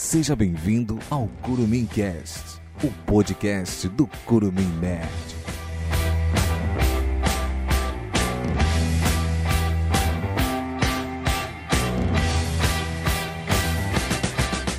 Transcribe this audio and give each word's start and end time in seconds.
Seja 0.00 0.36
bem-vindo 0.36 0.96
ao 1.10 1.26
Curumim 1.42 1.84
Cast, 1.84 2.60
o 2.84 2.90
podcast 3.04 3.88
do 3.88 4.08
Curumim 4.24 4.68
Nerd. 4.80 5.08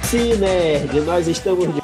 Sim, 0.04 0.38
nerd, 0.38 1.02
nós 1.02 1.28
estamos 1.28 1.76
de... 1.76 1.82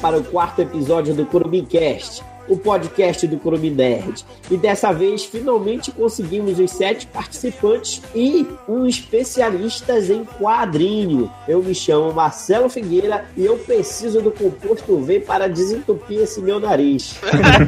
para 0.00 0.16
o 0.16 0.24
quarto 0.24 0.62
episódio 0.62 1.14
do 1.14 1.26
Curumim 1.26 1.66
Cast 1.66 2.24
o 2.48 2.56
podcast 2.56 3.26
do 3.26 3.38
Clube 3.38 3.70
Nerd. 3.70 4.24
E 4.50 4.56
dessa 4.56 4.92
vez, 4.92 5.24
finalmente 5.24 5.90
conseguimos 5.90 6.58
os 6.58 6.70
sete 6.70 7.06
participantes 7.06 8.02
e 8.14 8.46
um 8.68 8.86
especialista 8.86 9.98
em 9.98 10.24
quadrinho. 10.24 11.30
Eu 11.46 11.62
me 11.62 11.74
chamo 11.74 12.12
Marcelo 12.12 12.68
Figueira 12.68 13.26
e 13.36 13.44
eu 13.44 13.58
preciso 13.58 14.22
do 14.22 14.30
composto 14.30 14.98
V 15.00 15.20
para 15.20 15.48
desentupir 15.48 16.20
esse 16.20 16.40
meu 16.40 16.60
nariz. 16.60 17.16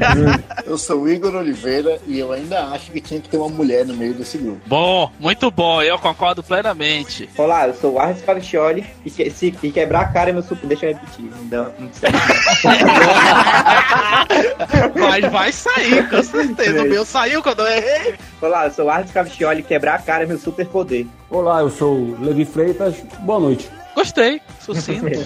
eu 0.65 0.79
sou 0.79 1.03
o 1.03 1.09
Igor 1.09 1.35
Oliveira 1.35 2.01
e 2.07 2.19
eu 2.19 2.33
ainda 2.33 2.67
acho 2.67 2.91
que 2.91 3.01
tinha 3.01 3.21
que 3.21 3.29
ter 3.29 3.37
uma 3.37 3.49
mulher 3.49 3.85
no 3.85 3.95
meio 3.95 4.15
desse 4.15 4.39
grupo. 4.39 4.61
Bom, 4.67 5.11
muito 5.19 5.51
bom, 5.51 5.83
eu 5.83 5.99
concordo 5.99 6.43
plenamente. 6.43 7.29
Olá, 7.37 7.69
eu 7.69 7.75
sou 7.75 7.95
o 7.95 7.99
Arnes 7.99 8.23
Cavicioli 8.23 8.87
e, 9.05 9.11
que, 9.11 9.31
se, 9.31 9.55
e 9.63 9.71
quebrar 9.71 10.03
a 10.03 10.09
cara 10.09 10.31
é 10.31 10.33
meu 10.33 10.43
super. 10.43 10.67
Deixa 10.67 10.87
eu 10.87 10.95
repetir. 10.95 11.31
Não, 11.51 11.65
não 11.79 11.91
sei. 11.93 12.11
Mas 14.95 15.33
vai 15.33 15.53
sair, 15.53 16.09
com 16.09 16.23
certeza. 16.23 16.83
O 16.83 16.89
meu 16.89 17.05
saiu 17.05 17.43
quando 17.43 17.61
eu 17.61 17.67
errei. 17.67 18.15
Olá, 18.41 18.67
eu 18.67 18.71
sou 18.71 18.87
o 18.87 18.91
Arthur 18.91 19.13
Cavicioli, 19.13 19.63
quebrar 19.63 19.95
a 19.95 19.99
cara 19.99 20.25
é 20.25 20.27
meu 20.27 20.39
super 20.39 20.67
poder. 20.67 21.07
Olá, 21.29 21.61
eu 21.61 21.71
sou 21.71 21.95
o 21.95 22.17
Levi 22.21 22.45
Freitas, 22.45 22.97
boa 23.21 23.41
noite. 23.41 23.71
Gostei, 23.95 24.41
sucinto. 24.61 25.07
eu, 25.09 25.17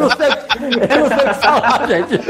não 0.00 0.10
sei, 0.10 0.28
eu 0.90 1.00
não 1.00 1.08
sei 1.08 1.18
o 1.18 1.28
que 1.28 1.34
falar, 1.34 1.86
gente. 1.88 2.20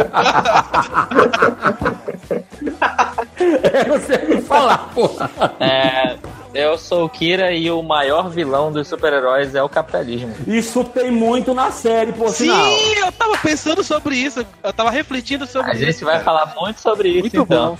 eu 3.41 3.89
não 3.89 4.01
sei 4.01 4.17
o 4.17 4.27
que 4.27 4.41
falar, 4.43 4.79
porra. 4.95 5.31
É, 5.61 6.17
eu 6.55 6.79
sou 6.79 7.05
o 7.05 7.09
Kira 7.09 7.53
e 7.53 7.71
o 7.71 7.83
maior 7.83 8.29
vilão 8.29 8.71
dos 8.71 8.87
super-heróis 8.87 9.55
é 9.55 9.63
o 9.63 9.69
capitalismo. 9.69 10.35
Isso 10.47 10.85
tem 10.85 11.11
muito 11.11 11.53
na 11.55 11.71
série, 11.71 12.13
por 12.13 12.29
Sim, 12.31 12.45
sinal. 12.45 13.07
eu 13.07 13.13
tava 13.13 13.37
pensando 13.39 13.83
sobre 13.83 14.17
isso. 14.17 14.47
Eu 14.63 14.73
tava 14.73 14.91
refletindo 14.91 15.47
sobre 15.47 15.73
A 15.73 15.75
isso. 15.75 15.83
A 15.83 15.87
gente 15.91 16.05
vai 16.05 16.15
cara. 16.23 16.25
falar 16.25 16.55
muito 16.61 16.81
sobre 16.81 17.09
isso, 17.09 17.21
muito 17.21 17.41
então. 17.41 17.79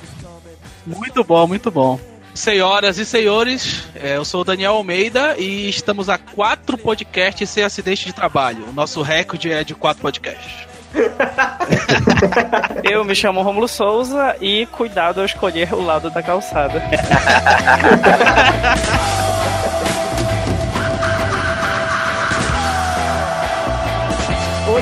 Bom. 0.87 0.97
Muito 0.99 1.25
bom, 1.25 1.47
muito 1.47 1.71
bom. 1.71 1.99
Senhoras 2.35 2.99
e 2.99 3.07
senhores, 3.07 3.85
é, 3.95 4.17
eu 4.17 4.25
sou 4.25 4.41
o 4.41 4.45
Daniel 4.45 4.75
Almeida 4.75 5.37
e 5.39 5.69
estamos 5.69 6.09
a 6.09 6.19
quatro 6.19 6.77
podcasts 6.77 7.49
sem 7.49 7.63
acidente 7.63 8.07
de 8.07 8.13
trabalho. 8.13 8.67
O 8.69 8.73
nosso 8.73 9.01
recorde 9.03 9.53
é 9.53 9.63
de 9.63 9.73
quatro 9.73 10.03
podcasts. 10.03 10.75
Eu 12.85 13.05
me 13.05 13.15
chamo 13.15 13.43
Romulo 13.43 13.67
Souza 13.67 14.37
e 14.41 14.67
cuidado 14.67 15.21
ao 15.21 15.27
escolher 15.27 15.75
o 15.75 15.81
lado 15.81 16.11
da 16.11 16.23
calçada. 16.23 16.83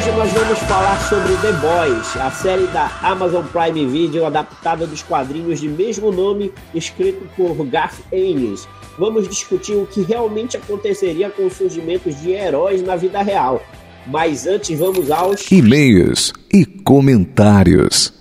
Hoje 0.02 0.10
nós 0.16 0.32
vamos 0.32 0.58
falar 0.58 1.00
sobre 1.08 1.36
The 1.36 1.52
Boys, 1.60 2.16
a 2.16 2.28
série 2.32 2.66
da 2.66 2.90
Amazon 3.02 3.44
Prime 3.44 3.86
Video 3.86 4.26
adaptada 4.26 4.84
dos 4.84 5.00
quadrinhos 5.00 5.60
de 5.60 5.68
mesmo 5.68 6.10
nome, 6.10 6.52
escrito 6.74 7.24
por 7.36 7.64
Garth 7.66 8.00
Ennis. 8.10 8.66
Vamos 8.98 9.28
discutir 9.28 9.76
o 9.76 9.86
que 9.86 10.02
realmente 10.02 10.56
aconteceria 10.56 11.30
com 11.30 11.46
os 11.46 11.52
surgimentos 11.52 12.20
de 12.20 12.32
heróis 12.32 12.82
na 12.82 12.96
vida 12.96 13.22
real. 13.22 13.62
Mas 14.04 14.44
antes 14.44 14.76
vamos 14.76 15.08
aos 15.08 15.48
e-mails 15.52 16.32
e 16.52 16.66
comentários. 16.66 18.12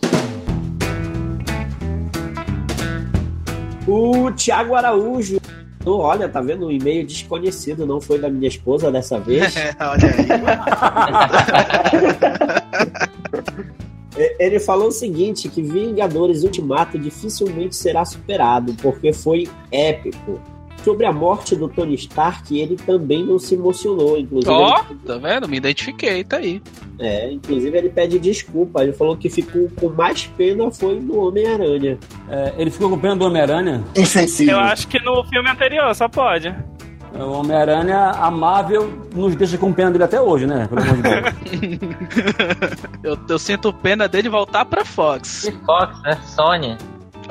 O 3.88 4.32
Thiago 4.34 4.76
Araújo. 4.76 5.42
Olha, 5.86 6.30
tá 6.30 6.42
vendo? 6.42 6.68
Um 6.68 6.72
e-mail 6.72 7.06
desconhecido, 7.06 7.86
não 7.86 8.00
foi 8.00 8.20
da 8.20 8.30
minha 8.30 8.48
esposa 8.48 8.92
dessa 8.92 9.20
vez. 9.20 9.54
Olha 9.80 10.08
aí. 10.08 10.28
Ele 14.38 14.60
falou 14.60 14.90
o 14.90 14.92
seguinte: 14.92 15.50
que 15.50 15.62
Vingadores 15.62 16.44
Ultimato 16.44 17.00
dificilmente 17.00 17.76
será 17.76 18.04
superado, 18.06 18.74
porque 18.82 19.14
foi 19.14 19.48
épico 19.72 20.40
sobre 20.84 21.06
a 21.06 21.12
morte 21.12 21.56
do 21.56 21.68
Tony 21.68 21.96
Stark, 21.96 22.58
ele 22.58 22.76
também 22.76 23.26
não 23.26 23.40
se 23.40 23.56
emocionou. 23.56 24.18
Inclusive, 24.18 24.52
ó, 24.52 24.76
oh, 24.76 24.92
ele... 24.92 25.00
tá 25.06 25.18
vendo? 25.18 25.48
Me 25.48 25.58
identifiquei, 25.58 26.24
tá 26.24 26.38
aí. 26.38 26.62
É, 27.00 27.32
inclusive 27.32 27.78
ele 27.78 27.90
pede 27.90 28.20
desculpa. 28.20 28.84
Ele 28.84 28.94
falou 28.94 29.18
que 29.18 29.30
ficou 29.30 29.70
com 29.80 29.90
mais 29.90 30.26
pena 30.26 30.70
foi 30.72 31.00
do 31.00 31.20
Homem-Aranha. 31.20 31.98
É, 32.30 32.54
ele 32.58 32.72
ficou 32.72 32.90
com 32.90 33.00
pena 33.00 33.16
do 33.16 33.26
Homem-Aranha? 33.26 33.84
Insensível. 33.96 34.56
Eu 34.56 34.60
acho 34.60 34.88
que 34.88 35.00
no 35.00 35.24
filme 35.26 35.50
anterior, 35.50 35.94
só 35.96 36.08
pode. 36.08 36.54
O 37.14 37.32
Homem-Aranha, 37.34 38.12
a 38.12 38.32
Marvel 38.32 38.90
nos 39.14 39.36
deixa 39.36 39.58
com 39.58 39.74
pena 39.74 39.92
dele 39.92 40.06
até 40.06 40.22
hoje, 40.22 40.48
né? 40.48 40.68
Pelo 40.68 40.82
amor 40.82 40.96
de 40.96 41.02
Deus. 41.02 42.78
eu, 43.04 43.18
eu 43.28 43.40
sinto 43.40 43.74
pena 43.74 44.08
dele 44.08 44.30
voltar 44.30 44.64
pra 44.64 44.86
Fox. 44.86 45.44
E 45.46 45.52
Fox, 45.52 46.02
né? 46.04 46.18
Sony. 46.26 46.78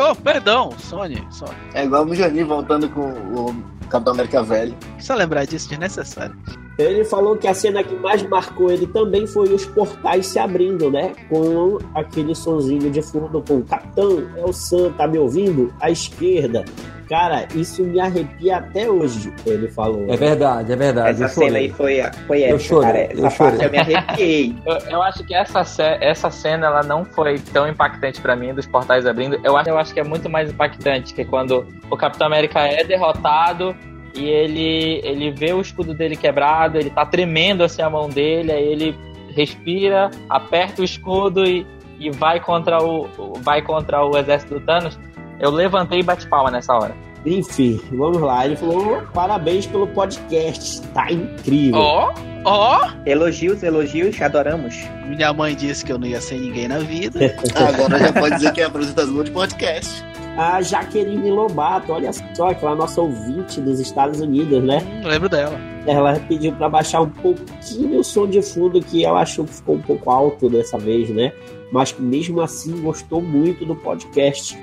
Oh, 0.01 0.15
perdão, 0.15 0.71
Sony, 0.79 1.23
Sony. 1.31 1.53
É 1.75 1.85
igual 1.85 2.07
o 2.07 2.15
Jani 2.15 2.43
voltando 2.43 2.89
com 2.89 3.11
o 3.11 3.55
Capitão 3.91 4.15
América 4.15 4.43
velho. 4.43 4.75
Só 4.99 5.15
lembrar 5.15 5.45
disso, 5.45 5.69
desnecessário. 5.69 6.35
Ele 6.79 7.05
falou 7.05 7.37
que 7.37 7.47
a 7.47 7.53
cena 7.53 7.85
que 7.85 7.95
mais 7.95 8.23
marcou 8.23 8.71
ele 8.71 8.87
também 8.87 9.27
foi 9.27 9.53
os 9.53 9.67
portais 9.67 10.27
se 10.27 10.39
abrindo, 10.39 10.91
né? 10.91 11.13
Com 11.29 11.77
aquele 11.95 12.35
sonzinho 12.35 12.91
de 12.91 13.03
fundo 13.03 13.45
com 13.47 13.61
Capitão, 13.61 14.27
é 14.39 14.43
o 14.43 14.55
Sam, 14.55 14.91
tá 14.93 15.07
me 15.07 15.19
ouvindo? 15.19 15.71
À 15.79 15.91
esquerda. 15.91 16.65
Cara, 17.11 17.49
isso 17.57 17.83
me 17.83 17.99
arrepia 17.99 18.59
até 18.59 18.89
hoje, 18.89 19.33
ele 19.45 19.67
falou. 19.67 20.07
É 20.09 20.17
verdade, 20.17 20.73
é 20.73 20.77
verdade. 20.77 21.25
Essa 21.25 21.35
cena 21.35 21.59
aí 21.59 21.69
foi, 21.69 22.01
foi 22.29 22.43
épica, 22.43 22.55
eu 22.55 22.59
chorei, 22.61 23.09
cara. 23.09 23.27
Essa 23.27 23.27
eu 23.27 23.51
parte 23.51 23.65
eu 23.65 23.71
me 23.73 23.79
arrepiei. 23.79 24.57
eu, 24.65 24.79
eu, 24.93 25.03
acho 25.03 25.25
que 25.25 25.35
essa, 25.35 25.61
essa 26.01 26.31
cena 26.31 26.69
ela 26.69 26.85
não 26.85 27.05
foi 27.05 27.41
tão 27.53 27.69
impactante 27.69 28.21
para 28.21 28.37
mim, 28.37 28.55
dos 28.55 28.65
portais 28.65 29.07
abrindo. 29.07 29.41
Eu 29.43 29.57
acho, 29.57 29.69
eu 29.69 29.77
acho 29.77 29.93
que 29.93 29.99
é 29.99 30.05
muito 30.05 30.31
mais 30.31 30.53
impactante, 30.53 31.13
que 31.13 31.25
quando 31.25 31.67
o 31.91 31.97
Capitão 31.97 32.29
América 32.29 32.61
é 32.61 32.85
derrotado 32.85 33.75
e 34.15 34.29
ele, 34.29 35.01
ele 35.03 35.33
vê 35.33 35.53
o 35.53 35.61
escudo 35.61 35.93
dele 35.93 36.15
quebrado, 36.15 36.79
ele 36.79 36.91
tá 36.91 37.05
tremendo 37.05 37.65
assim 37.65 37.83
a 37.83 37.91
mão 37.91 38.09
dele, 38.09 38.53
aí 38.53 38.65
ele 38.65 38.97
respira, 39.35 40.13
aperta 40.29 40.81
o 40.81 40.85
escudo 40.85 41.45
e, 41.45 41.67
e 41.99 42.09
vai 42.09 42.39
contra 42.39 42.81
o 42.81 43.09
vai 43.41 43.63
contra 43.63 44.05
o 44.05 44.17
exército 44.17 44.61
do 44.61 44.61
Thanos. 44.61 44.97
Eu 45.41 45.51
levantei 45.51 46.01
e 46.01 46.03
bati 46.03 46.27
palma 46.29 46.51
nessa 46.51 46.75
hora. 46.75 46.95
Enfim, 47.25 47.81
vamos 47.93 48.21
lá. 48.21 48.45
Ele 48.45 48.57
falou: 48.57 49.03
parabéns 49.13 49.67
pelo 49.67 49.87
podcast, 49.89 50.83
tá 50.89 51.11
incrível. 51.11 51.79
Ó, 51.81 52.13
oh, 52.13 52.49
ó. 52.49 52.81
Oh. 52.83 53.09
Elogios, 53.09 53.63
elogios, 53.63 54.21
adoramos. 54.21 54.75
Minha 55.07 55.33
mãe 55.33 55.55
disse 55.55 55.85
que 55.85 55.93
eu 55.93 55.99
não 55.99 56.07
ia 56.07 56.21
ser 56.21 56.39
ninguém 56.39 56.69
na 56.69 56.79
vida. 56.79 57.35
Agora 57.57 57.99
já 57.99 58.13
pode 58.13 58.37
dizer 58.37 58.53
que 58.53 58.61
é 58.61 58.65
apresentador 58.65 59.25
de 59.25 59.31
podcast. 59.31 60.05
A 60.37 60.63
Jaqueline 60.63 61.31
Lobato, 61.31 61.93
olha 61.93 62.11
só, 62.13 62.51
aquela 62.51 62.75
nossa 62.75 63.01
ouvinte 63.01 63.61
dos 63.61 63.81
Estados 63.81 64.21
Unidos, 64.21 64.63
né? 64.63 64.79
Hum, 64.79 65.07
lembro 65.07 65.29
dela. 65.29 65.59
Ela 65.87 66.15
pediu 66.21 66.53
para 66.53 66.69
baixar 66.69 67.01
um 67.01 67.11
pouquinho 67.11 67.99
o 67.99 68.05
som 68.05 68.27
de 68.27 68.41
fundo, 68.41 68.81
que 68.81 69.05
ela 69.05 69.23
achou 69.23 69.45
que 69.45 69.55
ficou 69.55 69.75
um 69.75 69.83
pouco 69.83 70.11
alto 70.11 70.49
dessa 70.49 70.79
vez, 70.79 71.11
né? 71.11 71.33
Mas 71.73 71.95
mesmo 71.99 72.41
assim 72.41 72.81
gostou 72.81 73.21
muito 73.21 73.67
do 73.67 73.75
podcast. 73.75 74.57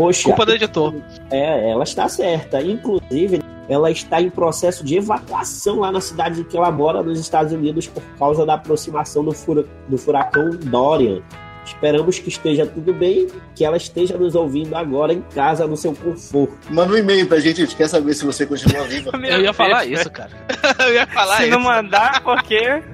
Poxa. 0.00 0.24
Culpa 0.24 0.46
do 0.46 0.54
editor. 0.54 0.94
É, 1.30 1.70
ela 1.70 1.84
está 1.84 2.08
certa. 2.08 2.62
Inclusive, 2.62 3.42
ela 3.68 3.90
está 3.90 4.18
em 4.22 4.30
processo 4.30 4.82
de 4.82 4.96
evacuação 4.96 5.80
lá 5.80 5.92
na 5.92 6.00
cidade 6.00 6.42
que 6.44 6.56
ela 6.56 6.70
mora, 6.70 7.02
nos 7.02 7.20
Estados 7.20 7.52
Unidos, 7.52 7.86
por 7.86 8.02
causa 8.18 8.46
da 8.46 8.54
aproximação 8.54 9.22
do, 9.22 9.32
fura, 9.32 9.66
do 9.88 9.98
furacão 9.98 10.48
Dorian. 10.56 11.20
Esperamos 11.66 12.18
que 12.18 12.30
esteja 12.30 12.64
tudo 12.64 12.94
bem, 12.94 13.28
que 13.54 13.62
ela 13.62 13.76
esteja 13.76 14.16
nos 14.16 14.34
ouvindo 14.34 14.74
agora 14.74 15.12
em 15.12 15.20
casa, 15.20 15.66
no 15.66 15.76
seu 15.76 15.94
conforto. 15.94 16.56
Manda 16.70 16.94
um 16.94 16.96
e-mail 16.96 17.26
pra 17.28 17.38
gente, 17.38 17.60
a 17.60 17.66
gente 17.66 17.76
quer 17.76 17.86
saber 17.86 18.14
se 18.14 18.24
você 18.24 18.46
continua 18.46 18.84
viva. 18.84 19.10
Eu 19.22 19.42
ia 19.42 19.52
falar 19.52 19.84
isso, 19.84 20.10
cara. 20.10 20.30
Eu 20.80 20.94
ia 20.94 21.06
falar 21.06 21.36
se 21.36 21.42
isso. 21.42 21.52
Se 21.52 21.58
não 21.58 21.60
mandar, 21.60 22.22
porque. 22.22 22.58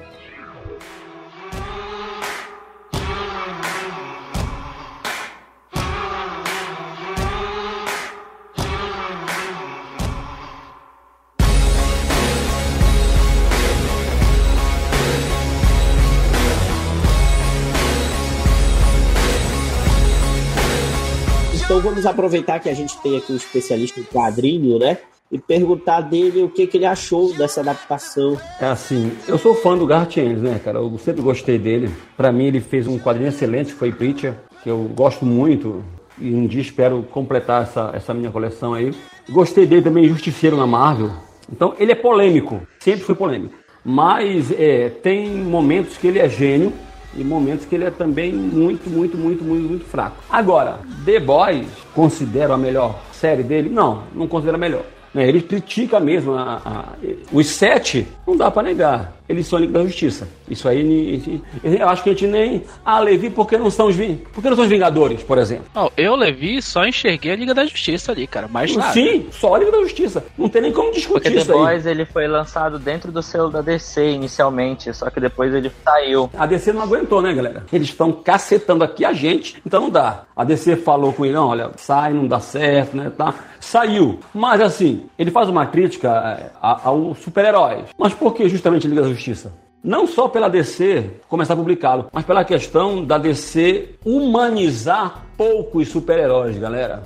vamos 22.02 22.06
aproveitar 22.06 22.60
que 22.60 22.70
a 22.70 22.74
gente 22.74 22.98
tem 23.02 23.18
aqui 23.18 23.32
um 23.32 23.36
especialista 23.36 24.00
em 24.00 24.04
quadrinho, 24.04 24.80
né? 24.80 24.98
E 25.32 25.38
perguntar 25.38 26.02
dele 26.02 26.44
o 26.44 26.50
que, 26.50 26.68
que 26.68 26.78
ele 26.78 26.86
achou 26.86 27.34
dessa 27.34 27.62
adaptação. 27.62 28.38
É 28.60 28.66
assim, 28.66 29.12
eu 29.28 29.38
sou 29.38 29.56
fã 29.56 29.78
do 29.78 29.86
Garth 29.86 30.18
Ennis, 30.18 30.42
né, 30.42 30.60
cara? 30.64 30.80
Eu 30.80 30.98
sempre 30.98 31.22
gostei 31.22 31.58
dele. 31.58 31.90
Pra 32.18 32.32
mim, 32.32 32.46
ele 32.46 32.60
fez 32.60 32.88
um 32.88 33.00
quadrinho 33.00 33.30
excelente, 33.30 33.72
foi 33.72 33.92
Preacher, 33.92 34.34
que 34.62 34.70
eu 34.70 34.90
gosto 34.94 35.26
muito. 35.26 35.84
E 36.20 36.34
um 36.34 36.46
dia 36.46 36.62
espero 36.62 37.04
completar 37.04 37.64
essa, 37.64 37.92
essa 37.94 38.14
minha 38.14 38.30
coleção 38.30 38.74
aí. 38.74 38.94
Gostei 39.30 39.66
dele 39.66 39.84
também, 39.84 40.08
Justiceiro 40.10 40.58
na 40.58 40.68
Marvel. 40.68 41.12
Então, 41.52 41.76
ele 41.80 41.92
é 41.94 41.96
polêmico, 41.96 42.62
sempre 42.80 43.04
foi 43.04 43.16
polêmico. 43.16 43.54
Mas 43.86 44.52
é, 44.52 44.90
tem 44.90 45.30
momentos 45.30 45.98
que 45.98 46.08
ele 46.08 46.20
é 46.20 46.28
gênio 46.28 46.74
e 47.16 47.24
momentos 47.24 47.66
que 47.66 47.76
ele 47.76 47.86
é 47.86 47.92
também 47.92 48.32
muito, 48.34 48.90
muito, 48.90 49.18
muito, 49.18 49.44
muito, 49.44 49.68
muito 49.68 49.86
fraco. 49.86 50.18
Agora, 50.30 50.80
The 51.06 51.20
Boys, 51.20 51.68
considero 51.94 52.54
a 52.54 52.58
melhor 52.58 53.00
série 53.12 53.44
dele? 53.44 53.70
Não, 53.70 54.04
não 54.16 54.28
considero 54.28 54.56
a 54.56 54.60
melhor. 54.60 54.84
Né, 55.14 55.28
Ele 55.28 55.42
critica 55.42 56.00
mesmo 56.00 56.34
a- 56.34 56.62
a- 56.66 56.86
os 57.34 57.48
sete, 57.48 58.08
não 58.26 58.38
dá 58.38 58.50
pra 58.50 58.64
negar. 58.64 59.14
Eles 59.32 59.48
são 59.48 59.58
a 59.58 59.62
Liga 59.62 59.74
da 59.80 59.86
Justiça. 59.86 60.28
Isso 60.50 60.68
aí, 60.68 61.42
eu 61.64 61.88
acho 61.90 62.04
que 62.04 62.10
a 62.10 62.14
gente 62.14 62.28
nem. 62.28 62.64
Ah, 62.86 63.00
Levi, 63.00 63.30
por 63.30 63.48
que 63.48 63.58
não 63.58 63.72
são 63.72 63.88
os, 63.88 63.96
Vin- 63.96 64.18
por 64.34 64.42
que 64.42 64.50
não 64.50 64.56
são 64.56 64.66
os 64.66 64.70
Vingadores, 64.70 65.24
por 65.24 65.38
exemplo? 65.38 65.66
Não, 65.74 65.92
eu, 65.96 66.16
Levi, 66.16 66.62
só 66.62 66.86
enxerguei 66.86 67.32
a 67.32 67.36
Liga 67.36 67.54
da 67.54 67.66
Justiça 67.66 68.12
ali, 68.12 68.28
cara. 68.28 68.48
Mais 68.48 68.76
nada. 68.76 68.92
Sim, 68.94 69.28
só 69.32 69.56
a 69.56 69.60
Liga 69.60 69.72
da 69.72 69.80
Justiça. 69.82 70.24
Não 70.38 70.50
tem 70.50 70.62
nem 70.62 70.74
como 70.74 70.92
discutir 70.92 71.24
Porque 71.32 71.36
The 71.38 71.42
isso 71.42 71.54
aí. 71.54 71.58
Boys 71.58 71.86
ele 71.86 72.06
foi 72.06 72.28
lançado 72.28 72.78
dentro 72.78 73.12
do 73.12 73.22
selo 73.22 73.50
da 73.50 73.62
DC 73.62 74.12
inicialmente, 74.12 74.94
só 74.94 75.10
que 75.10 75.20
depois 75.20 75.54
ele 75.54 75.72
saiu. 75.86 76.30
A 76.38 76.46
DC 76.46 76.74
não 76.74 76.82
aguentou, 76.82 77.22
né, 77.22 77.34
galera? 77.34 77.66
Eles 77.72 77.88
estão 77.88 78.12
cacetando 78.12 78.84
aqui 78.84 79.06
a 79.06 79.14
gente, 79.14 79.62
então 79.66 79.82
não 79.82 79.90
dá. 79.90 80.24
A 80.36 80.44
DC 80.44 80.76
falou 80.78 81.14
com 81.14 81.24
ele, 81.26 81.34
não, 81.36 81.48
olha, 81.48 81.72
sai, 81.78 82.12
não 82.14 82.28
dá 82.28 82.40
certo, 82.40 82.98
né, 82.98 83.12
tá? 83.16 83.34
Saiu. 83.60 84.20
Mas 84.34 84.60
assim, 84.60 85.04
ele 85.18 85.30
faz 85.32 85.48
uma 85.48 85.66
crítica 85.68 86.10
é, 86.40 86.50
a- 86.62 86.82
aos 86.90 87.20
super-heróis. 87.20 87.86
Mas 87.98 88.14
por 88.14 88.34
que 88.34 88.50
justamente 88.50 88.88
Liga 88.88 89.02
da 89.04 89.10
Justiça? 89.10 89.21
Não 89.84 90.06
só 90.06 90.28
pela 90.28 90.48
DC 90.48 91.10
começar 91.28 91.56
a 91.56 91.58
publicá-lo, 91.58 92.08
mas 92.14 92.24
pela 92.24 92.46
questão 92.46 93.04
da 93.04 93.18
DC 93.18 93.96
humanizar 94.06 95.26
poucos 95.36 95.88
super-heróis, 95.88 96.56
galera. 96.60 97.02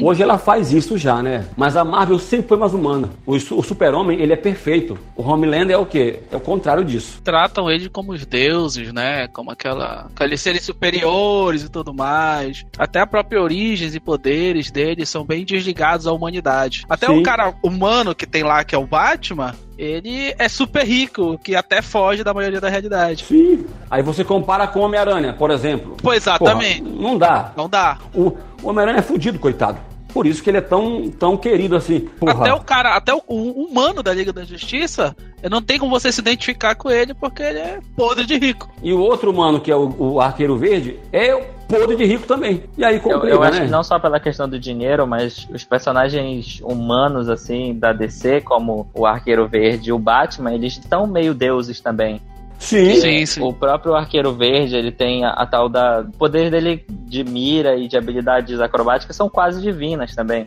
Hoje 0.00 0.22
ela 0.22 0.38
faz 0.38 0.72
isso 0.72 0.96
já, 0.96 1.20
né? 1.20 1.44
Mas 1.56 1.76
a 1.76 1.84
Marvel 1.84 2.20
sempre 2.20 2.46
foi 2.46 2.56
mais 2.56 2.72
humana. 2.72 3.10
O, 3.26 3.34
o 3.34 3.62
super-homem, 3.64 4.20
ele 4.20 4.32
é 4.32 4.36
perfeito. 4.36 4.96
O 5.16 5.22
Homelander 5.24 5.74
é 5.74 5.78
o 5.78 5.84
quê? 5.84 6.20
É 6.30 6.36
o 6.36 6.40
contrário 6.40 6.84
disso. 6.84 7.20
Tratam 7.24 7.68
ele 7.68 7.88
como 7.88 8.12
os 8.12 8.24
deuses, 8.24 8.92
né? 8.92 9.26
Como 9.26 9.50
aquela. 9.50 10.06
aqueles 10.14 10.40
seres 10.40 10.62
superiores 10.62 11.64
e 11.64 11.68
tudo 11.68 11.92
mais. 11.92 12.64
Até 12.78 13.00
a 13.00 13.06
própria 13.08 13.42
origens 13.42 13.92
e 13.96 13.98
poderes 13.98 14.70
deles 14.70 15.08
são 15.08 15.24
bem 15.24 15.44
desligados 15.44 16.06
à 16.06 16.12
humanidade. 16.12 16.84
Até 16.88 17.08
Sim. 17.08 17.18
o 17.18 17.22
cara 17.24 17.52
humano 17.60 18.14
que 18.14 18.26
tem 18.26 18.44
lá, 18.44 18.62
que 18.62 18.76
é 18.76 18.78
o 18.78 18.86
Batman, 18.86 19.52
ele 19.80 20.34
é 20.38 20.46
super 20.46 20.84
rico, 20.84 21.38
que 21.38 21.56
até 21.56 21.80
foge 21.80 22.22
da 22.22 22.34
maioria 22.34 22.60
da 22.60 22.68
realidade. 22.68 23.24
Sim. 23.24 23.64
Aí 23.90 24.02
você 24.02 24.22
compara 24.22 24.66
com 24.66 24.80
o 24.80 24.82
Homem-Aranha, 24.82 25.32
por 25.32 25.50
exemplo. 25.50 25.96
Pois 26.02 26.18
exatamente. 26.18 26.82
Porra, 26.82 27.02
não 27.02 27.16
dá. 27.16 27.52
Não 27.56 27.68
dá. 27.68 27.98
O, 28.14 28.36
o 28.62 28.68
Homem-Aranha 28.68 28.98
é 28.98 29.02
fudido, 29.02 29.38
coitado. 29.38 29.78
Por 30.12 30.26
isso 30.26 30.42
que 30.42 30.50
ele 30.50 30.58
é 30.58 30.60
tão, 30.60 31.08
tão 31.10 31.34
querido 31.34 31.76
assim. 31.76 32.00
Porra. 32.00 32.42
Até 32.42 32.52
o 32.52 32.60
cara, 32.60 32.94
até 32.94 33.14
o, 33.14 33.22
o 33.26 33.64
humano 33.64 34.02
da 34.02 34.12
Liga 34.12 34.34
da 34.34 34.44
Justiça, 34.44 35.16
não 35.50 35.62
tem 35.62 35.78
como 35.78 35.98
você 35.98 36.12
se 36.12 36.20
identificar 36.20 36.74
com 36.74 36.90
ele 36.90 37.14
porque 37.14 37.42
ele 37.42 37.60
é 37.60 37.78
podre 37.96 38.26
de 38.26 38.36
rico. 38.36 38.68
E 38.82 38.92
o 38.92 39.00
outro 39.00 39.32
mano, 39.32 39.60
que 39.60 39.70
é 39.70 39.76
o, 39.76 39.94
o 39.98 40.20
Arqueiro 40.20 40.58
Verde, 40.58 40.98
é 41.10 41.34
podre 41.70 41.96
de 41.96 42.04
rico 42.04 42.26
também. 42.26 42.64
E 42.76 42.84
aí 42.84 42.96
Eu, 42.96 43.00
complica, 43.00 43.28
eu 43.28 43.42
acho 43.42 43.60
né? 43.60 43.64
que 43.66 43.70
não 43.70 43.82
só 43.82 43.98
pela 43.98 44.18
questão 44.18 44.48
do 44.48 44.58
dinheiro, 44.58 45.06
mas 45.06 45.46
os 45.52 45.64
personagens 45.64 46.60
humanos, 46.62 47.28
assim, 47.28 47.74
da 47.78 47.92
DC, 47.92 48.40
como 48.42 48.90
o 48.94 49.06
Arqueiro 49.06 49.46
Verde 49.46 49.90
e 49.90 49.92
o 49.92 49.98
Batman, 49.98 50.52
eles 50.52 50.74
estão 50.74 51.06
meio 51.06 51.32
deuses 51.34 51.80
também. 51.80 52.20
Sim. 52.58 52.94
Sim, 52.96 53.24
sim. 53.24 53.42
O 53.42 53.54
próprio 53.54 53.94
Arqueiro 53.94 54.34
Verde, 54.34 54.76
ele 54.76 54.92
tem 54.92 55.24
a, 55.24 55.30
a 55.30 55.46
tal 55.46 55.68
da... 55.68 56.00
O 56.00 56.18
poder 56.18 56.50
dele 56.50 56.84
de 56.88 57.24
mira 57.24 57.74
e 57.76 57.88
de 57.88 57.96
habilidades 57.96 58.60
acrobáticas 58.60 59.16
são 59.16 59.30
quase 59.30 59.62
divinas 59.62 60.14
também. 60.14 60.44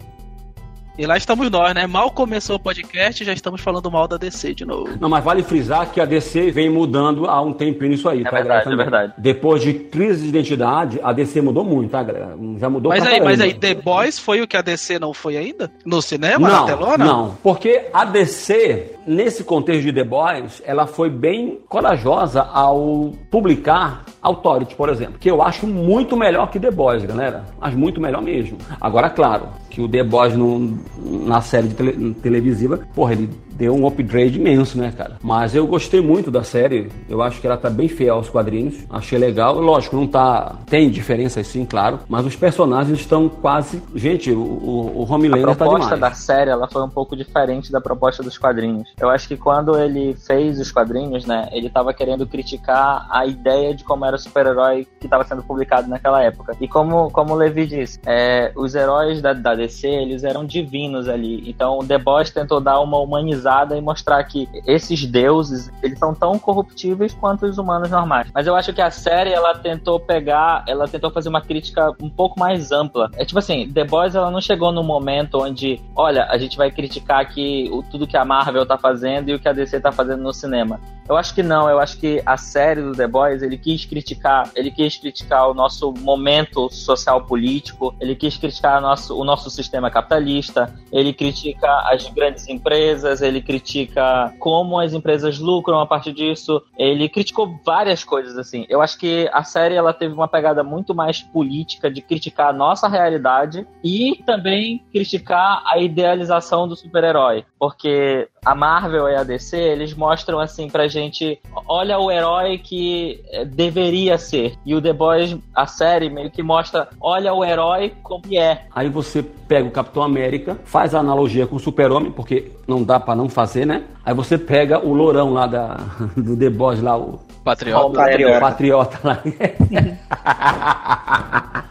E 0.95 1.07
lá 1.07 1.18
estamos 1.18 1.50
nós, 1.50 1.74
né? 1.74 1.88
Mal 1.88 2.12
começou 2.12 2.57
o 2.57 2.60
podcast, 2.60 3.25
já 3.25 3.34
estamos 3.34 3.62
falando 3.62 3.90
mal 3.90 4.07
da 4.07 4.16
DC 4.16 4.54
de 4.54 4.63
novo. 4.63 4.92
Não, 5.00 5.10
mas 5.10 5.24
vale 5.24 5.42
frisar 5.42 5.90
que 5.92 6.00
a 6.00 6.06
DC 6.06 6.51
vem 6.51 6.69
mudando 6.69 7.25
há 7.25 7.42
um 7.42 7.51
tempinho 7.51 7.94
isso 7.94 8.07
aí, 8.07 8.22
É 8.22 8.24
tá, 8.24 8.30
verdade, 8.30 8.66
galera? 8.66 8.74
é 8.74 8.84
verdade. 8.84 9.13
Depois 9.18 9.63
de 9.63 9.74
crise 9.74 10.22
de 10.22 10.30
identidade, 10.30 11.00
a 11.01 11.12
DC 11.12 11.42
mudou 11.42 11.63
muito, 11.63 11.90
tá, 11.90 12.04
galera? 12.04 12.38
Já 12.60 12.69
mudou 12.69 12.92
Mas 12.92 13.04
aí, 13.07 13.19
mas 13.19 13.42
aí, 13.42 13.56
The 13.56 13.74
Boys 13.74 14.19
foi 14.19 14.42
o 14.44 14.48
que 14.48 14.56
a 14.56 14.62
DC 14.62 15.00
não 15.00 15.16
foi 15.16 15.36
ainda? 15.36 15.72
No 15.84 16.00
cinema, 16.00 16.48
não, 16.48 16.60
na 16.62 16.66
telona? 16.68 17.06
Não, 17.06 17.38
porque 17.42 17.88
a 17.92 18.06
DC, 18.06 18.95
nesse 19.07 19.44
contexto 19.44 19.81
de 19.81 19.94
The 19.94 20.04
Boys, 20.04 20.62
ela 20.63 20.86
foi 20.86 21.10
bem 21.10 21.60
corajosa 21.68 22.44
ao 22.44 23.13
publicar 23.31 24.06
Authority, 24.24 24.75
por 24.75 24.88
exemplo, 24.88 25.16
que 25.19 25.30
eu 25.30 25.42
acho 25.42 25.68
muito 25.68 26.16
melhor 26.16 26.50
que 26.50 26.57
The 26.57 26.72
Boys, 26.72 27.04
galera. 27.04 27.44
Mas 27.60 27.75
muito 27.75 28.00
melhor 28.00 28.22
mesmo. 28.22 28.57
Agora, 28.80 29.10
claro, 29.10 29.50
que 29.74 29.81
o 29.81 29.90
The 29.90 30.04
Boys 30.04 30.36
no- 30.38 30.78
na 31.25 31.42
série 31.42 31.70
tele- 31.70 32.14
televisiva, 32.22 32.80
porra, 32.94 33.14
ele 33.14 33.28
deu 33.56 33.74
um 33.76 33.88
upgrade 33.88 34.40
imenso, 34.40 34.78
né, 34.78 34.94
cara? 34.96 35.18
Mas 35.22 35.56
eu 35.56 35.66
gostei 35.68 36.02
muito 36.02 36.30
da 36.30 36.44
série. 36.44 36.90
Eu 37.10 37.22
acho 37.22 37.40
que 37.40 37.48
ela 37.48 37.57
tá 37.57 37.69
bem 37.69 37.88
fiel 37.88 38.16
aos 38.16 38.30
quadrinhos. 38.30 38.86
Achei 38.90 39.18
legal. 39.18 39.60
Lógico, 39.60 39.95
não 39.95 40.07
tá. 40.07 40.56
Tem 40.68 40.90
diferenças 40.90 41.48
sim, 41.48 41.66
claro. 41.66 42.00
Mas 42.07 42.26
os 42.26 42.36
personagens 42.36 43.00
estão 43.00 43.30
quase. 43.30 43.81
Gente, 43.95 44.31
o, 44.31 44.40
o, 44.40 45.02
o 45.02 45.07
A 45.10 45.16
Homelander 45.16 45.48
tá 45.48 45.56
proposta 45.56 45.95
demais. 45.95 46.00
da 46.00 46.12
série 46.14 46.50
ela 46.50 46.68
foi 46.68 46.83
um 46.83 46.90
pouco 46.90 47.16
diferente 47.16 47.72
da 47.72 47.81
proposta 47.81 48.24
dos 48.24 48.38
quadrinhos. 48.38 48.92
Eu 49.00 49.10
acho 49.10 49.28
que 49.28 49.38
quando 49.38 49.78
ele 49.78 50.16
fez 50.16 50.60
os 50.60 50.72
quadrinhos, 50.72 51.26
né, 51.26 51.48
ele 51.52 51.68
estava 51.68 51.94
querendo 51.94 52.26
criticar 52.26 53.07
a 53.10 53.26
ideia 53.26 53.74
de 53.74 53.83
como 53.83 54.06
era 54.06 54.16
o 54.16 54.19
super-herói 54.19 54.88
que 55.00 55.06
estava 55.06 55.24
sendo 55.24 55.44
publicado 55.44 55.88
naquela 55.88 56.22
época. 56.22 56.56
E 56.60 56.68
como, 56.68 57.12
como 57.12 57.33
o 57.33 57.38
Levi 57.38 57.66
disse, 57.66 58.00
é, 58.06 58.52
os 58.56 58.76
heróis 58.76 59.22
da, 59.22 59.33
da 59.33 59.56
DC, 59.56 59.88
eles 59.88 60.24
eram 60.24 60.45
divinos 60.45 61.07
ali. 61.07 61.50
Então 61.50 61.80
o 61.80 61.86
The 61.86 61.98
Boys 61.98 62.31
tentou 62.31 62.60
dar 62.60 62.80
uma 62.80 62.98
humanizada 63.44 63.78
e 63.78 63.81
mostrar 63.81 64.23
que 64.23 64.47
esses 64.66 65.06
deuses, 65.06 65.71
eles 65.81 66.00
são 66.00 66.16
tão 66.16 66.40
corruptíveis 66.40 67.14
quanto 67.14 67.45
os 67.45 67.57
humanos 67.57 67.90
normais. 67.90 68.30
Mas 68.33 68.47
eu 68.47 68.56
acho 68.56 68.73
que 68.73 68.81
a 68.81 68.90
série, 68.90 69.31
ela 69.31 69.56
tentou 69.56 70.00
pegar, 70.00 70.64
ela 70.68 70.88
tentou 70.88 71.12
fazer 71.12 71.30
uma 71.30 71.42
crítica 71.42 71.94
um 72.02 72.09
pouco 72.09 72.40
mais 72.40 72.71
ampla. 72.71 73.12
É 73.16 73.26
tipo 73.26 73.40
assim, 73.40 73.69
The 73.71 73.83
Boys, 73.83 74.16
ela 74.16 74.31
não 74.31 74.42
chegou 74.42 74.71
no 74.71 74.83
momento 74.83 75.40
onde, 75.40 75.80
olha, 75.95 76.26
a 76.30 76.38
gente 76.38 76.57
vai 76.57 76.71
criticar 76.71 77.19
aqui 77.19 77.69
o, 77.71 77.83
tudo 77.83 78.07
que 78.07 78.18
a 78.18 78.26
Marvel 78.26 78.66
tá 78.66 78.78
fazendo 78.78 79.30
e 79.30 79.33
o 79.33 79.40
que 79.40 79.47
a 79.47 79.54
DC 79.54 79.80
tá 79.80 79.92
fazendo 79.92 80.23
no 80.23 80.33
cinema. 80.33 80.80
Eu 81.07 81.18
acho 81.18 81.36
que 81.36 81.44
não, 81.44 81.69
eu 81.69 81.80
acho 81.80 81.98
que 81.98 82.22
a 82.26 82.38
série 82.38 82.81
do 82.81 82.94
The 82.94 83.07
Boys, 83.07 83.42
ele 83.42 83.57
quis 83.57 83.86
criticar, 83.86 84.50
ele 84.56 84.72
quis 84.72 84.98
criticar 84.98 85.50
o 85.50 85.54
nosso 85.54 85.94
momento 86.00 86.69
social 86.72 87.26
político, 87.26 87.94
ele 88.00 88.16
quis 88.16 88.38
criticar 88.38 88.81
nosso, 88.81 89.18
o 89.18 89.24
nosso 89.24 89.50
sistema 89.50 89.92
capitalista, 89.92 90.74
ele 90.92 91.14
critica 91.14 91.69
as 91.92 92.07
grandes 92.10 92.48
empresas, 92.48 93.22
ele 93.22 93.42
critica 93.42 94.33
como 94.40 94.80
as 94.80 94.94
empresas 94.94 95.40
lucram 95.40 95.80
a 95.80 95.86
partir 95.86 96.14
disso, 96.14 96.62
ele 96.78 97.10
criticou 97.10 97.60
várias 97.66 98.04
coisas 98.04 98.38
assim. 98.38 98.66
Eu 98.69 98.81
acho 98.81 98.98
que 98.98 99.30
a 99.33 99.44
série 99.44 99.76
ela 99.76 99.94
teve 99.94 100.14
uma 100.14 100.28
pegada 100.28 100.64
muito 100.64 100.95
mais 100.95 101.22
política 101.22 101.92
de 101.92 102.02
criticar 102.02 102.50
a 102.50 102.54
nossa 102.54 102.88
realidade 102.88 103.68
e 103.83 104.22
também 104.26 104.83
criticar 104.92 105.62
a 105.66 105.78
idealização 105.80 106.68
do 106.68 106.76
super-herói. 106.76 107.45
Porque 107.64 108.28
a 108.46 108.54
Marvel 108.54 109.08
e 109.08 109.16
a 109.16 109.24
DC, 109.24 109.56
eles 109.56 109.94
mostram 109.94 110.38
assim 110.38 110.70
pra 110.70 110.86
gente, 110.86 111.40
olha 111.66 111.98
o 111.98 112.12
herói 112.12 112.58
que 112.58 113.24
eh, 113.32 113.46
deveria 113.46 114.18
ser. 114.18 114.56
E 114.66 114.76
o 114.76 114.82
The 114.82 114.92
Boys, 114.92 115.38
a 115.56 115.66
série, 115.66 116.10
meio 116.10 116.30
que 116.30 116.44
mostra, 116.44 116.90
olha 117.00 117.34
o 117.34 117.42
herói 117.42 117.94
como 118.04 118.26
é. 118.34 118.64
Aí 118.76 118.90
você 118.90 119.24
pega 119.24 119.66
o 119.66 119.72
Capitão 119.72 120.04
América, 120.04 120.58
faz 120.66 120.94
a 120.94 121.00
analogia 121.00 121.48
com 121.48 121.56
o 121.56 121.60
Super-Homem, 121.60 122.12
porque 122.12 122.52
não 122.68 122.84
dá 122.84 123.00
pra 123.00 123.16
não 123.16 123.30
fazer, 123.30 123.66
né? 123.66 123.84
Aí 124.06 124.14
você 124.14 124.38
pega 124.38 124.86
o 124.86 124.94
lourão 124.94 125.32
lá 125.32 125.48
da, 125.48 125.78
do 126.18 126.36
The 126.36 126.50
Boys 126.50 126.82
lá, 126.82 126.98
o 126.98 127.22
Patriota. 127.46 127.86
O 127.86 127.94
Patriota. 127.94 128.40
Patriota 128.42 129.00
lá. 129.06 129.24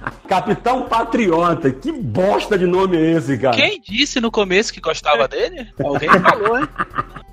Capitão 0.33 0.89
Patriota. 0.89 1.71
Que 1.71 1.93
bosta 1.93 2.57
de 2.57 2.65
nome 2.65 2.97
é 2.97 3.11
esse, 3.13 3.37
cara? 3.37 3.55
Quem 3.55 3.79
disse 3.79 4.19
no 4.19 4.31
começo 4.31 4.73
que 4.73 4.81
gostava 4.81 5.29
dele? 5.29 5.69
Alguém 5.85 6.09
falou, 6.09 6.59
hein? 6.59 6.67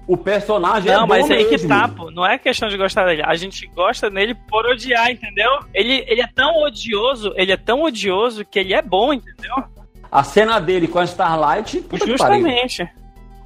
O 0.05 0.17
personagem 0.17 0.91
é 0.91 0.95
Não, 0.95 1.03
bom 1.03 1.07
mas 1.07 1.31
aí 1.31 1.45
que 1.45 1.65
tá, 1.65 1.87
pô. 1.87 2.11
Não 2.11 2.25
é 2.25 2.37
questão 2.37 2.67
de 2.67 2.75
gostar 2.75 3.05
dele. 3.05 3.21
A 3.23 3.35
gente 3.35 3.65
gosta 3.67 4.09
nele 4.09 4.35
por 4.35 4.65
odiar, 4.65 5.09
entendeu? 5.09 5.49
Ele, 5.73 6.03
ele 6.09 6.21
é 6.21 6.27
tão 6.27 6.61
odioso, 6.61 7.31
ele 7.37 7.53
é 7.53 7.57
tão 7.57 7.83
odioso 7.83 8.43
que 8.43 8.59
ele 8.59 8.73
é 8.73 8.81
bom, 8.81 9.13
entendeu? 9.13 9.63
A 10.11 10.21
cena 10.21 10.59
dele 10.59 10.85
com 10.85 10.99
a 10.99 11.05
Starlight. 11.05 11.85
Justamente. 12.05 12.89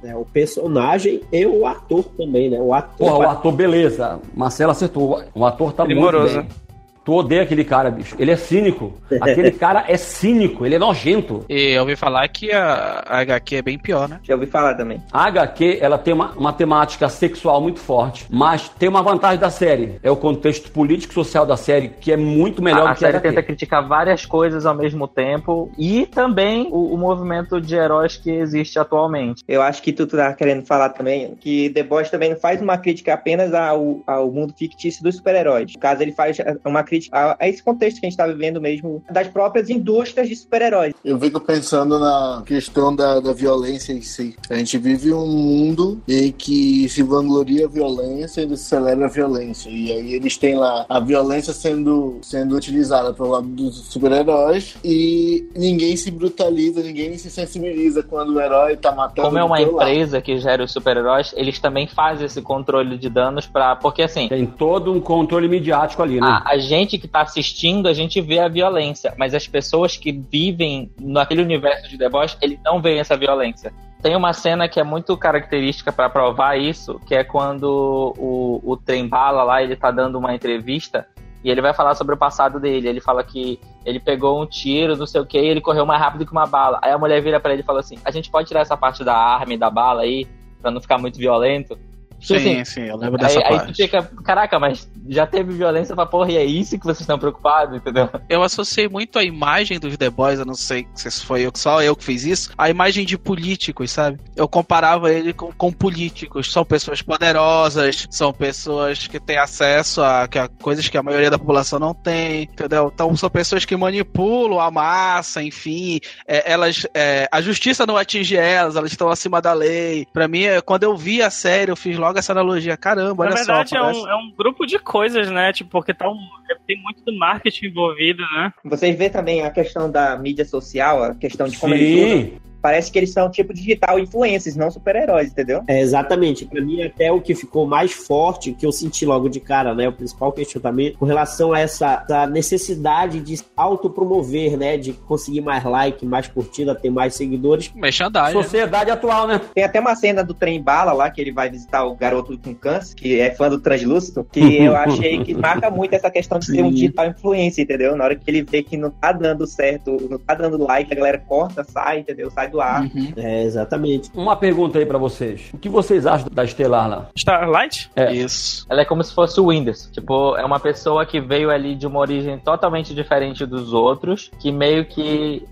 É, 0.02 0.16
o 0.16 0.24
personagem 0.24 1.20
e 1.30 1.46
o 1.46 1.64
ator 1.64 2.02
também, 2.16 2.50
né? 2.50 2.58
O 2.60 2.74
ator. 2.74 2.96
Porra, 2.96 3.18
o 3.18 3.30
ator, 3.30 3.52
beleza. 3.52 4.20
Marcelo 4.34 4.72
acertou. 4.72 5.22
O 5.32 5.46
ator 5.46 5.72
tá 5.72 5.84
Primoroso. 5.84 6.34
muito 6.34 6.48
bem. 6.48 6.63
Tu 7.04 7.12
odeia 7.12 7.42
aquele 7.42 7.64
cara, 7.64 7.90
bicho. 7.90 8.16
Ele 8.18 8.30
é 8.30 8.36
cínico. 8.36 8.94
Aquele 9.20 9.50
cara 9.52 9.84
é 9.86 9.96
cínico, 9.96 10.64
ele 10.64 10.76
é 10.76 10.78
nojento. 10.78 11.44
E 11.48 11.72
eu 11.74 11.82
ouvi 11.82 11.96
falar 11.96 12.26
que 12.28 12.50
a, 12.50 13.04
a 13.06 13.18
HQ 13.18 13.56
é 13.56 13.62
bem 13.62 13.78
pior, 13.78 14.08
né? 14.08 14.20
Já 14.22 14.34
ouvi 14.34 14.46
falar 14.46 14.74
também. 14.74 15.02
A 15.12 15.26
HQ, 15.26 15.78
ela 15.80 15.98
tem 15.98 16.14
uma, 16.14 16.30
uma 16.32 16.52
temática 16.52 17.08
sexual 17.08 17.60
muito 17.60 17.78
forte, 17.78 18.26
mas 18.30 18.70
tem 18.70 18.88
uma 18.88 19.02
vantagem 19.02 19.38
da 19.38 19.50
série. 19.50 19.98
É 20.02 20.10
o 20.10 20.16
contexto 20.16 20.70
político 20.70 21.12
e 21.12 21.14
social 21.14 21.44
da 21.44 21.56
série, 21.56 21.88
que 21.88 22.10
é 22.10 22.16
muito 22.16 22.62
melhor 22.62 22.86
a, 22.86 22.90
a 22.90 22.94
do 22.94 22.98
que 22.98 23.04
a 23.04 23.08
série 23.08 23.18
HQ. 23.18 23.28
tenta 23.28 23.42
criticar 23.42 23.86
várias 23.86 24.24
coisas 24.24 24.64
ao 24.64 24.74
mesmo 24.74 25.06
tempo 25.06 25.70
e 25.78 26.06
também 26.06 26.68
o, 26.70 26.94
o 26.94 26.96
movimento 26.96 27.60
de 27.60 27.74
heróis 27.74 28.16
que 28.16 28.30
existe 28.30 28.78
atualmente. 28.78 29.44
Eu 29.46 29.60
acho 29.60 29.82
que 29.82 29.92
tu 29.92 30.06
tá 30.06 30.32
querendo 30.32 30.64
falar 30.64 30.88
também 30.90 31.34
que 31.38 31.68
The 31.70 31.82
Boys 31.82 32.08
também 32.08 32.30
não 32.30 32.38
faz 32.38 32.62
uma 32.62 32.78
crítica 32.78 33.12
apenas 33.12 33.52
ao, 33.52 34.00
ao 34.06 34.30
mundo 34.30 34.54
fictício 34.56 35.02
dos 35.02 35.16
super-heróis. 35.16 35.72
No 35.74 35.80
caso, 35.80 36.02
ele 36.02 36.12
faz 36.12 36.38
uma 36.64 36.82
crítica 36.82 36.93
a, 37.12 37.36
a 37.38 37.48
esse 37.48 37.62
contexto 37.62 38.00
que 38.00 38.06
a 38.06 38.10
gente 38.10 38.16
tá 38.16 38.26
vivendo 38.26 38.60
mesmo 38.60 39.02
das 39.10 39.28
próprias 39.28 39.70
indústrias 39.70 40.28
de 40.28 40.36
super-heróis. 40.36 40.94
Eu 41.04 41.18
fico 41.18 41.40
pensando 41.40 41.98
na 41.98 42.42
questão 42.46 42.94
da, 42.94 43.20
da 43.20 43.32
violência 43.32 43.92
em 43.92 44.02
si. 44.02 44.36
A 44.48 44.54
gente 44.54 44.78
vive 44.78 45.12
um 45.12 45.26
mundo 45.26 46.00
em 46.08 46.30
que 46.32 46.88
se 46.88 47.02
vangloria 47.02 47.66
a 47.66 47.68
violência 47.68 48.42
e 48.42 48.52
acelera 48.52 49.04
a 49.06 49.08
violência. 49.08 49.68
E 49.70 49.92
aí 49.92 50.14
eles 50.14 50.36
têm 50.36 50.56
lá 50.56 50.84
a 50.88 51.00
violência 51.00 51.52
sendo, 51.52 52.18
sendo 52.22 52.56
utilizada 52.56 53.12
pelo 53.12 53.30
lado 53.30 53.46
dos 53.48 53.76
super-heróis 53.88 54.76
e 54.84 55.48
ninguém 55.56 55.96
se 55.96 56.10
brutaliza, 56.10 56.82
ninguém 56.82 57.16
se 57.18 57.30
sensibiliza 57.30 58.02
quando 58.02 58.34
o 58.34 58.40
herói 58.40 58.76
tá 58.76 58.92
matando. 58.92 59.22
Como 59.28 59.38
é 59.38 59.40
do 59.40 59.46
uma 59.46 59.56
teu 59.56 59.72
lado. 59.72 59.90
empresa 59.90 60.20
que 60.20 60.38
gera 60.38 60.64
os 60.64 60.72
super-heróis, 60.72 61.32
eles 61.36 61.58
também 61.58 61.86
fazem 61.86 62.26
esse 62.26 62.40
controle 62.42 62.96
de 62.98 63.08
danos 63.08 63.46
para 63.46 63.76
porque 63.76 64.02
assim, 64.02 64.28
Tem 64.28 64.46
todo 64.46 64.92
um 64.92 65.00
controle 65.00 65.48
midiático 65.48 66.02
ali, 66.02 66.20
né? 66.20 66.26
a, 66.26 66.52
a 66.52 66.58
gente 66.58 66.83
que 66.86 67.08
tá 67.08 67.22
assistindo, 67.22 67.88
a 67.88 67.92
gente 67.92 68.20
vê 68.20 68.38
a 68.38 68.48
violência, 68.48 69.14
mas 69.16 69.34
as 69.34 69.46
pessoas 69.46 69.96
que 69.96 70.12
vivem 70.12 70.90
naquele 71.00 71.42
universo 71.42 71.88
de 71.88 71.98
The 71.98 72.08
Boys, 72.08 72.36
eles 72.40 72.58
não 72.64 72.80
veem 72.80 73.00
essa 73.00 73.16
violência. 73.16 73.72
Tem 74.02 74.14
uma 74.14 74.32
cena 74.34 74.68
que 74.68 74.78
é 74.78 74.84
muito 74.84 75.16
característica 75.16 75.90
para 75.90 76.10
provar 76.10 76.58
isso, 76.58 77.00
que 77.06 77.14
é 77.14 77.24
quando 77.24 78.14
o, 78.18 78.60
o 78.62 78.76
Trem 78.76 79.08
Bala 79.08 79.42
lá, 79.42 79.62
ele 79.62 79.76
tá 79.76 79.90
dando 79.90 80.18
uma 80.18 80.34
entrevista 80.34 81.06
e 81.42 81.50
ele 81.50 81.60
vai 81.60 81.72
falar 81.72 81.94
sobre 81.94 82.14
o 82.14 82.18
passado 82.18 82.60
dele. 82.60 82.88
Ele 82.88 83.00
fala 83.00 83.24
que 83.24 83.58
ele 83.84 84.00
pegou 84.00 84.42
um 84.42 84.46
tiro, 84.46 84.96
não 84.96 85.06
sei 85.06 85.20
o 85.20 85.26
que, 85.26 85.38
e 85.38 85.46
ele 85.46 85.60
correu 85.60 85.86
mais 85.86 86.00
rápido 86.00 86.26
que 86.26 86.32
uma 86.32 86.46
bala. 86.46 86.78
Aí 86.82 86.90
a 86.90 86.98
mulher 86.98 87.22
vira 87.22 87.38
para 87.38 87.52
ele 87.52 87.62
e 87.62 87.64
fala 87.64 87.80
assim: 87.80 87.96
A 88.04 88.10
gente 88.10 88.30
pode 88.30 88.48
tirar 88.48 88.60
essa 88.60 88.76
parte 88.76 89.04
da 89.04 89.14
arma 89.14 89.54
e 89.54 89.58
da 89.58 89.70
bala 89.70 90.02
aí, 90.02 90.26
pra 90.60 90.70
não 90.70 90.80
ficar 90.80 90.98
muito 90.98 91.18
violento? 91.18 91.78
Tipo 92.24 92.34
assim, 92.38 92.56
Sim, 92.56 92.64
sim, 92.64 92.80
eu 92.82 92.96
lembro 92.96 93.16
Aí, 93.20 93.26
dessa 93.26 93.38
aí 93.40 93.44
tu 93.44 93.56
parte. 93.58 93.82
fica, 93.82 94.02
caraca, 94.24 94.58
mas 94.58 94.88
já 95.08 95.26
teve 95.26 95.52
violência 95.52 95.94
pra 95.94 96.06
porra, 96.06 96.32
e 96.32 96.36
é 96.36 96.44
isso 96.44 96.78
que 96.78 96.84
vocês 96.84 97.00
estão 97.00 97.18
preocupados, 97.18 97.76
entendeu? 97.76 98.08
Eu 98.28 98.42
associei 98.42 98.88
muito 98.88 99.18
a 99.18 99.24
imagem 99.24 99.78
dos 99.78 99.96
The 99.96 100.08
Boys, 100.08 100.38
eu 100.38 100.46
não 100.46 100.54
sei 100.54 100.86
se 100.94 101.10
foi 101.24 101.42
eu, 101.42 101.52
só 101.54 101.82
eu 101.82 101.94
que 101.94 102.02
fiz 102.04 102.24
isso, 102.24 102.50
a 102.56 102.70
imagem 102.70 103.04
de 103.04 103.18
políticos, 103.18 103.90
sabe? 103.90 104.18
Eu 104.34 104.48
comparava 104.48 105.12
ele 105.12 105.32
com, 105.32 105.52
com 105.52 105.70
políticos. 105.70 106.50
São 106.50 106.64
pessoas 106.64 107.02
poderosas, 107.02 108.06
são 108.10 108.32
pessoas 108.32 109.06
que 109.06 109.20
têm 109.20 109.36
acesso 109.38 110.02
a, 110.02 110.26
que 110.26 110.38
a 110.38 110.48
coisas 110.48 110.88
que 110.88 110.96
a 110.96 111.02
maioria 111.02 111.30
da 111.30 111.38
população 111.38 111.78
não 111.78 111.92
tem, 111.94 112.44
entendeu? 112.44 112.90
Então 112.92 113.14
são 113.16 113.28
pessoas 113.28 113.64
que 113.64 113.76
manipulam 113.76 114.60
a 114.60 114.70
massa, 114.70 115.42
enfim. 115.42 116.00
É, 116.26 116.50
elas, 116.52 116.86
é, 116.94 117.28
a 117.30 117.40
justiça 117.40 117.86
não 117.86 117.96
atinge 117.96 118.36
elas, 118.36 118.76
elas 118.76 118.90
estão 118.90 119.08
acima 119.10 119.42
da 119.42 119.52
lei. 119.52 120.06
Pra 120.12 120.26
mim, 120.28 120.44
é, 120.44 120.60
quando 120.60 120.84
eu 120.84 120.96
vi 120.96 121.20
a 121.22 121.30
série, 121.30 121.70
eu 121.70 121.76
fiz 121.76 121.96
logo 121.98 122.13
essa 122.18 122.32
analogia. 122.32 122.76
Caramba, 122.76 123.24
Na 123.24 123.30
olha 123.30 123.36
verdade, 123.36 123.70
só. 123.70 123.76
é, 123.76 123.80
parece- 123.80 124.00
um, 124.00 124.08
é 124.08 124.16
um 124.16 124.32
grupo 124.36 124.66
de 124.66 124.78
coisas, 124.78 125.30
né? 125.30 125.52
Tipo, 125.52 125.70
porque 125.70 125.92
tá 125.94 126.08
um, 126.08 126.18
tem 126.66 126.80
muito 126.82 127.02
do 127.04 127.12
marketing 127.18 127.66
envolvido, 127.66 128.22
né? 128.34 128.52
Vocês 128.64 128.96
vê 128.96 129.10
também 129.10 129.42
a 129.42 129.50
questão 129.50 129.90
da 129.90 130.16
mídia 130.16 130.44
social, 130.44 131.02
a 131.02 131.14
questão 131.14 131.46
de 131.48 131.58
como 131.58 131.74
eles 131.74 131.96
usam. 132.04 132.18
Sim. 132.20 132.38
Parece 132.64 132.90
que 132.90 132.98
eles 132.98 133.12
são 133.12 133.30
tipo 133.30 133.52
digital 133.52 133.98
influencers, 133.98 134.56
não 134.56 134.70
super-heróis, 134.70 135.30
entendeu? 135.30 135.62
É, 135.68 135.82
exatamente. 135.82 136.46
Pra 136.46 136.62
mim, 136.62 136.82
até 136.82 137.12
o 137.12 137.20
que 137.20 137.34
ficou 137.34 137.66
mais 137.66 137.92
forte, 137.92 138.52
que 138.52 138.64
eu 138.64 138.72
senti 138.72 139.04
logo 139.04 139.28
de 139.28 139.38
cara, 139.38 139.74
né? 139.74 139.86
O 139.86 139.92
principal 139.92 140.32
questionamento 140.32 140.96
com 140.96 141.04
relação 141.04 141.52
a 141.52 141.60
essa, 141.60 142.02
essa 142.02 142.26
necessidade 142.26 143.20
de 143.20 143.36
se 143.36 143.44
autopromover, 143.54 144.56
né? 144.56 144.78
De 144.78 144.94
conseguir 144.94 145.42
mais 145.42 145.62
like, 145.62 146.06
mais 146.06 146.26
curtida, 146.26 146.74
ter 146.74 146.88
mais 146.88 147.14
seguidores. 147.14 147.70
Merchandising. 147.74 148.38
né? 148.38 148.42
Sociedade 148.42 148.90
atual, 148.90 149.26
né? 149.26 149.42
Tem 149.54 149.62
até 149.62 149.78
uma 149.78 149.94
cena 149.94 150.24
do 150.24 150.32
trem 150.32 150.62
bala 150.62 150.94
lá, 150.94 151.10
que 151.10 151.20
ele 151.20 151.32
vai 151.32 151.50
visitar 151.50 151.84
o 151.84 151.94
garoto 151.94 152.38
com 152.38 152.54
câncer, 152.54 152.94
que 152.96 153.20
é 153.20 153.30
fã 153.34 153.50
do 153.50 153.60
Translúcido, 153.60 154.24
que 154.24 154.40
eu 154.64 154.74
achei 154.74 155.22
que 155.22 155.34
marca 155.34 155.68
muito 155.70 155.92
essa 155.92 156.10
questão 156.10 156.38
de 156.38 156.46
ser 156.46 156.62
um 156.62 156.70
digital 156.70 157.08
influencer, 157.08 157.64
entendeu? 157.64 157.94
Na 157.94 158.04
hora 158.04 158.16
que 158.16 158.30
ele 158.30 158.40
vê 158.42 158.62
que 158.62 158.78
não 158.78 158.90
tá 158.90 159.12
dando 159.12 159.46
certo, 159.46 159.98
não 160.08 160.18
tá 160.18 160.32
dando 160.32 160.64
like, 160.64 160.90
a 160.90 160.96
galera 160.96 161.18
corta, 161.18 161.62
sai, 161.62 161.98
entendeu? 161.98 162.30
Sai 162.30 162.53
do 162.54 162.60
ar. 162.60 162.82
Uhum. 162.82 163.12
É, 163.16 163.42
exatamente. 163.42 164.10
Uma 164.14 164.36
pergunta 164.36 164.78
aí 164.78 164.86
pra 164.86 164.96
vocês. 164.98 165.50
O 165.52 165.58
que 165.58 165.68
vocês 165.68 166.06
acham 166.06 166.28
da 166.32 166.44
Estelar 166.44 166.88
lá? 166.88 167.08
Starlight? 167.16 167.90
É. 167.96 168.12
Isso. 168.14 168.64
Ela 168.70 168.82
é 168.82 168.84
como 168.84 169.02
se 169.02 169.12
fosse 169.12 169.40
o 169.40 169.48
Windows. 169.50 169.90
Tipo, 169.92 170.36
é 170.36 170.44
uma 170.44 170.60
pessoa 170.60 171.04
que 171.04 171.20
veio 171.20 171.50
ali 171.50 171.74
de 171.74 171.86
uma 171.86 171.98
origem 171.98 172.38
totalmente 172.38 172.94
diferente 172.94 173.44
dos 173.44 173.72
outros, 173.72 174.30
que 174.40 174.52
meio 174.52 174.84
que. 174.86 175.42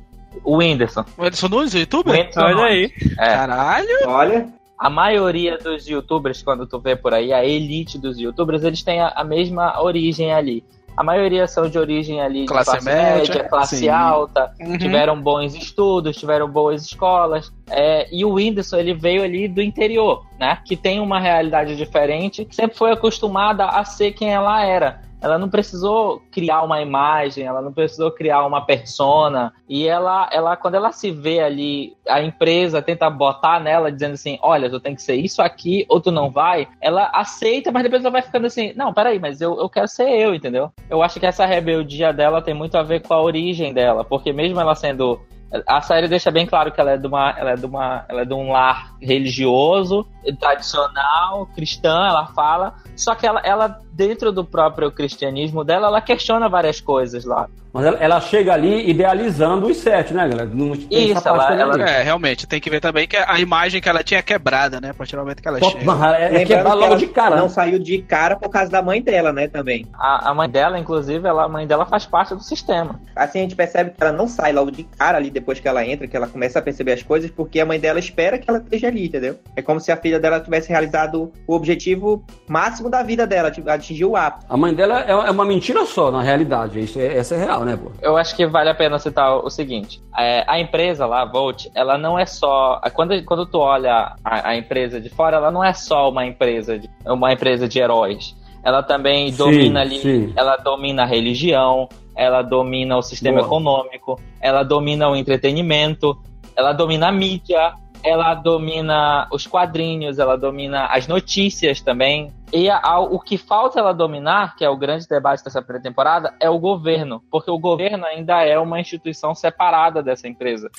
O 0.44 0.58
Whindersson. 0.58 1.04
O 1.18 1.26
Edson 1.26 1.48
Nunes, 1.48 1.74
youtuber? 1.74 2.14
Whindersson 2.14 2.40
Olha 2.40 2.54
Nunes. 2.54 2.70
aí. 2.70 2.92
É. 3.18 3.26
Caralho. 3.34 3.88
Olha, 4.06 4.48
A 4.78 4.88
maioria 4.88 5.58
dos 5.58 5.86
youtubers, 5.86 6.42
quando 6.42 6.66
tu 6.66 6.78
vê 6.80 6.96
por 6.96 7.12
aí, 7.12 7.32
a 7.32 7.44
elite 7.44 7.98
dos 7.98 8.18
youtubers, 8.18 8.64
eles 8.64 8.82
têm 8.82 9.00
a, 9.00 9.08
a 9.08 9.24
mesma 9.24 9.80
origem 9.82 10.32
ali. 10.32 10.64
A 10.96 11.02
maioria 11.02 11.46
são 11.46 11.68
de 11.68 11.78
origem 11.78 12.20
ali 12.20 12.44
Classe 12.46 12.70
de 12.72 12.84
classe 12.84 12.84
média, 12.86 13.34
média, 13.34 13.48
classe 13.48 13.76
sim. 13.78 13.88
alta, 13.88 14.52
Uhum. 14.60 14.76
tiveram 14.78 15.20
bons 15.20 15.54
estudos, 15.54 16.16
tiveram 16.16 16.48
boas 16.48 16.84
escolas. 16.84 17.52
É, 17.70 18.06
e 18.14 18.24
o 18.24 18.34
Whindersson, 18.34 18.76
ele 18.76 18.92
veio 18.94 19.22
ali 19.22 19.48
do 19.48 19.62
interior, 19.62 20.24
né? 20.38 20.58
Que 20.64 20.76
tem 20.76 21.00
uma 21.00 21.18
realidade 21.18 21.76
diferente, 21.76 22.44
que 22.44 22.54
sempre 22.54 22.76
foi 22.76 22.92
acostumada 22.92 23.64
a 23.66 23.84
ser 23.84 24.12
quem 24.12 24.32
ela 24.32 24.64
era. 24.64 25.00
Ela 25.22 25.38
não 25.38 25.48
precisou 25.48 26.20
criar 26.32 26.62
uma 26.62 26.82
imagem, 26.82 27.46
ela 27.46 27.62
não 27.62 27.72
precisou 27.72 28.10
criar 28.10 28.44
uma 28.44 28.66
persona. 28.66 29.52
E 29.68 29.86
ela, 29.86 30.28
ela, 30.32 30.56
quando 30.56 30.74
ela 30.74 30.90
se 30.90 31.12
vê 31.12 31.38
ali, 31.40 31.96
a 32.08 32.20
empresa 32.20 32.82
tenta 32.82 33.08
botar 33.08 33.60
nela, 33.60 33.92
dizendo 33.92 34.14
assim: 34.14 34.36
olha, 34.42 34.68
tu 34.68 34.80
tem 34.80 34.96
que 34.96 35.02
ser 35.02 35.14
isso 35.14 35.40
aqui, 35.40 35.86
ou 35.88 36.00
tu 36.00 36.10
não 36.10 36.28
vai, 36.28 36.66
ela 36.80 37.08
aceita, 37.14 37.70
mas 37.70 37.84
depois 37.84 38.02
ela 38.02 38.10
vai 38.10 38.22
ficando 38.22 38.46
assim: 38.46 38.72
não, 38.74 38.92
peraí, 38.92 39.20
mas 39.20 39.40
eu, 39.40 39.56
eu 39.58 39.68
quero 39.68 39.86
ser 39.86 40.08
eu, 40.10 40.34
entendeu? 40.34 40.72
Eu 40.90 41.02
acho 41.02 41.20
que 41.20 41.26
essa 41.26 41.46
rebeldia 41.46 42.12
dela 42.12 42.42
tem 42.42 42.54
muito 42.54 42.76
a 42.76 42.82
ver 42.82 43.00
com 43.00 43.14
a 43.14 43.22
origem 43.22 43.72
dela, 43.72 44.04
porque 44.04 44.32
mesmo 44.32 44.60
ela 44.60 44.74
sendo. 44.74 45.20
A 45.66 45.82
série 45.82 46.08
deixa 46.08 46.30
bem 46.30 46.46
claro 46.46 46.72
que 46.72 46.80
ela 46.80 46.92
é 46.92 46.96
de 46.96 47.06
uma, 47.06 47.30
ela 47.36 47.50
é 47.50 47.56
de 47.56 47.66
uma, 47.66 48.06
ela 48.08 48.22
é 48.22 48.24
de 48.24 48.32
um 48.32 48.50
lar 48.50 48.94
religioso, 49.00 50.06
tradicional, 50.40 51.46
cristã, 51.54 52.06
ela 52.08 52.26
fala. 52.28 52.74
Só 52.96 53.14
que 53.14 53.26
ela, 53.26 53.40
ela 53.40 53.80
dentro 53.92 54.32
do 54.32 54.44
próprio 54.44 54.90
cristianismo 54.90 55.62
dela, 55.62 55.88
ela 55.88 56.00
questiona 56.00 56.48
várias 56.48 56.80
coisas 56.80 57.24
lá. 57.24 57.48
Mas 57.72 57.86
ela, 57.86 57.96
ela 57.98 58.20
chega 58.20 58.52
ali 58.52 58.90
idealizando 58.90 59.66
os 59.66 59.78
sete, 59.78 60.12
né, 60.12 60.28
galera? 60.28 60.50
Não 60.52 60.76
tem 60.76 61.10
Isso, 61.10 61.26
ela- 61.26 61.52
ela- 61.54 61.72
ali. 61.74 61.82
É, 61.82 62.02
realmente, 62.02 62.46
tem 62.46 62.60
que 62.60 62.68
ver 62.68 62.80
também 62.80 63.06
que 63.08 63.16
a 63.16 63.40
imagem 63.40 63.80
que 63.80 63.88
ela 63.88 64.02
tinha 64.02 64.20
é 64.20 64.22
quebrada, 64.22 64.78
né? 64.80 64.90
A 64.90 64.94
partir 64.94 65.16
do 65.16 65.20
momento 65.22 65.40
que 65.40 65.48
ela 65.48 65.58
Top- 65.58 65.72
chega. 65.72 65.84
Mas 65.84 66.02
é, 66.14 66.16
é 66.16 66.28
lembrando 66.28 66.46
quebrar 66.46 66.64
que 66.64 66.76
logo 66.76 66.84
ela 66.84 66.96
de 66.96 67.06
cara. 67.06 67.36
não 67.36 67.42
né? 67.44 67.48
saiu 67.48 67.78
de 67.78 67.98
cara 68.02 68.36
por 68.36 68.50
causa 68.50 68.70
da 68.70 68.82
mãe 68.82 69.00
dela, 69.00 69.32
né, 69.32 69.48
também. 69.48 69.86
A, 69.94 70.30
a 70.30 70.34
mãe 70.34 70.50
dela, 70.50 70.78
inclusive, 70.78 71.26
ela, 71.26 71.44
a 71.44 71.48
mãe 71.48 71.66
dela 71.66 71.86
faz 71.86 72.04
parte 72.04 72.34
do 72.34 72.42
sistema. 72.42 73.00
Assim 73.16 73.38
a 73.38 73.42
gente 73.42 73.56
percebe 73.56 73.90
que 73.90 74.02
ela 74.02 74.12
não 74.12 74.28
sai 74.28 74.52
logo 74.52 74.70
de 74.70 74.84
cara 74.84 75.16
ali, 75.16 75.30
depois 75.30 75.58
que 75.58 75.66
ela 75.66 75.84
entra, 75.86 76.06
que 76.06 76.16
ela 76.16 76.26
começa 76.26 76.58
a 76.58 76.62
perceber 76.62 76.92
as 76.92 77.02
coisas, 77.02 77.30
porque 77.30 77.58
a 77.58 77.64
mãe 77.64 77.80
dela 77.80 77.98
espera 77.98 78.38
que 78.38 78.50
ela 78.50 78.58
esteja 78.58 78.88
ali, 78.88 79.06
entendeu? 79.06 79.38
É 79.56 79.62
como 79.62 79.80
se 79.80 79.90
a 79.90 79.96
filha 79.96 80.20
dela 80.20 80.40
tivesse 80.40 80.68
realizado 80.68 81.32
o 81.46 81.54
objetivo 81.54 82.22
máximo 82.48 82.90
da 82.90 83.02
vida 83.02 83.26
dela, 83.26 83.50
tipo, 83.50 83.70
atingir 83.70 84.04
o 84.04 84.14
ápice. 84.14 84.46
A 84.48 84.56
mãe 84.58 84.74
dela 84.74 85.00
é 85.00 85.22
é 85.22 85.30
uma 85.30 85.44
mentira 85.44 85.84
só, 85.86 86.10
na 86.10 86.22
realidade. 86.22 86.80
Isso 86.80 86.98
é, 86.98 87.16
essa 87.16 87.34
é 87.34 87.38
real, 87.38 87.61
né, 87.64 87.76
pô? 87.76 87.90
Eu 88.00 88.16
acho 88.16 88.34
que 88.36 88.46
vale 88.46 88.70
a 88.70 88.74
pena 88.74 88.98
citar 88.98 89.36
o 89.36 89.50
seguinte: 89.50 90.02
é, 90.18 90.44
a 90.46 90.60
empresa 90.60 91.06
lá, 91.06 91.22
a 91.22 91.24
Volt, 91.24 91.66
ela 91.74 91.96
não 91.98 92.18
é 92.18 92.26
só. 92.26 92.80
Quando, 92.94 93.22
quando 93.24 93.46
tu 93.46 93.58
olha 93.58 94.14
a, 94.24 94.50
a 94.50 94.56
empresa 94.56 95.00
de 95.00 95.08
fora, 95.08 95.36
ela 95.36 95.50
não 95.50 95.64
é 95.64 95.72
só 95.72 96.10
uma 96.10 96.24
empresa 96.26 96.78
de, 96.78 96.88
uma 97.06 97.32
empresa 97.32 97.68
de 97.68 97.78
heróis. 97.78 98.34
Ela 98.64 98.82
também 98.82 99.30
Sim, 99.32 99.38
domina 99.38 99.80
ali, 99.80 99.98
sim. 99.98 100.32
ela 100.36 100.56
domina 100.56 101.02
a 101.02 101.06
religião, 101.06 101.88
ela 102.14 102.42
domina 102.42 102.96
o 102.96 103.02
sistema 103.02 103.38
Boa. 103.38 103.46
econômico, 103.46 104.20
ela 104.40 104.62
domina 104.62 105.08
o 105.08 105.16
entretenimento, 105.16 106.16
ela 106.56 106.72
domina 106.72 107.08
a 107.08 107.12
mídia, 107.12 107.74
ela 108.04 108.34
domina 108.34 109.26
os 109.30 109.46
quadrinhos, 109.46 110.18
ela 110.18 110.36
domina 110.36 110.86
as 110.86 111.06
notícias 111.06 111.80
também. 111.80 112.32
E 112.52 112.68
a- 112.68 112.80
a- 112.82 113.00
o 113.00 113.18
que 113.18 113.38
falta 113.38 113.78
ela 113.78 113.92
dominar, 113.92 114.56
que 114.56 114.64
é 114.64 114.68
o 114.68 114.76
grande 114.76 115.08
debate 115.08 115.42
dessa 115.44 115.62
primeira 115.62 115.82
temporada, 115.82 116.34
é 116.40 116.50
o 116.50 116.58
governo, 116.58 117.22
porque 117.30 117.50
o 117.50 117.58
governo 117.58 118.04
ainda 118.04 118.42
é 118.42 118.58
uma 118.58 118.80
instituição 118.80 119.34
separada 119.34 120.02
dessa 120.02 120.28
empresa. 120.28 120.70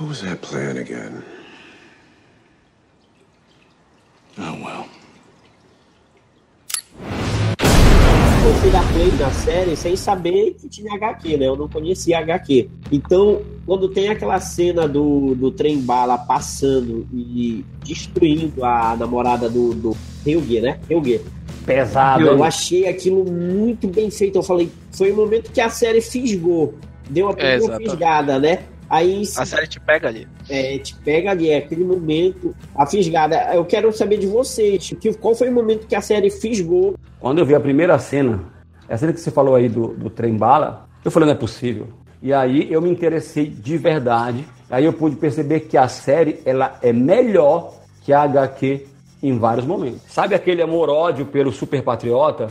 What 0.00 0.08
was 0.08 0.20
that 0.22 0.36
plan 0.36 0.78
again? 0.78 1.22
Oh, 4.38 4.64
well. 4.64 4.84
Eu 8.48 8.54
fui 8.54 8.70
dar 8.70 8.92
play 8.94 9.12
na 9.20 9.30
série 9.30 9.76
sem 9.76 9.94
saber 9.94 10.56
que 10.58 10.70
tinha 10.70 10.94
HQ, 10.94 11.36
né? 11.36 11.46
Eu 11.46 11.54
não 11.54 11.68
conhecia 11.68 12.18
HQ. 12.18 12.70
Então, 12.90 13.42
quando 13.66 13.90
tem 13.90 14.08
aquela 14.08 14.40
cena 14.40 14.88
do, 14.88 15.34
do 15.34 15.50
trem 15.50 15.78
bala 15.82 16.16
passando 16.16 17.06
e 17.12 17.62
destruindo 17.84 18.64
a 18.64 18.96
namorada 18.96 19.50
do, 19.50 19.74
do 19.74 19.96
Helge, 20.26 20.62
né? 20.62 20.80
Helge. 20.88 21.20
Pesado. 21.66 22.24
Eu 22.24 22.42
achei 22.42 22.88
aquilo 22.88 23.22
muito 23.30 23.86
bem 23.86 24.10
feito. 24.10 24.36
Eu 24.36 24.42
falei, 24.42 24.70
foi 24.92 25.12
o 25.12 25.16
momento 25.16 25.52
que 25.52 25.60
a 25.60 25.68
série 25.68 26.00
fisgou. 26.00 26.72
Deu 27.10 27.28
a 27.28 27.34
primeira 27.34 27.58
exatamente. 27.58 27.90
fisgada, 27.90 28.38
né? 28.38 28.60
Aí 28.88 29.22
A 29.36 29.44
série 29.44 29.66
te 29.66 29.78
pega 29.78 30.08
ali. 30.08 30.26
é, 30.48 30.78
te 30.78 30.94
pega 30.96 31.30
ali, 31.30 31.50
é 31.50 31.58
aquele 31.58 31.84
momento, 31.84 32.54
a 32.74 32.86
fisgada. 32.86 33.36
Eu 33.54 33.64
quero 33.64 33.92
saber 33.92 34.18
de 34.18 34.26
vocês, 34.26 34.94
que, 35.00 35.12
qual 35.14 35.34
foi 35.34 35.48
o 35.48 35.52
momento 35.52 35.86
que 35.86 35.94
a 35.94 36.00
série 36.00 36.30
fisgou? 36.30 36.94
Quando 37.20 37.38
eu 37.38 37.46
vi 37.46 37.54
a 37.54 37.60
primeira 37.60 37.98
cena, 37.98 38.40
a 38.88 38.96
cena 38.96 39.12
que 39.12 39.20
você 39.20 39.30
falou 39.30 39.54
aí 39.54 39.68
do, 39.68 39.88
do 39.88 40.08
trem 40.08 40.36
bala, 40.36 40.88
eu 41.04 41.10
falei, 41.10 41.26
não 41.26 41.34
é 41.34 41.38
possível. 41.38 41.88
E 42.22 42.32
aí 42.32 42.72
eu 42.72 42.80
me 42.80 42.90
interessei 42.90 43.46
de 43.46 43.76
verdade. 43.76 44.44
Aí 44.70 44.84
eu 44.84 44.92
pude 44.92 45.16
perceber 45.16 45.60
que 45.60 45.76
a 45.76 45.86
série 45.88 46.40
ela 46.44 46.78
é 46.82 46.92
melhor 46.92 47.74
que 48.02 48.12
a 48.12 48.22
HQ 48.22 48.86
em 49.22 49.38
vários 49.38 49.66
momentos. 49.66 50.00
Sabe 50.08 50.34
aquele 50.34 50.62
amor-ódio 50.62 51.26
pelo 51.26 51.52
super 51.52 51.82
patriota? 51.82 52.48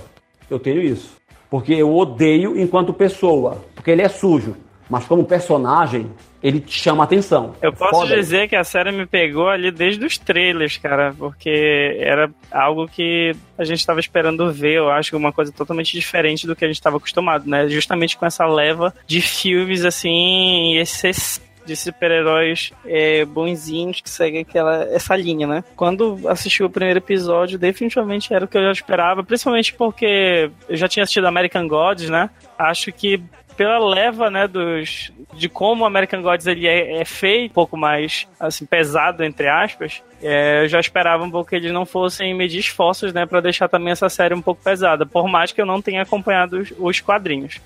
Eu 0.49 0.59
tenho 0.59 0.81
isso. 0.81 1.15
Porque 1.49 1.73
eu 1.73 1.95
odeio 1.95 2.59
enquanto 2.59 2.93
pessoa. 2.93 3.57
Porque 3.75 3.91
ele 3.91 4.01
é 4.01 4.09
sujo. 4.09 4.55
Mas 4.89 5.05
como 5.05 5.23
personagem, 5.23 6.11
ele 6.41 6.59
te 6.59 6.79
chama 6.79 7.03
atenção. 7.03 7.55
Eu 7.61 7.73
posso 7.73 8.01
Foda. 8.01 8.15
dizer 8.15 8.47
que 8.47 8.55
a 8.55 8.63
série 8.63 8.91
me 8.91 9.05
pegou 9.05 9.49
ali 9.49 9.71
desde 9.71 10.05
os 10.05 10.17
trailers, 10.17 10.77
cara, 10.77 11.13
porque 11.17 11.97
era 11.99 12.29
algo 12.51 12.87
que 12.87 13.35
a 13.57 13.63
gente 13.63 13.79
estava 13.79 13.99
esperando 13.99 14.51
ver, 14.51 14.75
eu 14.75 14.89
acho, 14.89 15.15
uma 15.17 15.33
coisa 15.33 15.51
totalmente 15.51 15.91
diferente 15.91 16.47
do 16.47 16.55
que 16.55 16.63
a 16.63 16.67
gente 16.67 16.77
estava 16.77 16.97
acostumado, 16.97 17.49
né? 17.49 17.67
Justamente 17.67 18.17
com 18.17 18.25
essa 18.25 18.45
leva 18.45 18.93
de 19.05 19.21
filmes, 19.21 19.83
assim, 19.83 20.77
esses 20.77 21.41
de 21.67 21.75
super-heróis 21.75 22.71
é, 22.85 23.25
bonzinhos 23.25 23.99
que 23.99 24.09
seguem 24.09 24.41
aquela, 24.41 24.85
essa 24.85 25.15
linha, 25.17 25.45
né? 25.45 25.63
Quando 25.75 26.17
assisti 26.29 26.63
o 26.63 26.69
primeiro 26.69 26.99
episódio, 26.99 27.59
definitivamente 27.59 28.33
era 28.33 28.45
o 28.45 28.47
que 28.47 28.57
eu 28.57 28.63
já 28.63 28.71
esperava, 28.71 29.21
principalmente 29.21 29.73
porque 29.73 30.49
eu 30.69 30.77
já 30.77 30.87
tinha 30.87 31.03
assistido 31.03 31.27
American 31.27 31.67
Gods, 31.67 32.09
né? 32.09 32.29
Acho 32.57 32.91
que 32.93 33.21
pela 33.57 33.79
leva, 33.79 34.29
né, 34.29 34.47
dos 34.47 35.11
de 35.33 35.49
como 35.49 35.83
o 35.83 35.87
American 35.87 36.21
Gods 36.21 36.45
ele 36.45 36.67
é, 36.67 37.01
é 37.01 37.05
feito, 37.05 37.51
um 37.51 37.53
pouco 37.53 37.75
mais 37.75 38.27
assim 38.39 38.65
pesado 38.65 39.23
entre 39.23 39.49
aspas, 39.49 40.01
é, 40.21 40.63
eu 40.63 40.69
já 40.69 40.79
esperava 40.79 41.23
um 41.23 41.31
pouco 41.31 41.49
que 41.49 41.55
eles 41.55 41.71
não 41.71 41.85
fossem 41.85 42.33
medir 42.33 42.59
esforços, 42.59 43.11
né, 43.11 43.25
para 43.25 43.41
deixar 43.41 43.67
também 43.67 43.91
essa 43.91 44.07
série 44.07 44.35
um 44.35 44.41
pouco 44.41 44.63
pesada, 44.63 45.05
por 45.05 45.27
mais 45.27 45.51
que 45.51 45.59
eu 45.59 45.65
não 45.65 45.81
tenha 45.81 46.03
acompanhado 46.03 46.59
os, 46.59 46.71
os 46.77 46.99
quadrinhos. 47.01 47.59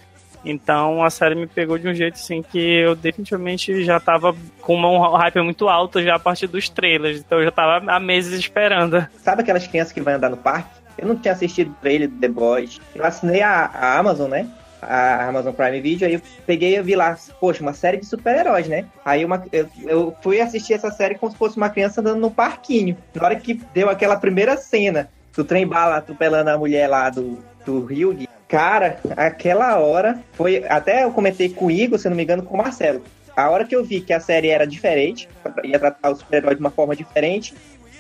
Então 0.44 1.04
a 1.04 1.10
série 1.10 1.36
me 1.36 1.46
pegou 1.46 1.78
de 1.78 1.88
um 1.88 1.94
jeito 1.94 2.16
assim 2.16 2.42
que 2.42 2.58
eu 2.58 2.96
definitivamente 2.96 3.84
já 3.84 4.00
tava 4.00 4.36
com 4.62 4.76
um 4.76 5.16
hype 5.16 5.42
muito 5.42 5.70
alto 5.70 6.02
já 6.02 6.16
a 6.16 6.20
partir 6.20 6.48
dos 6.48 6.68
trailers, 6.68 7.20
então 7.20 7.38
eu 7.40 7.46
já 7.46 7.52
tava 7.52 7.92
há 7.92 8.00
meses 8.00 8.40
esperando. 8.40 9.06
Sabe 9.18 9.42
aquelas 9.42 9.68
crianças 9.68 9.94
que 9.94 10.02
vão 10.02 10.16
andar 10.16 10.30
no 10.30 10.38
parque? 10.38 10.82
Eu 10.98 11.08
não 11.08 11.16
tinha 11.16 11.34
assistido 11.34 11.72
o 11.72 11.76
trailer 11.82 12.10
do 12.10 12.20
The 12.20 12.28
Boys. 12.28 12.82
Eu 12.96 13.06
assinei 13.06 13.42
a, 13.42 13.66
a 13.66 13.98
Amazon, 13.98 14.30
né? 14.30 14.48
A 14.82 15.28
Amazon 15.28 15.54
Prime 15.54 15.80
Video, 15.80 16.08
aí 16.08 16.16
eu 16.16 16.22
peguei 16.46 16.76
e 16.76 16.82
vi 16.82 16.96
lá, 16.96 17.18
poxa, 17.40 17.62
uma 17.62 17.74
série 17.74 17.98
de 17.98 18.06
super-heróis, 18.06 18.68
né? 18.68 18.86
Aí 19.06 19.24
uma, 19.24 19.44
eu, 19.52 19.68
eu 19.86 20.16
fui 20.22 20.42
assistir 20.42 20.74
essa 20.74 20.90
série 20.92 21.16
como 21.16 21.32
se 21.32 21.38
fosse 21.38 21.58
uma 21.58 21.70
criança 21.70 22.02
andando 22.02 22.20
no 22.20 22.32
parquinho. 22.32 22.98
Na 23.14 23.26
hora 23.26 23.36
que 23.36 23.54
deu 23.74 23.90
aquela 23.90 24.16
primeira 24.16 24.58
cena 24.58 25.10
do 25.36 25.44
trem 25.44 25.68
bala 25.68 25.98
atropelando 25.98 26.50
a 26.50 26.58
mulher 26.58 26.88
lá 26.88 27.10
do, 27.10 27.38
do 27.66 27.86
Hyug, 27.86 28.28
cara, 28.48 29.00
aquela 29.16 29.78
hora 29.78 30.20
foi. 30.34 30.66
Até 30.68 31.04
eu 31.04 31.12
comentei 31.12 31.50
com 31.50 31.68
o 31.68 31.72
Igor, 31.72 31.98
se 32.00 32.10
não 32.10 32.18
me 32.18 32.24
engano, 32.24 32.44
com 32.44 32.56
o 32.56 32.58
Marcelo. 32.58 33.02
A 33.36 33.50
hora 33.50 33.66
que 33.66 33.76
eu 33.76 33.84
vi 33.84 34.02
que 34.02 34.12
a 34.12 34.20
série 34.20 34.50
era 34.50 34.68
diferente, 34.68 35.30
ia 35.64 35.80
tratar 35.80 36.10
o 36.10 36.16
super-herói 36.16 36.56
de 36.56 36.60
uma 36.60 36.70
forma 36.70 36.96
diferente, 36.96 37.54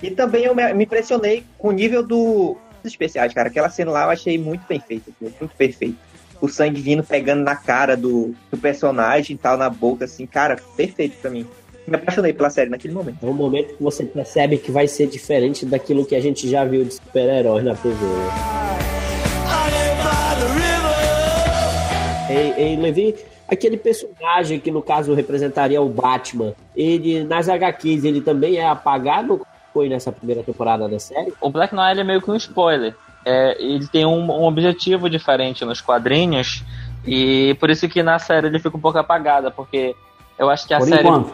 e 0.04 0.12
também 0.12 0.44
eu 0.44 0.54
me 0.54 0.84
impressionei 0.84 1.46
com 1.58 1.70
o 1.70 1.72
nível 1.72 2.04
do, 2.04 2.58
dos 2.84 2.92
especiais, 2.92 3.34
cara. 3.34 3.48
Aquela 3.48 3.70
cena 3.70 3.92
lá 3.92 4.04
eu 4.04 4.10
achei 4.10 4.38
muito 4.38 4.66
bem 4.68 4.80
feita, 4.80 5.12
muito 5.22 5.56
perfeito. 5.56 5.98
O 6.42 6.50
sangue 6.50 6.82
vindo 6.82 7.04
pegando 7.04 7.44
na 7.44 7.56
cara 7.56 7.96
do, 7.96 8.34
do 8.52 8.58
personagem 8.58 9.36
e 9.36 9.38
tal, 9.38 9.58
na 9.58 9.70
boca, 9.70 10.06
assim, 10.06 10.26
cara, 10.26 10.58
perfeito 10.76 11.18
pra 11.22 11.30
mim. 11.30 11.46
Me 11.88 11.96
apaixonei 11.96 12.34
pela 12.34 12.50
série 12.50 12.70
naquele 12.70 12.94
momento. 12.94 13.18
É 13.22 13.30
um 13.30 13.34
momento 13.34 13.76
que 13.76 13.84
você 13.84 14.04
percebe 14.04 14.58
que 14.58 14.72
vai 14.72 14.88
ser 14.88 15.08
diferente 15.08 15.66
daquilo 15.66 16.06
que 16.06 16.16
a 16.16 16.20
gente 16.20 16.50
já 16.50 16.66
viu 16.66 16.84
de 16.84 16.96
super-heróis 16.96 17.64
na 17.64 17.76
TV. 17.76 17.98
Ei, 22.30 22.54
ei, 22.58 22.76
Levi, 22.78 23.16
aquele 23.48 23.78
personagem 23.78 24.60
que 24.60 24.72
no 24.72 24.82
caso 24.82 25.14
representaria 25.14 25.82
o 25.82 25.90
Batman, 25.90 26.54
ele 26.76 27.24
nas 27.24 27.50
HQs 27.50 28.06
ele 28.06 28.22
também 28.22 28.58
é 28.58 28.66
apagado? 28.66 29.46
Foi 29.74 29.90
nessa 29.90 30.12
primeira 30.12 30.42
temporada 30.42 30.88
da 30.88 30.98
série? 30.98 31.34
O 31.42 31.50
Black 31.50 31.76
Knight 31.76 32.00
é 32.00 32.04
meio 32.04 32.22
que 32.22 32.32
um 32.32 32.36
spoiler. 32.36 32.96
É, 33.26 33.58
ele 33.60 33.88
tem 33.88 34.06
um, 34.06 34.32
um 34.32 34.46
objetivo 34.46 35.10
diferente 35.10 35.64
nos 35.64 35.80
quadrinhos 35.80 36.64
e 37.06 37.56
por 37.60 37.70
isso 37.70 37.88
que 37.88 38.02
na 38.02 38.20
série 38.20 38.48
ele 38.48 38.60
fica 38.60 38.76
um 38.76 38.82
pouco 38.82 38.98
apagada, 38.98 39.52
porque 39.52 39.96
eu 40.38 40.50
acho 40.50 40.68
que 40.68 40.74
a 40.74 40.80
Por 40.80 40.88
série 40.88 41.02
enquanto. 41.02 41.34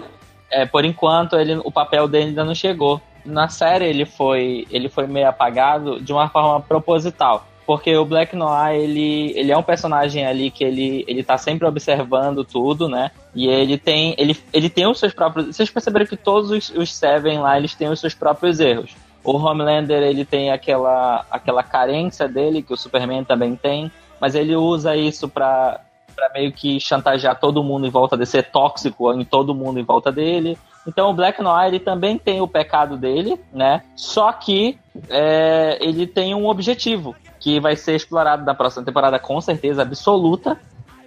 é, 0.52 0.65
por 0.65 0.86
enquanto 0.86 1.36
ele, 1.38 1.56
o 1.63 1.71
papel 1.71 2.08
dele 2.08 2.28
ainda 2.28 2.43
não 2.43 2.56
chegou. 2.56 3.02
Na 3.26 3.47
série 3.50 3.86
ele 3.86 4.06
foi 4.06 4.67
ele 4.69 4.89
foi 4.89 5.08
meio 5.08 5.28
apagado 5.28 6.02
de 6.02 6.12
uma 6.12 6.30
forma 6.30 6.60
proposital. 6.62 7.45
Porque 7.65 7.93
o 7.97 8.06
Black 8.06 8.34
Noir, 8.34 8.76
ele, 8.76 9.34
ele 9.36 9.52
é 9.52 9.58
um 9.58 9.62
personagem 9.62 10.26
ali 10.26 10.50
que 10.50 10.63
ele, 10.63 11.04
ele 11.06 11.21
tá 11.21 11.38
sempre 11.38 11.67
observando 11.67 12.45
tudo, 12.45 12.88
né? 12.88 13.12
E 13.36 13.45
ele 13.45 13.78
tem, 13.78 14.15
ele, 14.17 14.38
ele 14.54 14.69
tem 14.69 14.88
os 14.88 14.97
seus 14.97 15.13
próprios... 15.13 15.54
Vocês 15.54 15.69
perceberam 15.69 16.06
que 16.06 16.15
todos 16.15 16.50
os, 16.50 16.69
os 16.69 16.95
Seven 16.95 17.39
lá, 17.39 17.58
eles 17.58 17.76
têm 17.76 17.89
os 17.89 18.00
seus 18.00 18.13
próprios 18.13 18.62
erros. 18.62 18.95
O 19.28 19.36
Homelander, 19.36 20.02
ele 20.04 20.24
tem 20.24 20.52
aquela, 20.52 21.26
aquela 21.30 21.62
carência 21.62 22.30
dele, 22.30 22.63
que 22.63 22.72
o 22.72 22.78
Superman 22.78 23.26
também 23.26 23.58
tem, 23.58 23.92
mas 24.22 24.36
ele 24.36 24.56
usa 24.56 24.96
isso 24.96 25.28
pra, 25.28 25.82
pra 26.16 26.30
meio 26.34 26.54
que 26.54 26.80
chantagear 26.80 27.38
todo 27.38 27.62
mundo 27.62 27.86
em 27.86 27.90
volta 27.90 28.16
dele, 28.16 28.26
ser 28.26 28.44
tóxico 28.44 29.12
em 29.12 29.26
todo 29.26 29.54
mundo 29.54 29.82
em 29.82 29.84
volta 29.84 30.13
dele. 30.13 30.58
Então 30.88 31.10
o 31.10 31.13
Black 31.13 31.42
Noir 31.42 31.68
ele 31.68 31.82
também 31.82 32.18
tem 32.18 32.40
o 32.40 32.48
pecado 32.48 32.96
dele, 32.96 33.38
né? 33.52 33.84
Só 33.98 34.32
que 34.32 34.80
é, 35.10 35.78
ele 35.82 36.08
tem 36.08 36.34
um 36.34 36.48
objetivo 36.48 37.13
que 37.38 37.60
vai 37.60 37.76
ser 37.76 37.98
explorado 37.98 38.46
na 38.46 38.56
próxima 38.56 38.86
temporada 38.86 39.20
com 39.20 39.42
certeza 39.42 39.82
absoluta. 39.82 40.58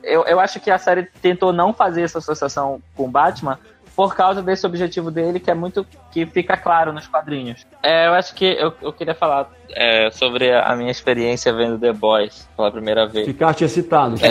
Eu, 0.02 0.26
eu 0.26 0.38
acho 0.38 0.60
que 0.60 0.70
a 0.70 0.76
série 0.76 1.08
tentou 1.22 1.54
não 1.54 1.72
fazer 1.72 2.02
essa 2.02 2.18
associação 2.18 2.82
com 2.94 3.10
Batman 3.10 3.58
por 4.00 4.16
causa 4.16 4.40
desse 4.40 4.64
objetivo 4.64 5.10
dele 5.10 5.38
que 5.38 5.50
é 5.50 5.54
muito 5.54 5.86
que 6.10 6.24
fica 6.24 6.56
claro 6.56 6.90
nos 6.90 7.06
quadrinhos. 7.06 7.66
É, 7.82 8.06
eu 8.06 8.14
acho 8.14 8.34
que 8.34 8.46
eu, 8.46 8.72
eu 8.80 8.94
queria 8.94 9.14
falar 9.14 9.50
é, 9.68 10.10
sobre 10.10 10.50
a 10.54 10.74
minha 10.74 10.90
experiência 10.90 11.52
vendo 11.52 11.78
The 11.78 11.92
Boys 11.92 12.48
pela 12.56 12.72
primeira 12.72 13.06
vez. 13.06 13.26
Ficaste 13.26 13.62
excitado. 13.62 14.16
É, 14.24 14.30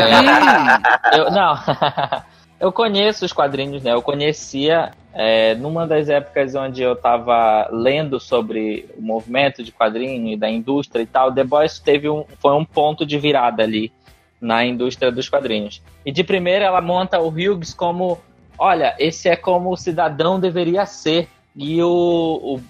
eu, 1.19 1.29
não, 1.29 1.55
eu 2.59 2.71
conheço 2.71 3.23
os 3.23 3.31
quadrinhos, 3.31 3.83
né? 3.83 3.93
Eu 3.93 4.01
conhecia 4.01 4.89
é, 5.13 5.53
numa 5.53 5.85
das 5.85 6.09
épocas 6.09 6.55
onde 6.55 6.81
eu 6.81 6.95
tava 6.95 7.69
lendo 7.71 8.19
sobre 8.19 8.89
o 8.97 9.01
movimento 9.03 9.63
de 9.63 9.71
quadrinho 9.71 10.33
e 10.33 10.35
da 10.35 10.49
indústria 10.49 11.03
e 11.03 11.05
tal. 11.05 11.31
The 11.31 11.43
Boys 11.43 11.77
teve 11.77 12.09
um, 12.09 12.25
foi 12.39 12.55
um 12.55 12.65
ponto 12.65 13.05
de 13.05 13.19
virada 13.19 13.61
ali. 13.61 13.91
na 14.41 14.65
indústria 14.65 15.11
dos 15.11 15.29
quadrinhos. 15.29 15.79
E 16.03 16.11
de 16.11 16.23
primeira 16.23 16.65
ela 16.65 16.81
monta 16.81 17.19
o 17.19 17.27
Hughes 17.27 17.73
como, 17.73 18.17
olha, 18.59 18.95
esse 18.99 19.27
é 19.29 19.35
como 19.35 19.71
o 19.71 19.77
cidadão 19.77 20.39
deveria 20.39 20.85
ser. 20.85 21.27
E 21.55 21.81
o, 21.81 21.89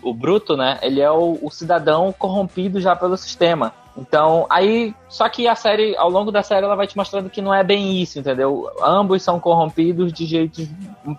o, 0.04 0.10
o 0.10 0.14
Bruto, 0.14 0.56
né, 0.56 0.80
ele 0.82 1.02
é 1.02 1.12
o, 1.12 1.38
o 1.42 1.52
cidadão 1.52 2.14
corrompido 2.18 2.80
já 2.80 2.96
pelo 2.96 3.18
sistema. 3.18 3.74
Então, 3.98 4.48
aí, 4.50 4.96
só 5.10 5.28
que 5.28 5.48
a 5.48 5.56
série, 5.56 5.96
ao 5.98 6.10
longo 6.10 6.32
da 6.32 6.42
série, 6.42 6.66
ela 6.66 6.76
vai 6.76 6.88
te 6.88 6.96
mostrando 6.96 7.30
que 7.30 7.42
não 7.42 7.54
é 7.54 7.64
bem 7.64 8.02
isso, 8.02 8.18
entendeu? 8.18 8.70
Ambos 8.82 9.22
são 9.22 9.40
corrompidos 9.40 10.14
de 10.14 10.26
jeitos 10.26 10.68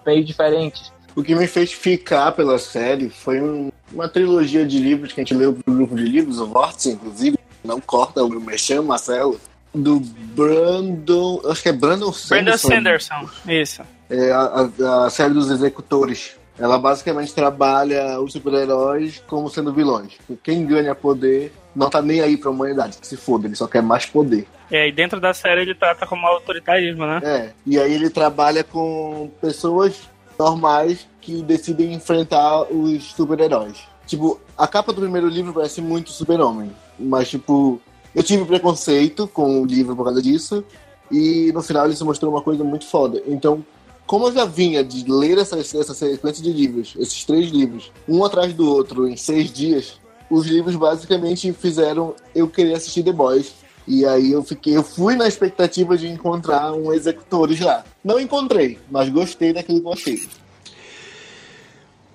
meio 0.07 0.25
diferentes. 0.25 0.91
O 1.15 1.23
que 1.23 1.35
me 1.35 1.47
fez 1.47 1.73
ficar 1.73 2.33
pela 2.33 2.59
série 2.59 3.11
foi 3.11 3.41
um- 3.41 3.71
uma 3.93 4.09
trilogia 4.09 4.65
de 4.65 4.79
livros 4.79 5.13
que 5.13 5.21
a 5.21 5.25
gente 5.25 5.35
leu 5.35 5.53
pro 5.53 5.75
grupo 5.75 5.95
de 5.95 6.05
livros, 6.05 6.41
o 6.41 6.47
Vórtice, 6.47 6.93
inclusive, 6.93 7.39
não 7.63 7.81
corta 7.81 8.25
o 8.25 8.41
Mexão, 8.41 8.83
Marcelo, 8.83 9.39
do 9.75 10.01
Brandon, 10.01 11.41
acho 11.45 11.63
que 11.63 11.69
é 11.69 11.73
Brandon 11.73 12.07
Brandon 12.07 12.13
Sanderson. 12.13 12.69
Sanderson, 12.69 13.29
isso. 13.47 13.83
É 14.11 14.33
a, 14.33 14.69
a- 14.83 15.07
a 15.07 15.11
série 15.11 15.33
dos 15.35 15.51
executores. 15.51 16.33
Ela 16.59 16.79
basicamente 16.79 17.33
trabalha 17.35 18.21
os 18.21 18.33
super-heróis 18.33 19.23
como 19.27 19.49
sendo 19.49 19.73
vilões. 19.73 20.13
Quem 20.43 20.67
ganha 20.67 20.95
poder 20.95 21.53
não 21.75 21.89
tá 21.89 22.03
nem 22.03 22.21
aí 22.21 22.37
pra 22.37 22.51
humanidade, 22.51 22.99
que 22.99 23.07
se 23.07 23.17
foda, 23.17 23.47
ele 23.47 23.55
só 23.57 23.67
quer 23.67 23.83
mais 23.83 24.05
poder. 24.05 24.47
É, 24.71 24.87
e 24.89 24.93
dentro 24.93 25.19
da 25.21 25.33
série 25.33 25.63
ele 25.63 25.75
trata 25.75 26.07
como 26.07 26.27
autoritarismo, 26.27 27.07
né? 27.07 27.21
É, 27.25 27.51
e 27.65 27.79
aí 27.79 27.95
ele 27.95 28.11
trabalha 28.11 28.63
com 28.63 29.31
pessoas 29.41 30.03
normais 30.39 31.07
que 31.21 31.43
decidem 31.43 31.95
enfrentar 31.95 32.63
os 32.71 33.05
super-heróis. 33.13 33.79
Tipo, 34.07 34.39
a 34.59 34.67
capa 34.67 34.93
do 34.93 35.01
primeiro 35.01 35.29
livro 35.29 35.53
parece 35.55 35.81
muito 35.81 36.11
super-homem, 36.11 36.71
mas 36.99 37.31
tipo, 37.31 37.81
eu 38.15 38.23
tive 38.23 38.45
preconceito 38.45 39.27
com 39.29 39.63
o 39.63 39.65
livro 39.65 39.95
por 39.97 40.05
causa 40.05 40.21
disso, 40.21 40.63
e 41.11 41.51
no 41.55 41.63
final 41.63 41.87
ele 41.87 41.97
se 41.97 42.05
mostrou 42.05 42.33
uma 42.33 42.43
coisa 42.43 42.63
muito 42.65 42.87
foda. 42.87 43.23
Então, 43.27 43.65
como 44.11 44.27
eu 44.27 44.33
já 44.33 44.45
vinha 44.45 44.83
de 44.83 45.09
ler 45.09 45.39
essa, 45.39 45.57
essa 45.57 45.95
sequência 45.95 46.43
de 46.43 46.53
livros, 46.53 46.97
esses 46.99 47.25
três 47.25 47.49
livros, 47.49 47.93
um 48.09 48.25
atrás 48.25 48.53
do 48.53 48.69
outro 48.69 49.07
em 49.07 49.17
seis 49.17 49.53
dias, 49.53 50.01
os 50.29 50.49
livros 50.49 50.75
basicamente 50.75 51.53
fizeram 51.53 52.17
eu 52.35 52.49
querer 52.49 52.75
assistir 52.75 53.05
The 53.05 53.13
Boys. 53.13 53.55
E 53.87 54.05
aí 54.05 54.33
eu 54.33 54.43
fiquei, 54.43 54.77
eu 54.77 54.83
fui 54.83 55.15
na 55.15 55.29
expectativa 55.29 55.97
de 55.97 56.09
encontrar 56.09 56.73
um 56.73 56.93
executores 56.93 57.61
lá. 57.61 57.85
Não 58.03 58.19
encontrei, 58.19 58.81
mas 58.91 59.09
gostei 59.09 59.53
daquilo 59.53 59.81
que 59.81 59.87
eu 59.87 59.93
achei. 59.93 60.29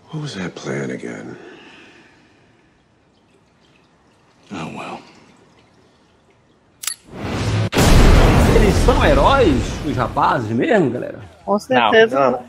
What 0.09 0.21
was 0.21 0.33
that 0.33 0.49
plan 0.49 0.93
again? 0.93 1.37
Oh 4.51 4.77
well. 4.77 4.99
Eles 8.53 8.75
são 8.85 9.05
heróis, 9.05 9.63
os 9.87 9.95
rapazes 9.95 10.49
mesmo, 10.49 10.91
galera? 10.91 11.34
Com 11.45 11.57
Não, 11.69 12.31
não. 12.31 12.39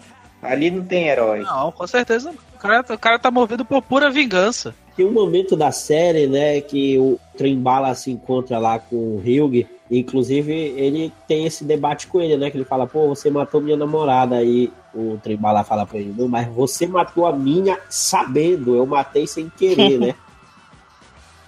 Ali 0.43 0.71
não 0.71 0.85
tem 0.85 1.09
herói. 1.09 1.41
Não, 1.41 1.71
com 1.71 1.87
certeza 1.87 2.33
não. 2.33 2.39
O 2.55 2.59
cara, 2.59 2.95
o 2.95 2.99
cara 2.99 3.19
tá 3.19 3.31
movido 3.31 3.65
por 3.65 3.83
pura 3.83 4.11
vingança. 4.11 4.75
Tem 4.97 5.05
um 5.05 5.13
momento 5.13 5.55
da 5.55 5.71
série, 5.71 6.27
né, 6.27 6.61
que 6.63 6.99
o 6.99 7.21
Trembala 7.37 7.95
se 7.95 8.11
encontra 8.11 8.59
lá 8.59 8.79
com 8.79 8.97
o 8.97 9.19
Hugh. 9.19 9.67
Inclusive, 9.91 10.53
ele 10.53 11.13
tem 11.29 11.45
esse 11.45 11.65
debate 11.65 12.07
com 12.07 12.21
ele, 12.21 12.37
né? 12.37 12.51
Que 12.51 12.57
ele 12.57 12.65
fala, 12.65 12.87
pô, 12.87 13.07
você 13.07 13.31
matou 13.31 13.61
minha 13.61 13.77
namorada. 13.77 14.37
Aí 14.37 14.73
o 14.95 15.19
Trembala 15.23 15.63
fala 15.63 15.87
pra 15.87 15.99
ele, 15.99 16.15
não, 16.17 16.27
mas 16.27 16.49
você 16.49 16.87
matou 16.87 17.27
a 17.27 17.33
minha 17.33 17.79
sabendo, 17.89 18.75
eu 18.75 18.87
matei 18.87 19.27
sem 19.27 19.51
querer, 19.51 19.99
né? 19.99 20.15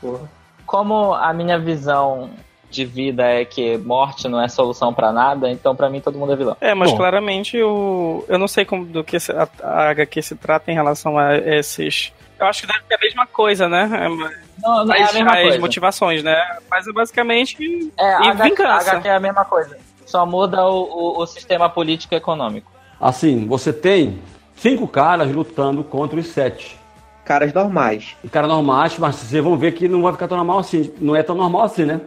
Como 0.66 1.14
a 1.14 1.32
minha 1.32 1.58
visão 1.58 2.30
de 2.70 2.84
vida 2.84 3.24
é 3.24 3.44
que 3.44 3.76
morte 3.78 4.28
não 4.28 4.40
é 4.40 4.48
solução 4.48 4.92
pra 4.92 5.10
nada, 5.12 5.50
então 5.50 5.74
pra 5.74 5.88
mim 5.88 6.00
todo 6.00 6.18
mundo 6.18 6.32
é 6.32 6.36
vilão. 6.36 6.56
É, 6.60 6.74
mas 6.74 6.90
Bom. 6.90 6.96
claramente 6.96 7.60
o. 7.62 8.24
Eu 8.28 8.38
não 8.38 8.48
sei 8.48 8.64
como 8.64 8.84
do 8.84 9.02
que 9.02 9.18
se- 9.18 9.32
a, 9.32 9.48
a 9.62 9.88
HQ 9.90 10.22
se 10.22 10.36
trata 10.36 10.70
em 10.70 10.74
relação 10.74 11.18
a 11.18 11.36
esses. 11.36 12.12
Eu 12.38 12.46
acho 12.46 12.60
que 12.62 12.66
deve 12.68 12.80
ser 12.86 12.94
a 12.94 12.98
mesma 13.00 13.26
coisa, 13.26 13.68
né? 13.68 13.90
É, 13.92 14.08
Não, 14.62 14.84
não 14.84 14.94
é 14.94 15.02
as, 15.02 15.10
a 15.10 15.12
mesma 15.14 15.32
as 15.34 15.42
coisa. 15.42 15.58
motivações, 15.60 16.22
né? 16.22 16.36
Mas 16.70 16.86
é 16.86 16.92
basicamente. 16.92 17.92
É, 17.98 18.14
a 18.14 18.20
e 18.22 18.28
HQ, 18.28 18.42
a 18.42 18.44
vingança. 18.44 18.90
HQ 18.92 19.08
é 19.08 19.14
a 19.14 19.20
mesma 19.20 19.44
coisa. 19.44 19.76
Só 20.06 20.24
muda 20.24 20.64
o, 20.66 20.82
o, 20.84 21.22
o 21.22 21.26
sistema 21.26 21.68
político 21.68 22.14
e 22.14 22.16
econômico. 22.16 22.70
Assim, 23.00 23.46
você 23.46 23.72
tem 23.72 24.20
cinco 24.56 24.86
caras 24.86 25.30
lutando 25.32 25.82
contra 25.82 26.18
os 26.18 26.28
sete. 26.28 26.78
Caras 27.24 27.52
normais. 27.52 28.16
E 28.24 28.28
caras 28.28 28.48
normais, 28.48 28.96
mas 28.98 29.16
vocês 29.16 29.42
vão 29.42 29.56
ver 29.56 29.72
que 29.72 29.86
não 29.88 30.00
vai 30.02 30.12
ficar 30.12 30.28
tão 30.28 30.36
normal 30.36 30.60
assim. 30.60 30.92
Não 31.00 31.14
é 31.16 31.22
tão 31.22 31.34
normal 31.34 31.62
assim, 31.62 31.84
né? 31.84 32.00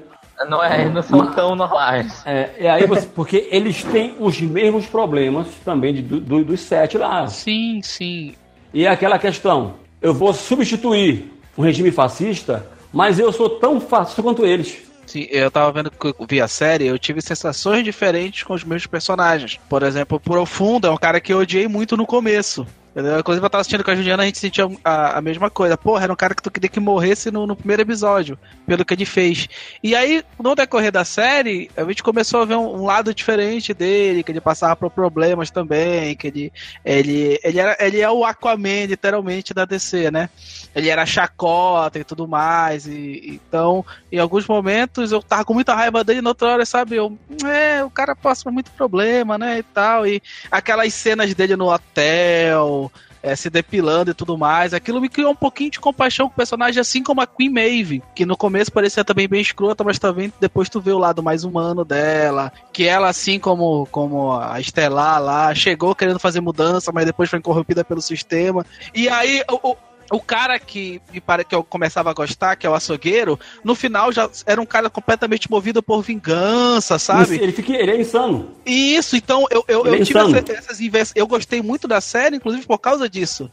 Não, 0.45 0.63
é, 0.63 0.87
não 0.89 1.01
são 1.01 1.31
tão 1.33 1.55
normais. 1.55 2.21
É, 2.25 2.49
e 2.59 2.67
aí 2.67 2.85
você, 2.85 3.05
porque 3.07 3.47
eles 3.51 3.83
têm 3.83 4.15
os 4.19 4.39
mesmos 4.41 4.85
problemas 4.85 5.47
também 5.65 5.93
de- 5.93 6.01
do- 6.01 6.19
do- 6.19 6.43
dos 6.45 6.61
sete 6.61 6.97
lá. 6.97 7.27
Sim, 7.27 7.81
sim. 7.83 8.33
E 8.73 8.85
é 8.85 8.89
aquela 8.89 9.17
questão: 9.19 9.75
eu 10.01 10.13
vou 10.13 10.33
substituir 10.33 11.31
um 11.57 11.61
regime 11.63 11.91
fascista, 11.91 12.65
mas 12.93 13.19
eu 13.19 13.31
sou 13.31 13.49
tão 13.49 13.79
fascista 13.81 14.21
quanto 14.23 14.45
eles. 14.45 14.77
Sim, 15.05 15.27
eu 15.29 15.51
tava 15.51 15.71
vendo 15.73 15.91
que 15.91 16.07
eu 16.07 16.15
vi 16.29 16.39
a 16.39 16.47
série, 16.47 16.85
eu 16.87 16.97
tive 16.97 17.21
sensações 17.21 17.83
diferentes 17.83 18.43
com 18.43 18.53
os 18.53 18.63
meus 18.63 18.85
personagens. 18.87 19.59
Por 19.67 19.83
exemplo, 19.83 20.15
o 20.17 20.19
Profundo 20.21 20.87
é 20.87 20.91
um 20.91 20.95
cara 20.97 21.19
que 21.19 21.33
eu 21.33 21.39
odiei 21.39 21.67
muito 21.67 21.97
no 21.97 22.05
começo. 22.05 22.65
Entendeu? 22.91 23.19
Inclusive, 23.19 23.45
eu 23.45 23.49
tava 23.49 23.61
assistindo 23.61 23.85
com 23.85 23.91
a 23.91 23.95
Juliana, 23.95 24.23
a 24.23 24.25
gente 24.25 24.37
sentia 24.37 24.69
a, 24.83 25.17
a 25.17 25.21
mesma 25.21 25.49
coisa. 25.49 25.77
Porra, 25.77 26.03
era 26.03 26.13
um 26.13 26.15
cara 26.15 26.35
que 26.35 26.43
tu 26.43 26.51
queria 26.51 26.69
que 26.69 26.79
morresse 26.79 27.31
no, 27.31 27.47
no 27.47 27.55
primeiro 27.55 27.81
episódio, 27.81 28.37
pelo 28.67 28.83
que 28.83 28.93
ele 28.93 29.05
fez. 29.05 29.47
E 29.81 29.95
aí, 29.95 30.23
no 30.37 30.53
decorrer 30.53 30.91
da 30.91 31.05
série, 31.05 31.71
a 31.77 31.83
gente 31.85 32.03
começou 32.03 32.41
a 32.41 32.45
ver 32.45 32.55
um, 32.55 32.81
um 32.81 32.85
lado 32.85 33.13
diferente 33.13 33.73
dele, 33.73 34.23
que 34.23 34.31
ele 34.31 34.41
passava 34.41 34.75
por 34.75 34.89
problemas 34.89 35.49
também, 35.49 36.17
que 36.17 36.27
ele, 36.27 36.53
ele, 36.83 37.39
ele, 37.41 37.59
era, 37.59 37.77
ele 37.79 38.01
é 38.01 38.11
o 38.11 38.25
Aquaman, 38.25 38.85
literalmente, 38.87 39.53
da 39.53 39.63
DC, 39.63 40.11
né? 40.11 40.29
Ele 40.75 40.89
era 40.89 41.05
chacota 41.05 41.97
e 41.97 42.03
tudo 42.03 42.27
mais. 42.27 42.87
E, 42.87 43.39
então, 43.47 43.85
em 44.11 44.19
alguns 44.19 44.45
momentos, 44.45 45.13
eu 45.13 45.23
tava 45.23 45.45
com 45.45 45.53
muita 45.53 45.73
raiva 45.73 46.03
dele, 46.03 46.21
na 46.21 46.31
outra 46.31 46.49
hora, 46.49 46.65
sabe? 46.65 46.97
Eu, 46.97 47.17
é, 47.45 47.81
o 47.85 47.89
cara 47.89 48.17
passa 48.17 48.43
por 48.43 48.51
muito 48.51 48.69
problema, 48.71 49.37
né? 49.37 49.59
E 49.59 49.63
tal. 49.63 50.05
E 50.05 50.21
aquelas 50.51 50.93
cenas 50.93 51.33
dele 51.33 51.55
no 51.55 51.71
hotel, 51.73 52.80
é, 53.21 53.35
se 53.35 53.49
depilando 53.49 54.11
e 54.11 54.13
tudo 54.13 54.37
mais. 54.37 54.73
Aquilo 54.73 55.01
me 55.01 55.09
criou 55.09 55.31
um 55.31 55.35
pouquinho 55.35 55.71
de 55.71 55.79
compaixão 55.79 56.27
com 56.27 56.33
o 56.33 56.37
personagem, 56.37 56.79
assim 56.79 57.03
como 57.03 57.21
a 57.21 57.27
Queen 57.27 57.49
Maeve, 57.49 58.03
que 58.15 58.25
no 58.25 58.37
começo 58.37 58.71
parecia 58.71 59.03
também 59.03 59.27
bem 59.27 59.41
escrota, 59.41 59.83
mas 59.83 59.99
também 59.99 60.31
depois 60.39 60.69
tu 60.69 60.79
vê 60.79 60.91
o 60.91 60.97
lado 60.97 61.21
mais 61.21 61.43
humano 61.43 61.85
dela. 61.85 62.51
Que 62.73 62.85
ela, 62.85 63.09
assim 63.09 63.39
como, 63.39 63.87
como 63.91 64.33
a 64.33 64.59
Estelar 64.59 65.21
lá, 65.21 65.53
chegou 65.53 65.95
querendo 65.95 66.19
fazer 66.19 66.41
mudança, 66.41 66.91
mas 66.91 67.05
depois 67.05 67.29
foi 67.29 67.41
corrompida 67.41 67.83
pelo 67.83 68.01
sistema. 68.01 68.65
E 68.93 69.07
aí, 69.09 69.43
o, 69.49 69.75
o- 70.11 70.21
cara 70.21 70.59
que 70.59 71.01
me 71.11 71.19
pare 71.19 71.43
que 71.43 71.53
eu 71.55 71.63
começava 71.63 72.09
a 72.09 72.13
gostar, 72.13 72.55
que 72.55 72.65
é 72.65 72.69
o 72.69 72.73
açougueiro, 72.73 73.39
no 73.63 73.75
final 73.75 74.11
já 74.11 74.29
era 74.45 74.61
um 74.61 74.65
cara 74.65 74.89
completamente 74.89 75.49
movido 75.49 75.81
por 75.81 76.01
vingança, 76.01 76.97
sabe? 76.99 77.35
Ele, 77.41 77.51
fica, 77.51 77.73
ele 77.73 77.91
é 77.91 77.99
insano. 77.99 78.51
Isso, 78.65 79.15
então 79.15 79.45
eu, 79.49 79.63
eu, 79.67 79.81
Ele 79.85 79.97
eu 79.97 80.01
é 80.01 80.05
tive 80.05 80.19
essas 80.53 80.79
inversões. 80.79 81.13
Eu 81.15 81.27
gostei 81.27 81.61
muito 81.61 81.87
da 81.87 82.01
série, 82.01 82.35
inclusive 82.37 82.65
por 82.65 82.77
causa 82.79 83.09
disso. 83.09 83.49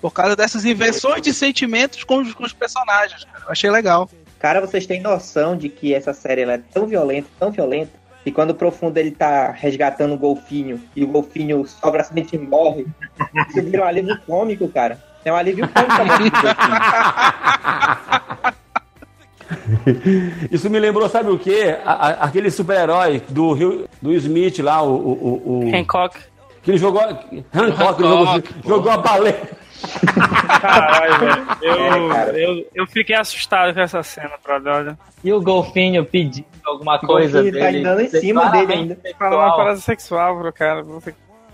Por 0.00 0.12
causa 0.12 0.34
dessas 0.34 0.64
inversões 0.64 1.22
de 1.22 1.32
sentimentos 1.32 2.02
com 2.02 2.18
os, 2.22 2.34
com 2.34 2.44
os 2.44 2.52
personagens. 2.52 3.24
cara. 3.24 3.44
Eu 3.46 3.52
achei 3.52 3.70
legal. 3.70 4.10
Cara, 4.38 4.60
vocês 4.60 4.84
têm 4.86 5.00
noção 5.00 5.56
de 5.56 5.68
que 5.68 5.94
essa 5.94 6.12
série 6.12 6.42
ela 6.42 6.54
é 6.54 6.58
tão 6.58 6.86
violenta, 6.86 7.28
tão 7.38 7.52
violenta, 7.52 7.92
que 8.24 8.32
quando 8.32 8.50
o 8.50 8.54
Profundo 8.54 8.98
ele 8.98 9.12
tá 9.12 9.52
resgatando 9.52 10.14
o 10.14 10.18
golfinho 10.18 10.82
e 10.96 11.04
o 11.04 11.06
golfinho 11.06 11.64
sofre 11.66 12.00
acidente 12.00 12.34
e 12.34 12.38
morre, 12.38 12.86
isso 13.48 13.62
vira 13.62 13.84
um 13.84 13.86
alívio 13.86 14.20
cômico, 14.26 14.66
cara. 14.68 15.00
É 15.24 15.32
um 15.32 15.36
alívio 15.36 15.68
cômico. 15.68 16.12
Isso 20.50 20.68
me 20.70 20.78
lembrou, 20.78 21.08
sabe 21.08 21.30
o 21.30 21.38
quê? 21.38 21.76
A- 21.84 21.92
a- 22.08 22.24
aquele 22.24 22.50
super-herói 22.50 23.22
do, 23.28 23.52
Rio- 23.52 23.88
do 24.00 24.12
Smith 24.14 24.58
lá, 24.60 24.82
o. 24.82 24.94
o, 24.94 25.12
o, 25.12 25.70
o 25.70 25.76
Hancock. 25.76 26.18
que 26.62 26.70
ele 26.70 26.78
jogou. 26.78 27.02
Hancock, 27.02 28.02
ele 28.02 28.08
jogou, 28.08 28.42
jogou 28.66 28.92
a 28.92 28.96
baleia. 28.98 29.40
Caralho, 30.60 31.18
velho. 31.18 31.46
Eu, 31.60 31.74
É, 31.74 32.08
cara. 32.14 32.38
eu, 32.38 32.66
eu 32.74 32.86
fiquei 32.86 33.16
assustado 33.16 33.74
com 33.74 33.80
essa 33.80 34.02
cena, 34.02 34.30
brother. 34.44 34.96
E 35.24 35.32
o 35.32 35.40
golfinho 35.40 36.04
pedindo 36.04 36.46
alguma 36.64 36.96
O 36.96 37.00
coisa 37.00 37.38
tá 37.44 37.50
dele. 37.50 37.78
andando 37.80 38.00
em 38.00 38.08
cima 38.08 38.48
dele 38.50 38.72
ainda. 38.72 38.98
Fala 39.18 39.36
uma 39.46 39.56
parada 39.56 39.76
sexual 39.80 40.38
pro 40.38 40.52
cara. 40.52 40.84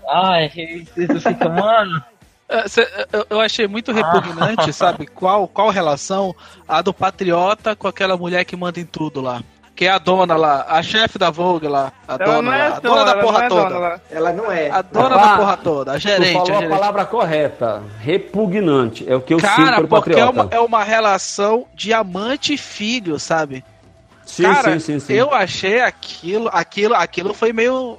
Ai, 0.07 0.51
isso 0.95 1.19
fica, 1.21 1.49
mano. 1.49 2.01
É, 2.49 2.67
cê- 2.67 2.87
Eu, 3.29 3.39
achei 3.39 3.67
muito 3.67 3.91
repugnante, 3.91 4.71
sabe? 4.73 5.05
Qual, 5.05 5.47
qual 5.47 5.69
relação 5.69 6.35
a 6.67 6.81
do 6.81 6.91
Patriota 6.93 7.75
com 7.75 7.87
aquela 7.87 8.17
mulher 8.17 8.43
que 8.43 8.55
manda 8.55 8.79
em 8.79 8.85
tudo 8.85 9.21
lá. 9.21 9.41
Que 9.75 9.85
é 9.85 9.89
a 9.91 9.97
dona 9.97 10.35
lá, 10.35 10.65
a 10.67 10.83
chefe 10.83 11.17
da 11.17 11.29
Vogue 11.29 11.67
lá. 11.69 11.93
A 12.05 12.15
Ela 12.15 12.25
dona, 12.25 12.41
não 12.41 12.53
é 12.53 12.67
lá, 12.69 12.75
a 12.75 12.79
dona 12.81 13.03
da 13.05 13.15
porra 13.17 13.43
é 13.45 13.47
toda. 13.47 13.69
dona. 13.69 14.01
Ela 14.11 14.33
não 14.33 14.51
é. 14.51 14.69
A 14.69 14.81
dona 14.81 15.15
Ah, 15.15 15.17
da 15.27 15.37
porra 15.37 15.57
toda, 15.57 15.91
a 15.91 15.93
Tu 15.95 15.99
gerente. 16.01 16.33
falou 16.33 16.47
a 16.49 16.51
a 16.51 16.59
gerente. 16.59 16.69
palavra 16.77 17.05
correta. 17.05 17.83
Repugnante. 18.01 19.09
É 19.09 19.15
o 19.15 19.21
que 19.21 19.33
eu 19.33 19.39
sinto 19.39 19.49
Cara, 19.55 19.75
pelo 19.77 19.87
porque 19.87 20.11
é 20.11 20.15
patriota. 20.15 20.41
uma, 20.41 20.49
é 20.51 20.59
uma 20.59 20.83
relação 20.83 21.65
de 21.73 21.93
amante 21.93 22.53
e 22.55 22.57
filho, 22.57 23.17
sabe? 23.19 23.63
Sim, 24.25 24.43
Cara, 24.43 24.73
sim, 24.73 24.79
sim, 24.79 24.99
sim. 24.99 25.13
eu 25.13 25.33
achei 25.33 25.79
aquilo, 25.81 26.49
aquilo, 26.51 26.93
aquilo 26.95 27.33
foi 27.33 27.53
meio. 27.53 27.97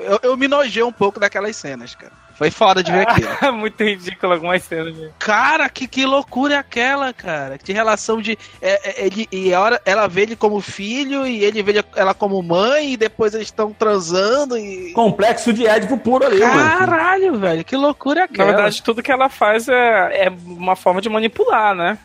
Eu, 0.00 0.20
eu 0.22 0.36
me 0.36 0.46
nojei 0.46 0.82
um 0.82 0.92
pouco 0.92 1.18
daquelas 1.18 1.56
cenas, 1.56 1.94
cara. 1.94 2.12
Foi 2.42 2.50
foda 2.50 2.82
de 2.82 2.90
ver 2.90 3.06
aquilo. 3.08 3.28
Muito 3.54 3.84
ridículo 3.84 4.32
algumas 4.32 4.64
cenas. 4.64 4.96
né? 4.96 5.10
Cara, 5.16 5.68
que, 5.68 5.86
que 5.86 6.04
loucura 6.04 6.54
é 6.54 6.58
aquela, 6.58 7.12
cara? 7.12 7.56
Que 7.56 7.72
relação 7.72 8.20
de. 8.20 8.36
É, 8.60 9.02
é, 9.02 9.06
ele, 9.06 9.28
e 9.30 9.54
a 9.54 9.60
hora 9.60 9.80
ela 9.84 10.08
vê 10.08 10.22
ele 10.22 10.34
como 10.34 10.60
filho 10.60 11.24
e 11.24 11.44
ele 11.44 11.62
vê 11.62 11.84
ela 11.94 12.12
como 12.14 12.42
mãe 12.42 12.94
e 12.94 12.96
depois 12.96 13.32
eles 13.32 13.46
estão 13.46 13.72
transando 13.72 14.58
e. 14.58 14.92
Complexo 14.92 15.52
de 15.52 15.64
Édipo 15.68 15.96
puro 15.96 16.26
ali, 16.26 16.40
mano. 16.40 16.78
Caralho, 16.78 17.38
velho, 17.38 17.64
que 17.64 17.76
loucura 17.76 18.18
é 18.18 18.22
Na 18.22 18.24
aquela? 18.24 18.52
verdade, 18.54 18.82
tudo 18.82 19.04
que 19.04 19.12
ela 19.12 19.28
faz 19.28 19.68
é, 19.68 20.26
é 20.26 20.32
uma 20.44 20.74
forma 20.74 21.00
de 21.00 21.08
manipular, 21.08 21.76
né? 21.76 21.96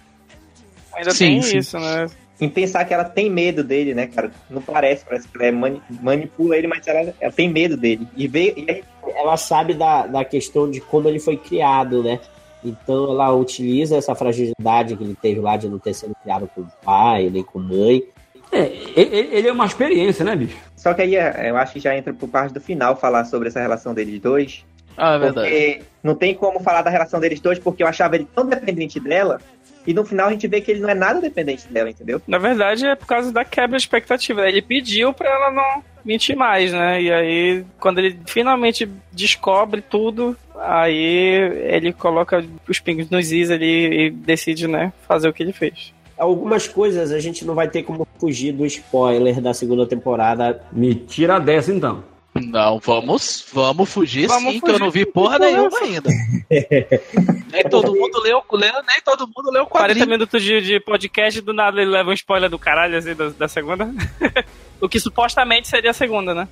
Ainda 0.96 1.10
Sim, 1.10 1.26
tem 1.26 1.42
sim. 1.42 1.58
isso, 1.58 1.80
né? 1.80 2.06
Em 2.40 2.50
pensar 2.50 2.86
que 2.86 2.94
ela 2.94 3.04
tem 3.04 3.30
medo 3.30 3.64
dele, 3.64 3.94
né, 3.96 4.08
cara? 4.08 4.30
Não 4.50 4.62
parece, 4.62 5.04
parece 5.04 5.28
que 5.28 5.36
ela 5.38 5.48
é 5.48 5.52
mani- 5.52 5.82
manipula 6.02 6.56
ele, 6.56 6.68
mas 6.68 6.86
ela, 6.88 7.14
ela 7.20 7.32
tem 7.32 7.50
medo 7.50 7.76
dele. 7.76 8.08
E 8.16 8.28
veio. 8.28 8.54
E 8.58 8.70
aí, 8.70 8.84
Ela 9.16 9.38
sabe 9.38 9.74
da, 9.74 10.06
da 10.06 10.24
questão 10.24 10.70
de 10.70 10.80
como 10.80 11.08
ele 11.08 11.20
foi 11.20 11.36
criado, 11.38 12.04
né? 12.04 12.20
Então 12.64 13.12
ela 13.12 13.34
utiliza 13.34 13.98
essa 13.98 14.14
fragilidade 14.14 14.96
que 14.96 15.04
ele 15.04 15.18
teve 15.20 15.40
lá 15.40 15.58
de 15.58 15.68
não 15.70 15.80
ter 15.80 15.94
sido 15.94 16.14
criado 16.22 16.50
com 16.54 16.66
pai, 16.84 17.30
nem 17.32 17.44
com 17.44 17.60
mãe. 17.60 18.04
É, 18.52 18.66
ele, 18.96 19.30
ele 19.36 19.48
é 19.48 19.52
uma 19.52 19.66
experiência, 19.66 20.24
né, 20.24 20.36
bicho? 20.36 20.56
só 20.76 20.94
que 20.94 21.02
aí 21.02 21.16
é, 21.16 21.50
eu 21.50 21.58
acho 21.58 21.74
que 21.74 21.80
já 21.80 21.98
entra 21.98 22.14
por 22.14 22.30
parte 22.30 22.54
do 22.54 22.62
final 22.62 22.96
falar 22.96 23.26
sobre 23.26 23.48
essa 23.50 23.60
relação 23.60 23.94
deles 23.94 24.20
dois. 24.22 24.64
Ah, 24.96 25.16
é 25.16 25.20
verdade. 25.20 25.50
Porque 25.50 25.82
não 26.04 26.16
tem 26.16 26.34
como 26.34 26.60
falar 26.60 26.82
da 26.82 26.90
relação 26.90 27.20
deles 27.20 27.40
dois, 27.40 27.60
porque 27.60 27.84
eu 27.84 27.88
achava 27.88 28.16
ele 28.16 28.28
tão 28.34 28.46
dependente 28.46 29.00
dela. 29.00 29.40
E 29.88 29.94
no 29.94 30.04
final 30.04 30.28
a 30.28 30.32
gente 30.32 30.48
vê 30.50 30.60
que 30.60 30.70
ele 30.70 30.82
não 30.82 30.90
é 30.90 30.94
nada 30.94 31.22
dependente 31.22 31.66
dela, 31.70 31.90
entendeu? 31.90 32.22
Na 32.28 32.38
verdade, 32.38 32.86
é 32.86 32.94
por 32.94 33.08
causa 33.08 33.32
da 33.32 33.46
quebra 33.46 33.78
de 33.78 33.84
expectativa. 33.84 34.46
Ele 34.46 34.62
pediu 34.62 35.14
pra 35.14 35.30
ela 35.30 35.50
não 35.50 35.82
mentir 36.04 36.36
mais, 36.36 36.74
né? 36.74 37.02
E 37.02 37.12
aí, 37.12 37.66
quando 37.80 38.00
ele 38.00 38.20
finalmente 38.26 38.88
descobre 39.14 39.82
tudo, 39.82 40.36
aí 40.60 41.36
ele 41.70 41.94
coloca 41.94 42.46
os 42.68 42.80
pingos 42.80 43.10
nos 43.10 43.32
is 43.32 43.50
ali 43.50 44.08
e 44.08 44.10
decide, 44.10 44.68
né, 44.68 44.92
fazer 45.08 45.30
o 45.30 45.34
que 45.34 45.42
ele 45.42 45.54
fez. 45.54 45.94
Algumas 46.18 46.68
coisas 46.68 47.12
a 47.12 47.20
gente 47.20 47.46
não 47.46 47.54
vai 47.54 47.70
ter 47.70 47.84
como 47.84 48.08
fugir 48.20 48.52
do 48.52 48.66
spoiler 48.66 49.40
da 49.40 49.54
segunda 49.54 49.86
temporada. 49.86 50.62
Me 50.72 50.96
tira 50.96 51.40
dessa 51.40 51.72
então. 51.72 52.04
Não, 52.46 52.80
vamos, 52.80 53.46
vamos 53.54 53.90
fugir 53.90 54.28
Vamos 54.28 54.54
sim, 54.54 54.60
que 54.60 54.66
eu 54.66 54.74
fugir 54.74 54.80
não 54.80 54.92
vi 54.92 55.06
porra 55.06 55.40
nenhuma 55.40 55.70
porra 55.70 55.84
ainda. 55.84 56.10
nem 57.52 57.64
todo 57.70 57.96
mundo 57.96 58.20
leu, 58.22 58.44
leu, 58.52 58.74
nem 58.74 59.02
todo 59.04 59.28
mundo 59.28 59.52
leu 59.52 59.64
o 59.64 59.68
40 59.68 59.94
quadrinho. 59.94 60.08
minutos 60.08 60.44
de, 60.44 60.62
de 60.62 60.80
podcast, 60.80 61.42
do 61.42 61.54
nada 61.54 61.82
ele 61.82 61.92
leva 61.92 62.10
um 62.10 62.14
spoiler 62.14 62.50
do 62.50 62.60
caralho, 62.60 62.98
assim, 62.98 63.16
da, 63.16 63.30
da 63.30 63.48
segunda. 63.48 63.90
o 64.82 64.88
que 64.88 65.00
supostamente 65.00 65.68
seria 65.68 65.92
a 65.92 65.94
segunda, 65.94 66.34
né? 66.34 66.48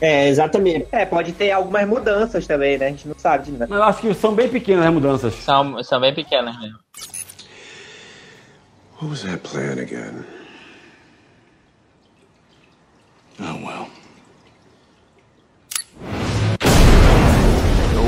É, 0.00 0.28
exatamente. 0.28 0.86
É, 0.92 1.04
pode 1.04 1.32
ter 1.32 1.50
algumas 1.50 1.86
mudanças 1.88 2.46
também, 2.46 2.78
né? 2.78 2.86
A 2.86 2.90
gente 2.90 3.08
não 3.08 3.18
sabe 3.18 3.46
de 3.46 3.52
nada. 3.52 3.74
Eu 3.74 3.82
acho 3.82 4.00
que 4.00 4.14
são 4.14 4.34
bem 4.34 4.48
pequenas 4.48 4.86
as 4.86 4.92
mudanças. 4.92 5.34
São, 5.34 5.82
são 5.82 6.00
bem 6.00 6.14
pequenas 6.14 6.58
mesmo. 6.60 6.78
What 9.00 9.10
was 9.10 9.22
that 9.22 9.38
plan 9.38 9.80
again? 9.80 10.24
Oh, 13.40 13.64
well. 13.64 13.97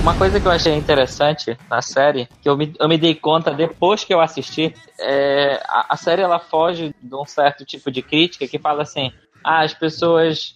Uma 0.00 0.14
coisa 0.14 0.40
que 0.40 0.48
eu 0.48 0.52
achei 0.52 0.74
interessante 0.74 1.58
na 1.68 1.82
série, 1.82 2.26
que 2.40 2.48
eu 2.48 2.56
me, 2.56 2.72
eu 2.78 2.88
me 2.88 2.96
dei 2.96 3.14
conta 3.14 3.52
depois 3.52 4.02
que 4.02 4.14
eu 4.14 4.20
assisti, 4.20 4.74
é 4.98 5.60
a, 5.68 5.86
a 5.90 5.96
série 5.96 6.22
ela 6.22 6.38
foge 6.38 6.94
de 7.02 7.14
um 7.14 7.26
certo 7.26 7.66
tipo 7.66 7.90
de 7.90 8.00
crítica 8.00 8.48
que 8.48 8.58
fala 8.58 8.82
assim: 8.82 9.12
ah, 9.44 9.60
as 9.62 9.74
pessoas. 9.74 10.54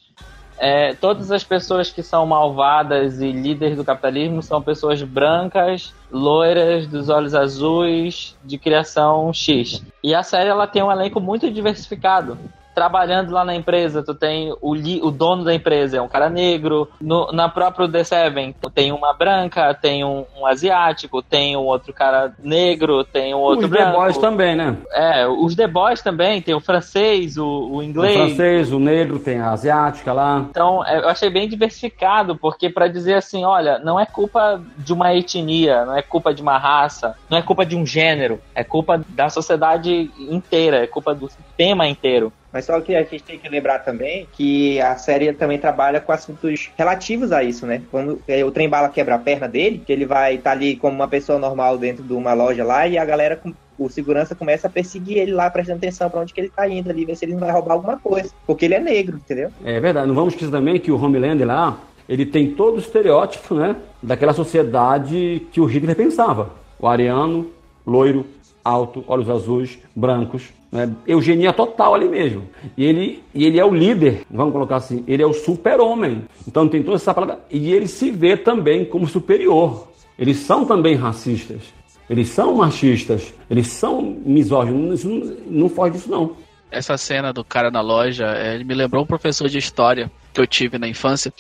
é, 0.57 0.95
todas 0.95 1.31
as 1.31 1.45
pessoas 1.45 1.91
que 1.91 2.03
são 2.03 2.25
malvadas 2.25 3.21
e 3.21 3.33
líderes 3.33 3.77
do 3.77 3.85
capitalismo 3.85 4.43
são 4.43 4.63
pessoas 4.63 5.03
brancas, 5.03 5.95
loiras, 6.11 6.87
dos 6.87 7.11
olhos 7.11 7.35
azuis, 7.35 8.39
de 8.43 8.57
criação 8.57 9.31
X. 9.33 9.83
E 10.03 10.15
a 10.15 10.23
série 10.23 10.49
ela 10.49 10.67
tem 10.67 10.83
um 10.83 10.91
elenco 10.91 11.21
muito 11.21 11.51
diversificado. 11.51 12.39
Trabalhando 12.75 13.31
lá 13.33 13.45
na 13.45 13.55
empresa, 13.55 14.03
tu 14.03 14.15
tem 14.15 14.55
o, 14.61 14.75
li- 14.75 15.01
o 15.03 15.11
dono 15.11 15.45
da 15.45 15.55
empresa, 15.55 15.99
é 15.99 16.03
um 16.03 16.09
cara 16.09 16.29
negro. 16.29 16.89
No, 17.01 17.31
na 17.33 17.49
própria 17.49 17.89
The 17.89 18.03
Seven, 18.05 18.55
tu 18.61 18.69
tem 18.71 18.91
uma 18.93 19.13
branca, 19.15 19.73
tem 19.75 20.05
um, 20.05 20.25
um 20.37 20.45
asiático, 20.47 21.23
tem 21.23 21.57
um 21.57 21.61
outro 21.61 21.93
cara 21.93 22.35
negro, 22.43 23.05
tem 23.05 23.35
um 23.35 23.39
outro 23.39 23.67
Os 23.67 23.71
The 23.71 23.77
branco. 23.79 23.99
Boys 23.99 24.19
também, 24.19 24.57
né? 24.57 24.77
É, 24.93 25.27
os 25.27 25.55
The 25.55 25.67
Boys 25.69 26.03
também, 26.03 26.43
tem 26.43 26.55
o 26.55 26.61
francês, 26.61 27.37
o, 27.37 27.45
o 27.47 27.77
O 27.77 27.83
inglês. 27.83 28.15
francês, 28.17 28.73
o 28.73 28.79
negro, 28.79 29.19
tem 29.19 29.39
a 29.41 29.51
asiática 29.53 30.13
lá. 30.13 30.45
Então, 30.51 30.85
é, 30.85 30.99
eu 30.99 31.09
achei 31.09 31.31
bem 31.31 31.49
diversificado, 31.49 32.37
porque 32.37 32.69
para 32.69 32.89
dizer 32.89 33.15
assim, 33.15 33.45
olha, 33.45 33.79
não 33.79 33.99
é 34.01 34.07
culpa 34.07 34.61
de 34.79 34.93
uma 34.93 35.15
etnia, 35.15 35.85
não 35.85 35.97
é 35.97 36.03
culpa 36.03 36.35
de 36.35 36.43
uma 36.43 36.59
raça, 36.59 37.15
não 37.31 37.39
é 37.39 37.43
culpa 37.43 37.65
de 37.65 37.77
um 37.77 37.87
gênero, 37.87 38.41
é 38.55 38.65
culpa 38.65 39.01
da 39.09 39.29
sociedade 39.29 40.11
inteira, 40.19 40.79
é 40.79 40.87
culpa 40.87 41.15
do 41.15 41.29
sistema 41.29 41.87
inteiro. 41.87 42.33
Mas 42.55 42.67
só 42.67 42.81
que 42.81 42.95
a 42.95 43.03
gente 43.03 43.21
tem 43.25 43.37
que 43.37 43.49
lembrar 43.49 43.81
também 43.81 44.29
que 44.33 44.81
a 44.81 44.95
série 44.97 45.33
também 45.33 45.59
trabalha 45.59 46.01
com 46.01 46.12
assuntos 46.12 46.71
relativos 46.79 47.33
a 47.33 47.43
isso, 47.43 47.67
né? 47.67 47.83
Quando 47.90 48.23
é, 48.29 48.45
o 48.45 48.51
trem 48.53 48.69
bala 48.69 48.88
quebra 48.88 49.17
a 49.17 49.19
perna 49.19 49.49
dele, 49.49 49.83
que 49.85 49.93
ele 49.93 50.07
vai 50.07 50.37
estar 50.37 50.53
ali 50.53 50.77
como 50.77 50.95
uma 50.95 51.09
pessoa 51.09 51.37
normal 51.37 51.77
dentro 51.77 52.05
de 52.05 52.12
uma 52.12 52.33
loja 52.33 52.62
lá 52.64 52.87
e 52.87 52.97
a 52.97 53.05
galera, 53.05 53.35
com- 53.35 53.53
o 53.77 53.88
segurança 53.90 54.37
começa 54.37 54.69
a 54.69 54.71
perseguir 54.71 55.19
ele 55.19 55.33
lá, 55.33 55.51
prestando 55.51 55.79
atenção 55.79 56.09
pra 56.09 56.21
onde 56.21 56.33
que 56.33 56.40
ele 56.40 56.49
tá 56.49 56.69
indo 56.69 56.88
ali, 56.88 57.05
ver 57.05 57.17
se 57.17 57.25
ele 57.25 57.33
não 57.33 57.40
vai 57.40 57.51
roubar 57.51 57.73
alguma 57.73 57.99
coisa. 57.99 58.31
Porque 58.47 58.67
ele 58.67 58.75
é 58.75 58.79
negro, 58.81 59.17
entendeu? 59.17 59.51
É 59.64 59.81
verdade. 59.81 60.07
Não 60.07 60.14
vamos 60.14 60.35
esquecer 60.35 60.53
também 60.53 60.79
que 60.79 60.93
o 60.93 61.03
Homelander 61.05 61.45
lá, 61.49 61.77
ele 62.09 62.25
tem 62.25 62.53
todo 62.53 62.77
o 62.77 62.79
estereótipo, 62.79 63.53
né? 63.57 63.75
Daquela 64.01 64.33
sociedade 64.33 65.45
que 65.51 65.61
o 65.61 65.64
Hitler 65.64 65.97
pensava. 65.97 66.51
O 66.79 66.87
ariano, 66.87 67.51
loiro, 67.85 68.25
alto, 68.64 69.05
olhos 69.07 69.29
azuis, 69.29 69.79
brancos. 69.94 70.44
Né? 70.72 70.90
Eugenia 71.07 71.53
total 71.53 71.94
ali 71.94 72.09
mesmo. 72.09 72.48
E 72.77 72.85
ele, 72.85 73.22
e 73.33 73.44
ele 73.44 73.61
é 73.61 73.64
o 73.64 73.72
líder, 73.72 74.22
vamos 74.29 74.53
colocar 74.53 74.77
assim, 74.77 75.05
ele 75.07 75.22
é 75.22 75.27
o 75.27 75.33
super-homem. 75.33 76.24
Então 76.48 76.66
tem 76.66 76.83
toda 76.83 76.96
essa 76.96 77.14
palavra. 77.14 77.38
E 77.50 77.72
ele 77.72 77.87
se 77.87 78.11
vê 78.11 78.37
também 78.37 78.85
como 78.85 79.07
superior. 79.07 79.88
Eles 80.18 80.38
são 80.38 80.64
também 80.64 80.96
racistas. 80.96 81.62
Eles 82.09 82.29
são 82.29 82.57
machistas. 82.57 83.33
Eles 83.48 83.68
são 83.68 84.03
misóginos. 84.24 85.05
Não, 85.05 85.37
não 85.46 85.68
foge 85.68 85.92
disso, 85.92 86.11
não. 86.11 86.37
Essa 86.70 86.96
cena 86.96 87.33
do 87.33 87.44
cara 87.44 87.70
na 87.70 87.81
loja, 87.81 88.27
é, 88.37 88.55
ele 88.55 88.64
me 88.64 88.74
lembrou 88.74 89.05
um 89.05 89.07
professor 89.07 89.48
de 89.48 89.59
história 89.59 90.11
que 90.33 90.40
eu 90.40 90.46
tive 90.46 90.77
na 90.77 90.88
infância, 90.88 91.33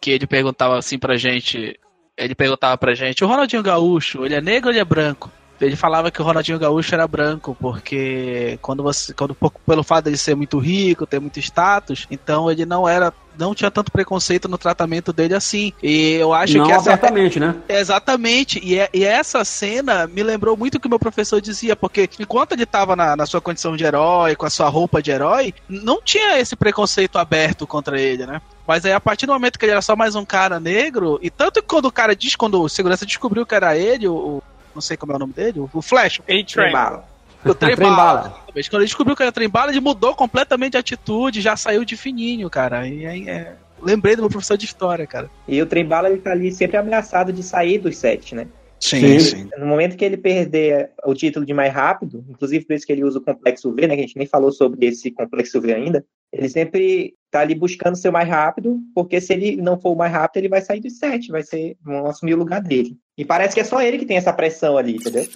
que 0.00 0.12
ele 0.12 0.26
perguntava 0.26 0.78
assim 0.78 0.96
pra 0.96 1.16
gente, 1.16 1.78
ele 2.16 2.34
perguntava 2.36 2.78
pra 2.78 2.94
gente, 2.94 3.24
o 3.24 3.26
Ronaldinho 3.26 3.62
Gaúcho, 3.62 4.24
ele 4.24 4.34
é 4.34 4.40
negro 4.40 4.68
ou 4.68 4.72
ele 4.72 4.80
é 4.80 4.84
branco? 4.84 5.28
Ele 5.60 5.76
falava 5.76 6.10
que 6.10 6.20
o 6.20 6.24
Ronaldinho 6.24 6.58
Gaúcho 6.58 6.94
era 6.94 7.06
branco, 7.08 7.56
porque 7.60 8.58
quando 8.62 8.82
você, 8.82 9.12
quando 9.12 9.34
pouco 9.34 9.60
pelo 9.66 9.82
fato 9.82 10.10
de 10.10 10.16
ser 10.16 10.34
muito 10.36 10.58
rico, 10.58 11.06
ter 11.06 11.20
muito 11.20 11.38
status, 11.40 12.06
então 12.10 12.50
ele 12.50 12.64
não 12.64 12.88
era, 12.88 13.12
não 13.36 13.54
tinha 13.54 13.70
tanto 13.70 13.90
preconceito 13.90 14.48
no 14.48 14.56
tratamento 14.56 15.12
dele 15.12 15.34
assim. 15.34 15.72
E 15.82 16.12
eu 16.12 16.32
acho 16.32 16.56
não 16.58 16.66
que 16.66 16.72
essa 16.72 16.92
abertamente, 16.92 17.40
né? 17.40 17.56
Exatamente, 17.68 18.60
e, 18.62 18.78
é- 18.78 18.88
e 18.94 19.04
essa 19.04 19.44
cena 19.44 20.06
me 20.06 20.22
lembrou 20.22 20.56
muito 20.56 20.76
o 20.76 20.80
que 20.80 20.86
o 20.86 20.90
meu 20.90 20.98
professor 20.98 21.40
dizia, 21.40 21.74
porque 21.74 22.08
enquanto 22.20 22.52
ele 22.52 22.62
estava 22.62 22.94
na, 22.94 23.16
na 23.16 23.26
sua 23.26 23.40
condição 23.40 23.76
de 23.76 23.84
herói, 23.84 24.36
com 24.36 24.46
a 24.46 24.50
sua 24.50 24.68
roupa 24.68 25.02
de 25.02 25.10
herói, 25.10 25.52
não 25.68 26.00
tinha 26.02 26.38
esse 26.38 26.54
preconceito 26.54 27.18
aberto 27.18 27.66
contra 27.66 28.00
ele, 28.00 28.26
né? 28.26 28.40
Mas 28.66 28.84
aí, 28.84 28.92
a 28.92 29.00
partir 29.00 29.26
do 29.26 29.32
momento 29.32 29.58
que 29.58 29.64
ele 29.64 29.72
era 29.72 29.82
só 29.82 29.96
mais 29.96 30.14
um 30.14 30.24
cara 30.24 30.60
negro, 30.60 31.18
e 31.22 31.30
tanto 31.30 31.60
que 31.62 31.66
quando 31.66 31.86
o 31.86 31.92
cara 31.92 32.14
diz, 32.14 32.36
quando 32.36 32.62
o 32.62 32.68
segurança 32.68 33.06
descobriu 33.06 33.46
que 33.46 33.54
era 33.54 33.76
ele, 33.76 34.06
o. 34.06 34.42
não 34.78 34.82
sei 34.82 34.96
como 34.96 35.12
é 35.12 35.16
o 35.16 35.18
nome 35.18 35.32
dele, 35.32 35.60
o, 35.60 35.82
Flash, 35.82 36.20
Trem 36.24 36.40
A-Train. 36.42 36.72
bala. 36.72 37.08
o 37.44 37.54
trem 37.54 37.74
Trem 37.76 37.90
bala. 37.90 38.20
bala. 38.22 38.42
Quando 38.52 38.80
ele 38.80 38.84
descobriu 38.84 39.16
que 39.16 39.22
era 39.22 39.32
trem 39.32 39.48
bala, 39.48 39.70
ele 39.70 39.80
mudou 39.80 40.14
completamente 40.14 40.76
a 40.76 40.80
atitude, 40.80 41.40
já 41.40 41.56
saiu 41.56 41.84
de 41.84 41.96
fininho, 41.96 42.48
cara. 42.48 42.86
E 42.86 43.06
aí 43.06 43.28
é. 43.28 43.54
Lembrei 43.80 44.16
do 44.16 44.22
meu 44.22 44.30
professor 44.30 44.56
de 44.56 44.64
história, 44.64 45.06
cara. 45.06 45.30
E 45.46 45.60
o 45.62 45.66
trem 45.66 45.84
bala 45.84 46.10
ele 46.10 46.20
tá 46.20 46.32
ali 46.32 46.50
sempre 46.50 46.76
ameaçado 46.76 47.32
de 47.32 47.42
sair 47.42 47.78
dos 47.78 47.96
sete, 47.96 48.34
né? 48.34 48.46
Sim, 48.80 49.18
sim. 49.18 49.48
No 49.58 49.66
momento 49.66 49.96
que 49.96 50.04
ele 50.04 50.16
perder 50.16 50.90
o 51.04 51.14
título 51.14 51.44
de 51.44 51.52
mais 51.52 51.72
rápido, 51.72 52.24
inclusive 52.28 52.64
por 52.64 52.74
isso 52.74 52.86
que 52.86 52.92
ele 52.92 53.04
usa 53.04 53.18
o 53.18 53.22
complexo 53.22 53.72
V, 53.72 53.86
né? 53.86 53.94
Que 53.94 54.02
a 54.02 54.06
gente 54.06 54.16
nem 54.16 54.26
falou 54.26 54.52
sobre 54.52 54.86
esse 54.86 55.10
complexo 55.10 55.60
V 55.60 55.74
ainda. 55.74 56.04
Ele 56.32 56.48
sempre 56.48 57.14
tá 57.30 57.40
ali 57.40 57.54
buscando 57.54 57.96
ser 57.96 58.08
o 58.08 58.12
mais 58.12 58.28
rápido, 58.28 58.78
porque 58.94 59.20
se 59.20 59.32
ele 59.32 59.56
não 59.56 59.78
for 59.80 59.92
o 59.92 59.96
mais 59.96 60.12
rápido, 60.12 60.38
ele 60.38 60.48
vai 60.48 60.60
sair 60.60 60.80
dos 60.80 60.98
sete, 60.98 61.30
vai 61.30 61.42
ser, 61.42 61.76
vão 61.82 62.06
assumir 62.06 62.34
o 62.34 62.38
lugar 62.38 62.60
dele. 62.60 62.96
E 63.16 63.24
parece 63.24 63.54
que 63.54 63.60
é 63.60 63.64
só 63.64 63.80
ele 63.80 63.98
que 63.98 64.06
tem 64.06 64.16
essa 64.16 64.32
pressão 64.32 64.76
ali, 64.76 64.96
entendeu? 64.96 65.26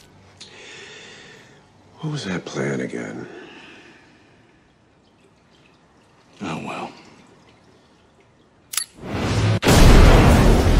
What 2.03 2.09
was 2.13 2.25
that 2.25 2.41
plan 2.41 2.75
again? 2.83 3.27
Oh, 6.43 6.69
well. 6.69 6.89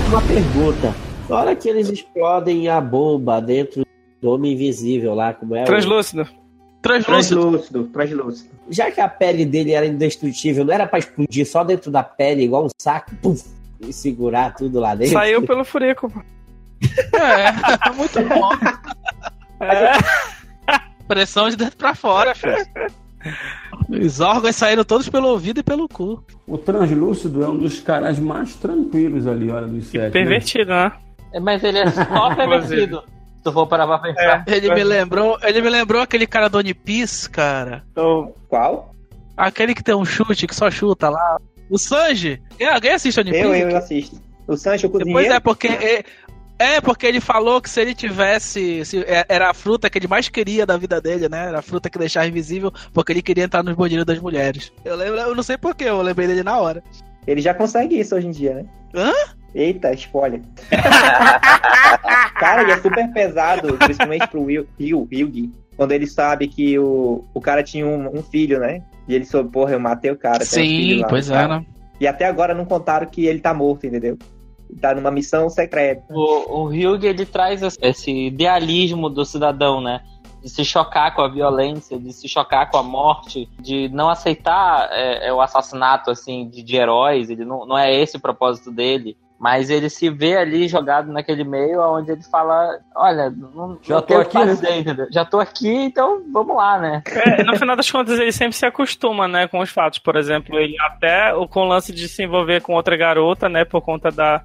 Uma 0.09 0.21
pergunta. 0.23 0.95
Na 1.29 1.37
hora 1.37 1.57
que 1.57 1.69
eles 1.69 1.89
explodem 1.89 2.69
a 2.69 2.81
bomba 2.81 3.41
dentro 3.41 3.87
do 4.21 4.31
Homem 4.31 4.53
Invisível 4.53 5.15
lá, 5.15 5.33
como 5.33 5.55
é? 5.57 5.63
o- 5.63 5.67
Translúcido. 6.83 7.41
Translúcido. 7.41 7.85
Translúcido. 7.85 8.51
Já 8.69 8.91
que 8.91 9.01
a 9.01 9.09
pele 9.09 9.45
dele 9.47 9.73
era 9.73 9.87
indestrutível, 9.87 10.65
não 10.65 10.75
era 10.75 10.87
pra 10.87 10.99
explodir 10.99 11.47
só 11.47 11.63
dentro 11.63 11.91
da 11.91 12.03
pele, 12.03 12.43
igual 12.43 12.67
um 12.67 12.69
saco, 12.81 13.15
puf, 13.23 13.45
e 13.81 13.93
segurar 13.93 14.55
tudo 14.55 14.81
lá 14.81 14.95
dentro? 14.95 15.13
Saiu 15.15 15.43
pelo 15.43 15.65
furico. 15.65 16.11
pô. 16.11 16.21
É, 17.17 17.93
muito 17.95 18.21
bom. 18.29 18.51
É. 19.61 19.93
Pressão 21.07 21.49
de 21.49 21.57
dentro 21.57 21.77
pra 21.77 21.95
fora, 21.95 22.35
filho. 22.35 22.57
Os 23.89 24.19
órgãos 24.21 24.57
saíram 24.57 24.83
todos 24.85 25.09
pelo 25.09 25.29
ouvido 25.29 25.61
e 25.61 25.63
pelo 25.63 25.89
cu. 25.89 26.25
O 26.47 26.59
translúcido 26.59 27.45
é 27.45 27.49
um 27.49 27.57
dos 27.57 27.79
caras 27.81 28.19
mais 28.19 28.55
tranquilos 28.57 29.27
ali, 29.27 29.51
olha, 29.51 29.67
dos 29.69 29.87
sete. 29.87 30.03
né? 30.05 30.11
Pervertido, 30.11 30.71
né? 30.71 30.93
É, 31.33 31.39
Mas 31.41 31.63
ele 31.63 31.79
é 31.79 31.91
só 31.91 32.35
pervertido. 32.35 33.03
Se 33.43 33.45
tu 33.45 33.53
for 33.53 33.67
parar 33.67 33.89
pra 33.89 33.99
pensar. 33.99 34.45
Ele 34.47 34.73
me 34.73 34.85
lembrou, 34.85 35.37
ele 35.43 35.61
me 35.61 35.69
lembrou 35.69 36.01
aquele 36.01 36.29
cara 36.29 36.49
do 36.49 36.59
One 36.59 36.73
Piece, 36.73 37.29
cara. 37.29 37.83
Então, 37.91 38.33
Qual? 38.49 38.95
Aquele 39.37 39.75
que 39.75 39.83
tem 39.83 39.97
um 39.97 40.05
chute, 40.05 40.47
que 40.47 40.55
só 40.55 40.71
chuta 40.71 41.09
lá. 41.11 41.39
O 41.69 41.77
Sanji. 41.77 42.41
É, 42.61 42.69
Alguém 42.69 42.93
assiste 42.93 43.19
One 43.19 43.33
Piece? 43.33 43.45
Eu, 43.45 43.71
eu 43.71 43.77
assisto. 43.77 44.21
O 44.47 44.57
Sancho 44.57 44.87
Depois 44.87 45.05
cozinheiro. 45.05 45.35
é 45.35 45.41
porque 45.41 45.67
é, 45.67 46.05
é 46.57 46.81
porque 46.81 47.05
ele 47.05 47.21
falou 47.21 47.61
que 47.61 47.69
se 47.69 47.81
ele 47.81 47.95
tivesse, 47.97 48.85
se, 48.85 49.01
é- 49.01 49.27
era 49.29 49.51
a 49.51 49.55
fruta 49.55 49.91
que 49.91 49.99
ele 49.99 50.07
mais 50.07 50.29
queria 50.29 50.65
da 50.65 50.77
vida 50.77 51.01
dele, 51.01 51.29
né? 51.29 51.49
Era 51.49 51.59
a 51.59 51.63
fruta 51.63 51.91
que 51.91 51.99
deixava 51.99 52.29
invisível, 52.29 52.73
porque 52.93 53.11
ele 53.13 53.23
queria 53.23 53.43
entrar 53.45 53.65
nos 53.65 53.75
bondinhos 53.75 54.05
das 54.05 54.21
mulheres. 54.21 54.71
Eu 54.85 54.95
lembro, 54.95 55.19
eu 55.19 55.35
não 55.35 55.43
sei 55.43 55.59
porquê, 55.59 55.85
eu 55.85 56.01
lembrei 56.01 56.29
dele 56.29 56.45
na 56.45 56.61
hora. 56.61 56.81
Ele 57.27 57.41
já 57.41 57.53
consegue 57.53 57.99
isso 57.99 58.15
hoje 58.15 58.29
em 58.29 58.31
dia, 58.31 58.55
né? 58.55 58.65
Hã? 58.95 59.13
Eita, 59.55 59.93
spoiler. 59.93 60.41
cara, 62.39 62.63
ele 62.63 62.73
é 62.73 62.79
super 62.81 63.13
pesado, 63.13 63.77
principalmente 63.79 64.27
pro 64.29 64.43
Will, 64.43 64.67
Will, 64.81 65.09
Hyugi, 65.11 65.51
quando 65.77 65.93
ele 65.93 66.07
sabe 66.07 66.49
que 66.49 66.79
o, 66.79 67.25
o 67.35 67.41
cara 67.41 67.63
tinha 67.63 67.87
um, 67.87 68.19
um 68.19 68.23
filho, 68.23 68.59
né? 68.59 68.83
E 69.09 69.15
ele 69.15 69.25
soube, 69.25 69.51
porra, 69.51 69.73
eu 69.73 69.81
matei 69.81 70.11
o 70.11 70.17
cara. 70.17 70.39
tem 70.39 70.63
um 70.63 70.67
filho 70.67 70.95
Sim, 70.97 71.03
lá, 71.03 71.09
pois 71.09 71.31
é, 71.31 71.35
cara. 71.35 71.59
né? 71.61 71.67
E 72.01 72.07
até 72.07 72.27
agora 72.27 72.55
não 72.55 72.65
contaram 72.65 73.07
que 73.07 73.27
ele 73.27 73.41
tá 73.41 73.53
morto, 73.55 73.87
entendeu? 73.87 74.19
Tá 74.81 74.95
numa 74.95 75.11
missão 75.11 75.49
secreta. 75.51 76.03
O, 76.11 76.63
o 76.63 76.67
Hyuga, 76.73 77.07
ele 77.07 77.27
traz 77.27 77.63
esse- 77.63 77.79
esse 77.83 78.11
idealismo 78.27 79.11
do 79.11 79.25
cidadão, 79.25 79.81
né? 79.81 80.01
De 80.43 80.49
se 80.49 80.65
chocar 80.65 81.15
com 81.15 81.23
a 81.23 81.29
violência, 81.29 81.99
de 81.99 82.13
se 82.13 82.27
chocar 82.29 82.69
com 82.71 82.79
a 82.79 82.83
morte, 82.83 83.49
de 83.61 83.89
não 83.91 84.09
aceitar 84.09 84.89
é, 84.91 85.29
é, 85.29 85.33
o 85.33 85.41
assassinato, 85.41 86.11
assim, 86.11 86.49
de, 86.49 86.63
de 86.63 86.77
heróis. 86.77 87.31
Ele 87.31 87.45
não, 87.45 87.65
não 87.67 87.79
é 87.79 87.95
esse 87.95 88.17
o 88.17 88.21
propósito 88.21 88.71
dele. 88.73 89.17
Mas 89.43 89.71
ele 89.71 89.91
se 89.91 90.09
vê 90.09 90.37
ali 90.37 90.69
jogado 90.69 91.11
naquele 91.13 91.43
meio 91.43 91.81
onde 91.81 92.13
ele 92.13 92.23
fala: 92.23 92.79
Olha, 92.95 93.29
não, 93.29 93.77
Já 93.83 93.97
não 93.97 94.03
tô 94.03 94.19
aqui, 94.19 94.39
né?" 94.39 94.47
fazer, 94.47 94.79
entendeu? 94.79 95.07
Já 95.11 95.25
tô 95.25 95.41
aqui, 95.41 95.69
então 95.69 96.23
vamos 96.33 96.55
lá, 96.55 96.79
né? 96.79 97.03
É, 97.11 97.43
no 97.43 97.57
final 97.59 97.75
das 97.75 97.91
contas, 97.91 98.21
ele 98.21 98.31
sempre 98.31 98.55
se 98.57 98.65
acostuma, 98.65 99.27
né, 99.27 99.49
com 99.49 99.59
os 99.59 99.69
fatos. 99.69 99.99
Por 99.99 100.15
exemplo, 100.15 100.57
ele 100.57 100.77
até 100.83 101.35
o- 101.35 101.49
com 101.49 101.63
o 101.63 101.69
lance 101.69 101.93
de 101.93 102.07
se 102.09 102.23
envolver 102.23 102.61
com 102.63 102.75
outra 102.75 102.97
garota, 102.97 103.49
né, 103.49 103.65
por 103.65 103.81
conta 103.81 104.13
da 104.13 104.43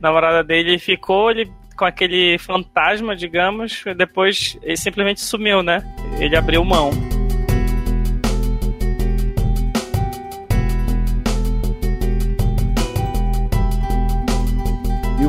namorada 0.00 0.42
dele, 0.42 0.70
ele 0.70 0.78
ficou 0.80 1.30
ele, 1.30 1.48
com 1.76 1.84
aquele 1.84 2.36
fantasma, 2.38 3.14
digamos, 3.14 3.84
e 3.86 3.94
depois 3.94 4.58
ele 4.64 4.76
simplesmente 4.76 5.20
sumiu, 5.20 5.62
né? 5.62 5.80
Ele 6.18 6.36
abriu 6.36 6.64
mão. 6.64 6.90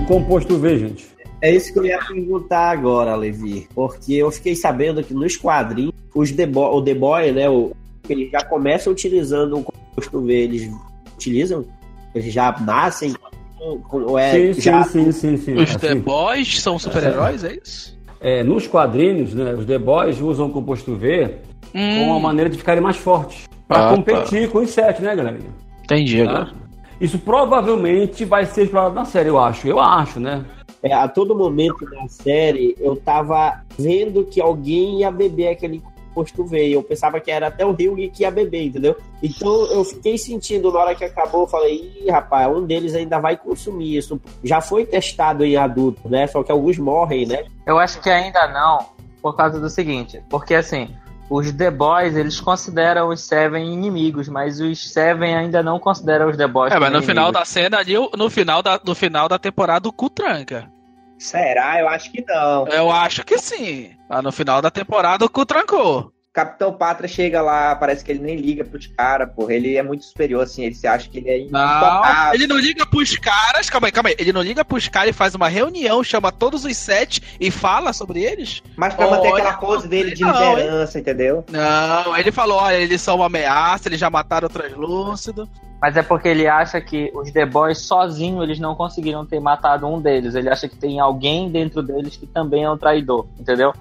O 0.01 0.05
composto 0.05 0.57
V, 0.57 0.77
gente? 0.79 1.07
É 1.41 1.53
isso 1.55 1.73
que 1.73 1.79
eu 1.79 1.85
ia 1.85 1.99
perguntar 1.99 2.69
agora, 2.71 3.15
Levi. 3.15 3.67
Porque 3.73 4.13
eu 4.13 4.29
fiquei 4.31 4.55
sabendo 4.55 5.03
que 5.03 5.13
nos 5.13 5.35
quadrinhos, 5.37 5.93
os 6.13 6.31
The 6.31 6.45
Boy, 6.45 6.75
o 6.77 6.81
The 6.83 6.93
Boy, 6.93 7.31
né? 7.31 7.49
O, 7.49 7.71
eles 8.07 8.29
já 8.31 8.43
começam 8.43 8.93
utilizando 8.93 9.57
o 9.59 9.63
composto 9.63 10.21
V. 10.21 10.33
Eles 10.33 10.69
utilizam? 11.15 11.65
Eles 12.13 12.31
já 12.33 12.55
nascem? 12.59 13.13
Ou 13.91 14.17
é, 14.17 14.53
sim, 14.53 14.61
já, 14.61 14.83
sim, 14.83 15.11
sim, 15.11 15.11
sim, 15.11 15.37
sim. 15.37 15.53
Os 15.55 15.75
The 15.75 15.89
Assim, 15.91 15.99
Boys 15.99 16.61
são 16.61 16.79
super-heróis, 16.79 17.43
é 17.43 17.57
isso? 17.63 17.99
é, 18.19 18.43
nos 18.43 18.65
quadrinhos, 18.67 19.33
né, 19.35 19.53
os 19.53 19.65
The 19.65 19.77
Boys 19.79 20.19
usam 20.19 20.47
o 20.47 20.49
composto 20.51 20.95
V 20.95 21.35
como 21.71 22.03
uma 22.05 22.19
maneira 22.19 22.49
de 22.49 22.57
ficarem 22.57 22.81
mais 22.81 22.97
fortes. 22.97 23.47
Pra 23.67 23.87
Ah, 23.89 23.95
competir 23.95 24.49
com 24.49 24.59
os 24.59 24.69
sete, 24.71 25.01
né, 25.01 25.15
galera? 25.15 25.37
Entendi 25.83 26.23
Tá? 26.23 26.29
agora. 26.31 26.61
Isso 27.01 27.19
provavelmente 27.19 28.23
vai 28.23 28.45
ser 28.45 28.63
explorado 28.63 28.95
na 28.95 29.03
série, 29.03 29.27
eu 29.27 29.39
acho. 29.39 29.67
Eu 29.67 29.79
acho, 29.79 30.19
né? 30.19 30.45
é, 30.83 30.93
a 30.93 31.07
todo 31.07 31.35
momento 31.35 31.85
da 31.85 32.07
série, 32.07 32.75
eu 32.79 32.95
tava 32.95 33.61
vendo 33.77 34.25
que 34.25 34.41
alguém 34.41 34.99
ia 34.99 35.11
beber 35.11 35.49
aquele 35.49 35.79
composto 35.79 36.43
V. 36.43 36.67
e 36.67 36.73
Eu 36.73 36.83
pensava 36.83 37.19
que 37.19 37.29
era 37.29 37.47
até 37.47 37.65
o 37.65 37.71
Hyugi 37.71 38.09
que 38.09 38.23
ia 38.23 38.31
beber, 38.31 38.65
entendeu? 38.65 38.97
Então 39.21 39.65
eu 39.71 39.83
fiquei 39.83 40.17
sentindo 40.17 40.71
na 40.71 40.79
hora 40.79 40.95
que 40.95 41.05
acabou, 41.05 41.41
eu 41.41 41.47
falei, 41.47 41.93
ih, 42.01 42.09
rapaz, 42.09 42.47
um 42.47 42.65
deles 42.65 42.95
ainda 42.95 43.19
vai 43.19 43.37
consumir 43.37 43.97
isso. 43.97 44.19
Já 44.43 44.59
foi 44.59 44.85
testado 44.85 45.45
em 45.45 45.55
adulto, 45.55 46.09
né? 46.09 46.25
Só 46.27 46.41
que 46.43 46.51
alguns 46.51 46.77
morrem, 46.77 47.27
né? 47.27 47.45
Eu 47.65 47.77
acho 47.77 48.01
que 48.01 48.09
ainda 48.09 48.47
não, 48.47 48.79
por 49.21 49.35
causa 49.35 49.59
do 49.59 49.69
seguinte, 49.69 50.21
porque 50.29 50.55
assim, 50.55 50.89
os 51.33 51.49
The 51.53 51.71
Boys, 51.71 52.15
eles 52.17 52.41
consideram 52.41 53.07
os 53.07 53.21
Seven 53.21 53.71
inimigos, 53.73 54.27
mas 54.27 54.59
os 54.59 54.91
Seven 54.91 55.33
ainda 55.33 55.63
não 55.63 55.79
consideram 55.79 56.29
os 56.29 56.35
The 56.35 56.45
Boys 56.45 56.73
É, 56.73 56.77
mas 56.77 56.91
no 56.91 57.01
final 57.01 57.25
inimigos. 57.29 57.39
da 57.39 57.45
cena 57.45 57.77
ali, 57.77 57.93
no 58.17 58.29
final 58.29 58.61
da, 58.61 58.77
no 58.83 58.93
final 58.93 59.29
da 59.29 59.39
temporada, 59.39 59.87
o 59.87 59.93
cu 59.93 60.09
tranca. 60.09 60.69
Será? 61.17 61.79
Eu 61.79 61.87
acho 61.87 62.11
que 62.11 62.21
não. 62.27 62.67
Eu 62.67 62.91
acho 62.91 63.23
que 63.23 63.37
sim. 63.37 63.91
Lá 64.09 64.21
no 64.21 64.31
final 64.31 64.61
da 64.61 64.69
temporada, 64.69 65.23
o 65.23 65.29
cu 65.29 65.45
trancou. 65.45 66.11
Capitão 66.33 66.71
Patra 66.71 67.09
chega 67.09 67.41
lá, 67.41 67.75
parece 67.75 68.05
que 68.05 68.11
ele 68.11 68.21
nem 68.21 68.37
liga 68.37 68.63
pros 68.63 68.87
caras, 68.87 69.29
porra. 69.35 69.53
Ele 69.53 69.75
é 69.75 69.83
muito 69.83 70.05
superior, 70.05 70.43
assim, 70.43 70.63
ele 70.63 70.75
se 70.75 70.87
acha 70.87 71.09
que 71.09 71.17
ele 71.17 71.29
é 71.29 71.51
Não, 71.51 72.33
ele 72.33 72.47
não 72.47 72.57
liga 72.57 72.85
pros 72.85 73.17
caras. 73.17 73.69
Calma 73.69 73.87
aí, 73.87 73.91
calma 73.91 74.09
aí. 74.09 74.15
Ele 74.17 74.31
não 74.31 74.41
liga 74.41 74.63
pros 74.63 74.87
caras 74.87 75.09
e 75.09 75.13
faz 75.13 75.35
uma 75.35 75.49
reunião, 75.49 76.01
chama 76.01 76.31
todos 76.31 76.63
os 76.63 76.77
sete 76.77 77.21
e 77.37 77.51
fala 77.51 77.91
sobre 77.91 78.23
eles? 78.23 78.63
Mas 78.77 78.93
pra 78.93 79.09
manter 79.09 79.27
Olha, 79.27 79.43
aquela 79.43 79.57
pose 79.57 79.89
dele 79.89 80.13
de 80.13 80.21
não, 80.21 80.33
hein? 80.33 80.55
liderança, 80.55 80.99
entendeu? 80.99 81.43
Não, 81.49 82.15
ele 82.15 82.31
falou: 82.31 82.59
olha, 82.59 82.77
eles 82.77 83.01
são 83.01 83.17
uma 83.17 83.25
ameaça, 83.25 83.89
eles 83.89 83.99
já 83.99 84.09
mataram 84.09 84.47
o 84.47 84.49
translúcido. 84.49 85.49
Mas 85.81 85.97
é 85.97 86.03
porque 86.03 86.29
ele 86.29 86.47
acha 86.47 86.79
que 86.79 87.11
os 87.13 87.29
The 87.31 87.45
Boys 87.45 87.79
sozinhos 87.79 88.43
eles 88.43 88.59
não 88.59 88.73
conseguiram 88.75 89.25
ter 89.25 89.41
matado 89.41 89.85
um 89.85 89.99
deles. 89.99 90.35
Ele 90.35 90.47
acha 90.47 90.69
que 90.69 90.77
tem 90.77 90.99
alguém 90.99 91.49
dentro 91.49 91.81
deles 91.81 92.15
que 92.15 92.27
também 92.27 92.63
é 92.63 92.71
um 92.71 92.77
traidor, 92.77 93.27
entendeu? 93.37 93.73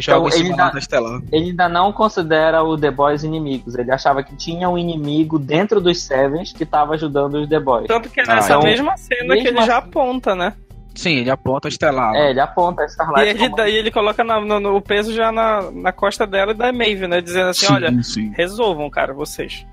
Joga 0.00 0.18
Então, 0.18 0.22
em 0.22 0.26
ele 0.26 0.44
cima 0.44 0.56
dá- 0.56 0.70
da 0.70 0.78
estelar. 0.78 1.20
Ele 1.30 1.50
ainda 1.50 1.68
não 1.68 1.92
considera 1.92 2.62
o 2.62 2.76
The 2.78 2.90
Boys 2.90 3.22
inimigos. 3.24 3.74
Ele 3.74 3.90
achava 3.90 4.22
que 4.22 4.34
tinha 4.36 4.68
um 4.68 4.78
inimigo 4.78 5.38
dentro 5.38 5.80
dos 5.80 6.00
Sevens 6.02 6.52
que 6.52 6.62
estava 6.62 6.94
ajudando 6.94 7.34
os 7.34 7.48
The 7.48 7.60
Boys. 7.60 7.86
Tanto 7.86 8.08
que 8.08 8.20
é 8.20 8.24
Ah, 8.26 8.36
nessa 8.36 8.54
então- 8.54 8.62
mesma 8.62 8.96
cena 8.96 9.34
que 9.34 9.40
ele 9.40 9.50
mesma- 9.52 9.66
já 9.66 9.76
aponta, 9.78 10.34
né? 10.34 10.54
Sim, 10.94 11.16
ele 11.16 11.30
aponta 11.30 11.68
a 11.68 11.70
estelar. 11.70 12.14
É, 12.14 12.30
ele 12.30 12.40
aponta 12.40 12.80
a 12.80 12.84
E 12.84 12.88
Starlight. 12.88 13.28
ele, 13.28 13.38
como- 13.38 13.56
daí 13.56 13.74
ele 13.76 13.90
coloca 13.90 14.24
na- 14.24 14.40
no, 14.40 14.58
no- 14.58 14.76
o 14.76 14.80
peso 14.80 15.12
já 15.12 15.30
na, 15.30 15.70
na 15.70 15.92
costa 15.92 16.26
dela 16.26 16.52
e 16.52 16.54
da 16.54 16.72
Maeve, 16.72 17.06
né? 17.06 17.20
Dizendo 17.20 17.50
assim, 17.50 17.70
olha, 17.70 18.02
sim. 18.02 18.32
resolvam, 18.34 18.88
cara, 18.88 19.12
vocês. 19.12 19.66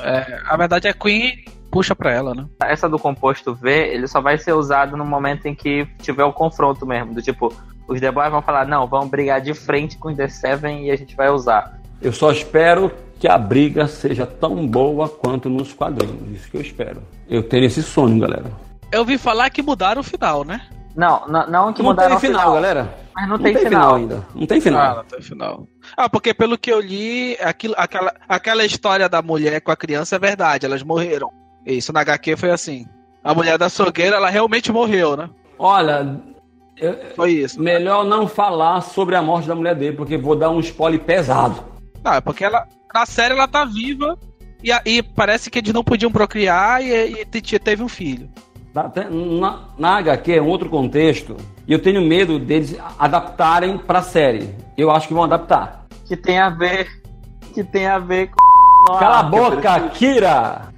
É, 0.00 0.40
a 0.46 0.56
verdade 0.56 0.86
é 0.86 0.92
que 0.92 0.98
Queen 1.00 1.44
puxa 1.70 1.96
pra 1.96 2.12
ela, 2.12 2.32
né? 2.34 2.46
Essa 2.62 2.88
do 2.88 2.98
composto 2.98 3.54
V, 3.54 3.70
ele 3.92 4.06
só 4.06 4.20
vai 4.20 4.38
ser 4.38 4.52
usado 4.52 4.96
no 4.96 5.04
momento 5.04 5.46
em 5.46 5.54
que 5.54 5.84
tiver 6.00 6.22
o 6.24 6.32
confronto 6.32 6.86
mesmo. 6.86 7.12
Do 7.12 7.20
tipo, 7.20 7.52
os 7.88 8.00
The 8.00 8.12
Boys 8.12 8.30
vão 8.30 8.42
falar, 8.42 8.66
não, 8.66 8.86
vamos 8.86 9.08
brigar 9.08 9.40
de 9.40 9.54
frente 9.54 9.96
com 9.98 10.08
os 10.10 10.16
The 10.16 10.28
Seven 10.28 10.86
e 10.86 10.90
a 10.90 10.96
gente 10.96 11.16
vai 11.16 11.30
usar. 11.30 11.78
Eu 12.00 12.12
só 12.12 12.30
espero 12.30 12.92
que 13.18 13.26
a 13.26 13.36
briga 13.36 13.88
seja 13.88 14.24
tão 14.26 14.66
boa 14.66 15.08
quanto 15.08 15.48
nos 15.48 15.72
quadrinhos. 15.72 16.30
Isso 16.30 16.50
que 16.50 16.56
eu 16.56 16.60
espero. 16.60 17.02
Eu 17.28 17.42
tenho 17.42 17.64
esse 17.64 17.82
sonho, 17.82 18.20
galera. 18.20 18.44
Eu 18.92 19.04
vi 19.04 19.18
falar 19.18 19.50
que 19.50 19.60
mudaram 19.62 20.00
o 20.00 20.04
final, 20.04 20.44
né? 20.44 20.60
Não, 20.94 21.26
não, 21.26 21.46
não 21.50 21.72
que 21.72 21.82
Não 21.82 21.90
mudaram 21.90 22.08
tem 22.10 22.16
o 22.16 22.20
final, 22.20 22.52
galera. 22.54 22.94
Mas 23.14 23.28
não, 23.28 23.38
tem, 23.38 23.56
final. 23.56 23.94
ainda. 23.96 24.26
Não 24.34 24.46
tem 24.46 24.58
Ah, 24.58 24.60
final. 24.60 24.96
não 24.96 25.04
tem 25.04 25.20
final. 25.20 25.66
Ah, 25.96 26.08
porque 26.08 26.32
pelo 26.32 26.56
que 26.56 26.72
eu 26.72 26.80
li, 26.80 27.36
aquilo, 27.40 27.74
aquela, 27.76 28.14
aquela 28.28 28.64
história 28.64 29.08
da 29.08 29.20
mulher 29.20 29.60
com 29.60 29.72
a 29.72 29.76
criança 29.76 30.16
é 30.16 30.18
verdade, 30.18 30.64
elas 30.66 30.82
morreram. 30.82 31.30
Isso 31.66 31.92
na 31.92 32.00
HQ 32.00 32.36
foi 32.36 32.50
assim. 32.50 32.86
A 33.22 33.34
mulher 33.34 33.58
da 33.58 33.66
açougueira, 33.66 34.16
ela 34.16 34.30
realmente 34.30 34.70
morreu, 34.72 35.16
né? 35.16 35.28
Olha, 35.58 36.16
Foi 37.16 37.32
isso. 37.32 37.60
melhor 37.60 38.04
não 38.04 38.26
falar 38.26 38.80
sobre 38.82 39.14
a 39.16 39.22
morte 39.22 39.48
da 39.48 39.54
mulher 39.54 39.74
dele, 39.74 39.96
porque 39.96 40.16
vou 40.16 40.36
dar 40.36 40.50
um 40.50 40.60
spoiler 40.60 41.00
pesado. 41.00 41.62
Não, 42.04 42.14
é 42.14 42.20
porque 42.20 42.44
ela, 42.44 42.66
na 42.94 43.04
série 43.06 43.34
ela 43.34 43.48
tá 43.48 43.64
viva 43.64 44.16
e, 44.62 44.70
e 44.86 45.02
parece 45.02 45.50
que 45.50 45.58
eles 45.58 45.72
não 45.72 45.82
podiam 45.84 46.10
procriar 46.12 46.82
e, 46.82 47.20
e 47.20 47.24
te- 47.24 47.58
teve 47.58 47.82
um 47.82 47.88
filho. 47.88 48.28
Tá? 48.72 48.90
Na, 49.10 49.64
na 49.78 49.96
HQ 49.98 50.32
é 50.34 50.42
um 50.42 50.46
outro 50.46 50.68
contexto. 50.68 51.36
E 51.66 51.72
eu 51.72 51.80
tenho 51.82 52.00
medo 52.02 52.38
deles 52.38 52.76
adaptarem 52.98 53.76
pra 53.78 54.02
série. 54.02 54.54
Eu 54.76 54.90
acho 54.90 55.08
que 55.08 55.14
vão 55.14 55.24
adaptar. 55.24 55.86
Que 56.06 56.16
tem 56.16 56.38
a 56.38 56.48
ver. 56.50 56.86
Que 57.54 57.64
tem 57.64 57.86
a 57.86 57.98
ver 57.98 58.30
com. 58.30 58.98
Cala 58.98 59.18
a 59.18 59.22
boca, 59.24 59.80
Kira! 59.90 60.68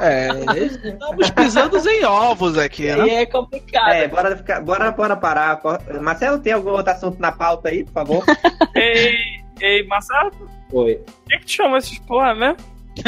É, 0.00 0.28
estamos 0.64 1.30
pisando 1.30 1.88
em 1.88 2.04
ovos 2.04 2.56
aqui, 2.58 2.86
E 2.86 2.96
né? 2.96 3.22
é 3.22 3.26
complicado. 3.26 3.92
É, 3.92 4.08
bora, 4.08 4.36
ficar, 4.36 4.60
bora, 4.60 4.90
bora 4.90 5.16
parar. 5.16 5.60
Marcelo, 6.00 6.38
tem 6.38 6.52
algum 6.52 6.70
outro 6.70 6.92
assunto 6.92 7.18
na 7.20 7.32
pauta 7.32 7.68
aí, 7.68 7.84
por 7.84 7.92
favor? 7.92 8.24
Ei, 8.74 9.14
Ei, 9.60 9.86
Marcelo, 9.86 10.32
Oi. 10.72 10.94
por 10.96 11.14
que, 11.28 11.38
que 11.38 11.44
tu 11.46 11.50
chamou 11.52 11.76
esses 11.78 11.98
porra 12.00 12.34
mesmo? 12.34 12.56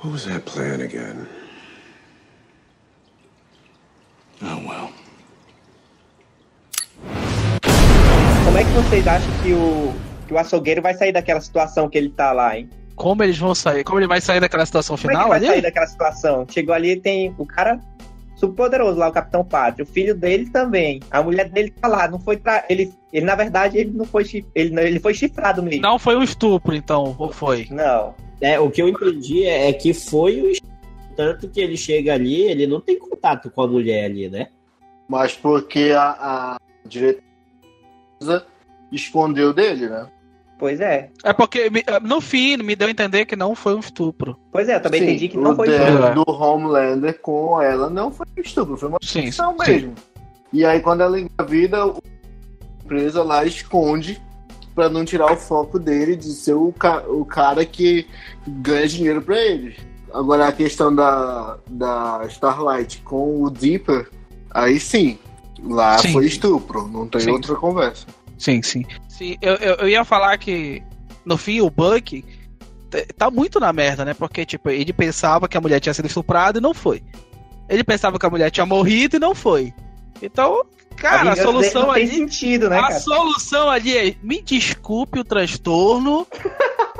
What 0.00 0.12
was 0.12 0.24
that 0.26 0.44
plan 0.46 0.80
again? 0.80 1.26
Oh 4.42 4.56
well. 4.66 4.90
Como 8.44 8.58
é 8.58 8.64
que 8.64 8.70
vocês 8.70 9.06
acham 9.06 9.30
que 9.42 9.52
o, 9.52 9.94
que 10.30 10.34
o 10.34 10.38
açougueiro 10.38 10.80
vai 10.80 10.94
sair 10.94 11.10
daquela 11.10 11.40
situação 11.40 11.88
que 11.88 11.98
ele 11.98 12.08
tá 12.10 12.30
lá, 12.30 12.56
hein? 12.56 12.70
Como 12.94 13.20
eles 13.24 13.36
vão 13.36 13.52
sair? 13.52 13.82
Como 13.82 13.98
ele 13.98 14.06
vai 14.06 14.20
sair 14.20 14.38
daquela 14.38 14.64
situação 14.64 14.96
Como 14.96 15.10
é 15.10 15.14
final 15.14 15.28
vai 15.28 15.38
ali? 15.38 15.46
sair 15.48 15.60
daquela 15.62 15.86
situação? 15.88 16.46
Chegou 16.48 16.72
ali 16.72 16.92
e 16.92 17.00
tem 17.00 17.34
o 17.36 17.44
cara 17.44 17.80
super 18.36 18.54
poderoso 18.54 18.96
lá, 18.96 19.08
o 19.08 19.12
Capitão 19.12 19.44
Pátria. 19.44 19.82
O 19.82 19.86
filho 19.86 20.14
dele 20.14 20.48
também. 20.50 21.00
A 21.10 21.20
mulher 21.20 21.48
dele 21.48 21.72
tá 21.80 21.88
lá. 21.88 22.06
Não 22.06 22.20
foi 22.20 22.36
pra. 22.36 22.64
Ele, 22.70 22.92
ele 23.12 23.26
na 23.26 23.34
verdade, 23.34 23.76
ele 23.76 23.90
não 23.90 24.04
foi 24.04 24.24
chif- 24.24 24.46
ele, 24.54 24.78
ele 24.80 25.00
foi 25.00 25.14
chifrado 25.14 25.64
mesmo. 25.64 25.82
Não 25.82 25.98
foi 25.98 26.14
um 26.14 26.22
estupro, 26.22 26.72
então, 26.76 27.16
ou 27.18 27.32
foi? 27.32 27.66
Não. 27.70 28.14
É, 28.40 28.60
o 28.60 28.70
que 28.70 28.80
eu 28.80 28.88
entendi 28.88 29.42
é, 29.44 29.68
é 29.68 29.72
que 29.72 29.92
foi 29.92 30.40
o 30.40 30.52
tanto 31.16 31.48
que 31.48 31.60
ele 31.60 31.76
chega 31.76 32.14
ali, 32.14 32.42
ele 32.42 32.68
não 32.68 32.80
tem 32.80 32.96
contato 32.98 33.50
com 33.50 33.62
a 33.62 33.66
mulher 33.66 34.04
ali, 34.04 34.28
né? 34.30 34.46
Mas 35.08 35.34
porque 35.34 35.90
a, 35.96 36.10
a 36.20 36.56
diretora 36.86 37.24
escondeu 38.92 39.52
dele, 39.52 39.88
né? 39.88 40.06
Pois 40.60 40.78
é. 40.78 41.08
É 41.24 41.32
porque 41.32 41.70
me- 41.70 41.82
no 42.02 42.20
fim 42.20 42.58
me 42.58 42.76
deu 42.76 42.86
a 42.86 42.90
entender 42.90 43.24
que 43.24 43.34
não 43.34 43.54
foi 43.54 43.74
um 43.74 43.80
estupro. 43.80 44.36
Pois 44.52 44.68
é, 44.68 44.76
eu 44.76 44.80
também 44.82 45.00
Sim, 45.00 45.06
entendi 45.08 45.28
que 45.30 45.38
não 45.38 45.56
foi 45.56 45.68
isso. 45.70 46.14
do 46.14 46.30
Homelander 46.30 47.18
com 47.20 47.60
ela 47.62 47.88
não 47.88 48.12
foi 48.12 48.26
estupro, 48.36 48.76
foi 48.76 48.90
uma 48.90 48.98
Sim, 49.02 49.32
sim. 49.32 49.40
mesmo. 49.58 49.94
E 50.52 50.62
aí 50.66 50.80
quando 50.80 51.00
ela 51.00 51.18
engravida, 51.18 51.86
o- 51.86 51.92
a 51.96 52.84
empresa 52.84 53.22
lá 53.22 53.42
esconde 53.46 54.20
pra 54.74 54.90
não 54.90 55.02
tirar 55.04 55.32
o 55.32 55.36
foco 55.36 55.78
dele 55.78 56.14
de 56.14 56.30
ser 56.32 56.52
o, 56.52 56.72
ca- 56.78 57.04
o 57.08 57.24
cara 57.24 57.64
que 57.64 58.06
ganha 58.46 58.86
dinheiro 58.86 59.22
pra 59.22 59.38
ele. 59.38 59.74
Agora 60.12 60.46
a 60.48 60.52
questão 60.52 60.94
da, 60.94 61.56
da 61.70 62.20
Starlight 62.28 63.00
com 63.02 63.42
o 63.44 63.48
Deeper, 63.48 64.10
aí 64.50 64.78
sim, 64.78 65.18
lá 65.62 65.96
Sim. 65.98 66.12
foi 66.12 66.26
estupro, 66.26 66.86
não 66.86 67.06
tem 67.08 67.20
Sim. 67.22 67.30
outra 67.30 67.54
conversa. 67.54 68.06
Sim, 68.36 68.60
sim. 68.62 68.84
Sim, 69.20 69.36
eu, 69.42 69.54
eu, 69.56 69.74
eu 69.74 69.88
ia 69.90 70.02
falar 70.02 70.38
que 70.38 70.82
no 71.26 71.36
fim 71.36 71.60
o 71.60 71.68
Buck 71.68 72.24
tá 73.18 73.30
muito 73.30 73.60
na 73.60 73.70
merda, 73.70 74.02
né? 74.02 74.14
Porque, 74.14 74.46
tipo, 74.46 74.70
ele 74.70 74.94
pensava 74.94 75.46
que 75.46 75.58
a 75.58 75.60
mulher 75.60 75.78
tinha 75.78 75.92
sido 75.92 76.06
estuprada 76.06 76.56
e 76.56 76.62
não 76.62 76.72
foi. 76.72 77.02
Ele 77.68 77.84
pensava 77.84 78.18
que 78.18 78.24
a 78.24 78.30
mulher 78.30 78.50
tinha 78.50 78.64
morrido 78.64 79.16
e 79.16 79.20
não 79.20 79.34
foi. 79.34 79.74
Então, 80.22 80.64
cara, 80.96 81.32
a, 81.32 81.34
dele 81.34 81.46
solução 81.46 81.86
não 81.88 81.92
tem 81.92 82.04
ali. 82.04 82.12
sentido, 82.12 82.70
né, 82.70 82.78
a 82.78 82.80
cara? 82.80 83.00
solução 83.00 83.68
ali 83.68 83.94
é: 83.94 84.14
me 84.22 84.40
desculpe 84.40 85.18
o 85.18 85.24
transtorno. 85.24 86.26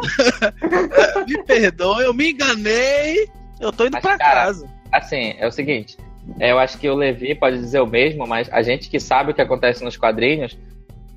me 1.26 1.42
perdoe, 1.44 2.04
eu 2.04 2.12
me 2.12 2.32
enganei. 2.32 3.30
Eu 3.58 3.72
tô 3.72 3.86
indo 3.86 3.94
Mas, 3.94 4.02
pra 4.02 4.18
cara, 4.18 4.44
casa. 4.44 4.68
Assim, 4.92 5.36
é 5.38 5.46
o 5.46 5.50
seguinte. 5.50 5.96
é, 6.38 6.52
Eu 6.52 6.58
acho 6.58 6.76
que 6.76 6.86
o 6.86 6.94
Levi 6.94 7.34
pode 7.34 7.56
dizer 7.58 7.80
o 7.80 7.86
mesmo, 7.86 8.26
mas 8.26 8.46
a 8.52 8.60
gente 8.60 8.90
que 8.90 9.00
sabe 9.00 9.30
o 9.30 9.34
que 9.34 9.40
acontece 9.40 9.82
nos 9.82 9.96
quadrinhos, 9.96 10.58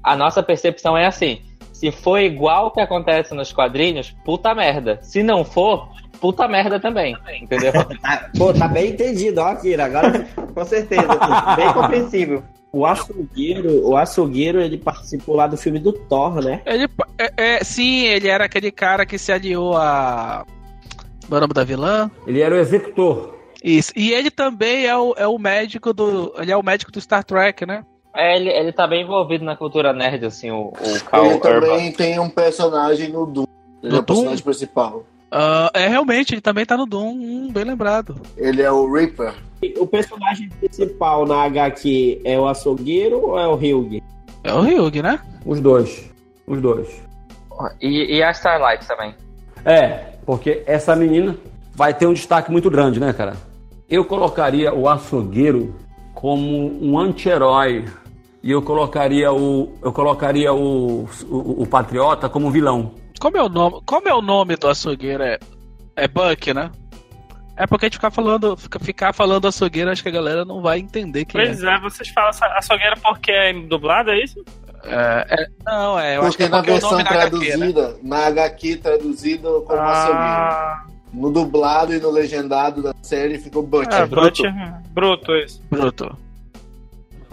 a 0.04 0.16
nossa 0.16 0.44
percepção 0.44 0.98
é 0.98 1.06
assim: 1.06 1.42
se 1.72 1.92
for 1.92 2.20
igual 2.20 2.68
o 2.68 2.72
que 2.72 2.82
acontece 2.82 3.34
nos 3.34 3.52
quadrinhos, 3.54 4.16
puta 4.26 4.54
merda. 4.54 5.00
Se 5.02 5.24
não 5.24 5.44
for, 5.44 5.90
puta 6.20 6.48
merda 6.48 6.80
também. 6.80 7.16
Entendeu? 7.42 7.72
Ah, 8.04 8.30
Pô, 8.38 8.54
tá 8.54 8.68
bem 8.68 8.92
entendido, 8.92 9.42
ó, 9.42 9.56
Kira. 9.56 9.86
Agora, 9.86 10.26
Com 10.54 10.66
certeza. 10.66 11.08
Bem 11.56 11.72
compreensível. 11.74 12.44
o 12.72 12.86
açougueiro, 12.86 13.88
o 13.88 13.96
açougueiro, 13.98 14.62
ele 14.62 14.78
participou 14.78 15.36
lá 15.36 15.48
do 15.48 15.56
filme 15.58 15.80
do 15.80 15.94
Thor, 15.94 16.44
né? 16.44 16.62
Ele, 16.66 16.88
é, 17.18 17.34
é, 17.38 17.64
sim, 17.64 18.06
ele 18.06 18.28
era 18.28 18.46
aquele 18.46 18.72
cara 18.72 19.06
que 19.06 19.18
se 19.18 19.32
aliou 19.32 19.76
a. 19.78 20.46
Qual 21.28 21.36
é 21.36 21.38
o 21.38 21.42
nome 21.42 21.54
da 21.54 21.64
vilã? 21.64 22.12
Ele 22.28 22.42
era 22.42 22.54
o 22.54 22.58
executor. 22.58 23.34
Isso. 23.64 23.94
E 23.96 24.12
ele 24.12 24.30
também 24.30 24.86
é 24.86 24.98
o, 24.98 25.14
é 25.18 25.26
o 25.28 25.38
médico 25.40 25.94
do. 25.94 26.34
Ele 26.38 26.52
é 26.52 26.58
o 26.58 26.64
médico 26.64 26.92
do 26.92 27.00
Star 27.00 27.24
Trek, 27.24 27.66
né? 27.66 27.84
É, 28.16 28.36
ele, 28.36 28.50
ele 28.50 28.72
tá 28.72 28.86
bem 28.88 29.04
envolvido 29.04 29.44
na 29.44 29.56
cultura 29.56 29.92
nerd, 29.92 30.26
assim, 30.26 30.52
o, 30.52 30.68
o 30.68 31.04
Carl 31.06 31.26
ele 31.26 31.34
Urban. 31.36 31.40
também 31.40 31.92
tem 31.92 32.20
um 32.20 32.30
personagem 32.30 33.10
no 33.10 33.26
Doom, 33.26 33.46
ele 33.82 33.92
No 33.92 33.98
é 33.98 34.02
o 34.02 34.04
personagem 34.04 34.44
principal. 34.44 35.04
Ah, 35.32 35.72
é 35.74 35.88
realmente, 35.88 36.34
ele 36.34 36.42
também 36.42 36.64
tá 36.66 36.78
no 36.78 36.86
Doom, 36.86 37.10
hum, 37.10 37.50
bem 37.52 37.64
lembrado. 37.64 38.16
Ele 38.38 38.62
é 38.62 38.72
o 38.72 38.92
Reaper. 38.92 39.34
O 39.78 39.88
personagem 39.88 40.50
principal 40.50 41.26
na 41.26 41.44
HQ 41.44 42.22
é 42.24 42.38
o 42.40 42.48
açougueiro 42.48 43.20
ou 43.20 43.40
é 43.40 43.48
o 43.48 43.54
Hugh? 43.54 44.02
É 44.44 44.54
o 44.54 44.60
Ryug, 44.62 45.02
né? 45.02 45.20
Os 45.46 45.60
dois. 45.62 46.12
Os 46.46 46.62
dois. 46.62 47.02
E, 47.82 48.18
e 48.18 48.22
a 48.22 48.30
Starlight 48.32 48.86
também. 48.86 49.16
É, 49.64 50.16
porque 50.26 50.64
essa 50.68 50.96
menina 50.96 51.38
vai 51.74 51.94
ter 51.94 52.06
um 52.06 52.14
destaque 52.14 52.52
muito 52.52 52.70
grande, 52.70 53.00
né, 53.00 53.14
cara? 53.14 53.34
Eu 53.90 54.04
colocaria 54.04 54.74
o 54.74 54.90
açougueiro 54.90 55.74
como 56.14 56.68
um 56.84 57.00
anti-herói. 57.00 57.86
E 58.44 58.52
eu 58.52 58.62
colocaria 58.62 59.32
o. 59.32 59.74
Eu 59.82 59.94
colocaria 59.94 60.54
o, 60.54 61.06
o, 61.30 61.62
o 61.64 61.66
Patriota 61.66 62.28
como 62.28 62.52
vilão. 62.52 62.92
Como 63.20 63.38
é 63.38 63.42
o 63.42 63.48
nome, 63.48 63.80
como 63.86 64.08
é 64.10 64.14
o 64.14 64.22
nome 64.22 64.58
do 64.58 64.68
açougueiro? 64.68 65.24
É, 65.24 65.40
é 65.96 66.08
Buck, 66.10 66.54
né? 66.54 66.70
É 67.56 67.66
porque 67.66 67.86
a 67.86 67.88
gente 67.88 67.96
ficar 67.98 68.12
falando, 68.12 68.58
fica- 68.58 68.80
ficar 68.80 69.14
falando 69.14 69.48
açougueiro, 69.48 69.90
acho 69.92 70.02
que 70.04 70.10
a 70.10 70.14
galera 70.14 70.44
não 70.44 70.62
vai 70.62 70.80
entender 70.80 71.24
quem 71.24 71.40
Pois 71.40 71.64
é, 71.64 71.80
vocês 71.80 72.10
falam 72.10 72.32
açougueira 72.58 72.98
porque 73.02 73.32
é 73.32 73.54
dublada, 73.54 74.12
é 74.12 74.24
isso? 74.24 74.44
é. 74.84 75.26
É, 75.30 75.44
é- 75.44 75.48
Não, 75.64 75.98
é, 75.98 76.18
eu 76.18 76.24
acho 76.24 76.36
que 76.36 76.44
Porque 76.44 76.44
é 76.44 76.50
na 76.50 76.58
porque 76.58 76.70
é 76.72 76.74
o 76.74 76.76
versão 76.76 76.92
nome 76.92 77.04
na 77.04 77.10
HQ, 77.12 77.38
né? 77.38 77.40
traduzida, 77.58 77.98
na 78.04 78.26
HQ 78.26 78.76
traduzido 78.78 79.64
como 79.66 79.80
açougueiro. 79.80 80.20
Ah, 80.20 80.84
No 81.14 81.32
dublado 81.32 81.94
e 81.94 82.00
no 82.00 82.10
legendado 82.10 82.82
da 82.82 82.94
série 83.04 83.38
ficou 83.38 83.62
Butcher. 83.64 84.02
é, 84.02 84.06
bruto. 84.08 84.44
bruto 84.92 85.32
isso. 85.38 85.62
Bruto. 85.70 86.18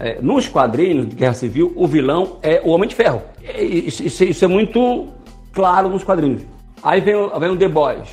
É, 0.03 0.17
nos 0.19 0.47
quadrinhos 0.47 1.07
de 1.09 1.15
Guerra 1.15 1.35
Civil, 1.35 1.71
o 1.75 1.85
vilão 1.85 2.37
é 2.41 2.59
o 2.65 2.69
Homem 2.71 2.89
de 2.89 2.95
Ferro. 2.95 3.21
É, 3.43 3.63
Isso, 3.63 4.03
isso- 4.03 4.23
isso 4.23 4.43
é 4.43 4.47
muito 4.47 5.09
claro 5.53 5.89
nos 5.89 6.03
quadrinhos. 6.03 6.41
Aí 6.81 6.99
vem, 7.01 7.13
vem 7.39 7.49
o 7.51 7.55
The 7.57 7.67
Boys. 7.67 8.09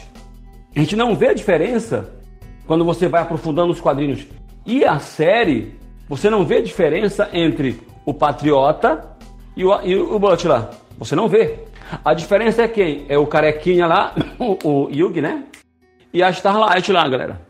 A 0.76 0.78
gente 0.80 0.94
não 0.94 1.14
vê 1.16 1.28
a 1.28 1.32
diferença 1.34 2.10
quando 2.66 2.84
você 2.84 3.08
vai 3.08 3.22
aprofundando 3.22 3.72
os 3.72 3.80
quadrinhos. 3.80 4.26
E 4.66 4.84
a 4.84 4.98
série, 4.98 5.72
você 6.06 6.28
não 6.28 6.44
vê 6.44 6.56
a 6.58 6.62
diferença 6.62 7.30
entre 7.32 7.80
o 8.04 8.12
Patriota 8.12 9.16
e 9.56 9.64
o, 9.64 9.80
e 9.82 9.96
o 9.96 10.18
Butler. 10.18 10.64
Você 10.98 11.16
não 11.16 11.26
vê. 11.26 11.60
A 12.04 12.12
diferença 12.12 12.62
é 12.64 12.68
quem? 12.68 13.06
É 13.08 13.16
o 13.16 13.26
carequinha 13.26 13.86
lá, 13.86 14.14
o, 14.38 14.58
o 14.68 14.82
Hugh, 14.84 15.22
né? 15.22 15.42
E 16.12 16.22
a 16.22 16.28
Starlight 16.28 16.92
lá, 16.92 17.08
galera. 17.08 17.40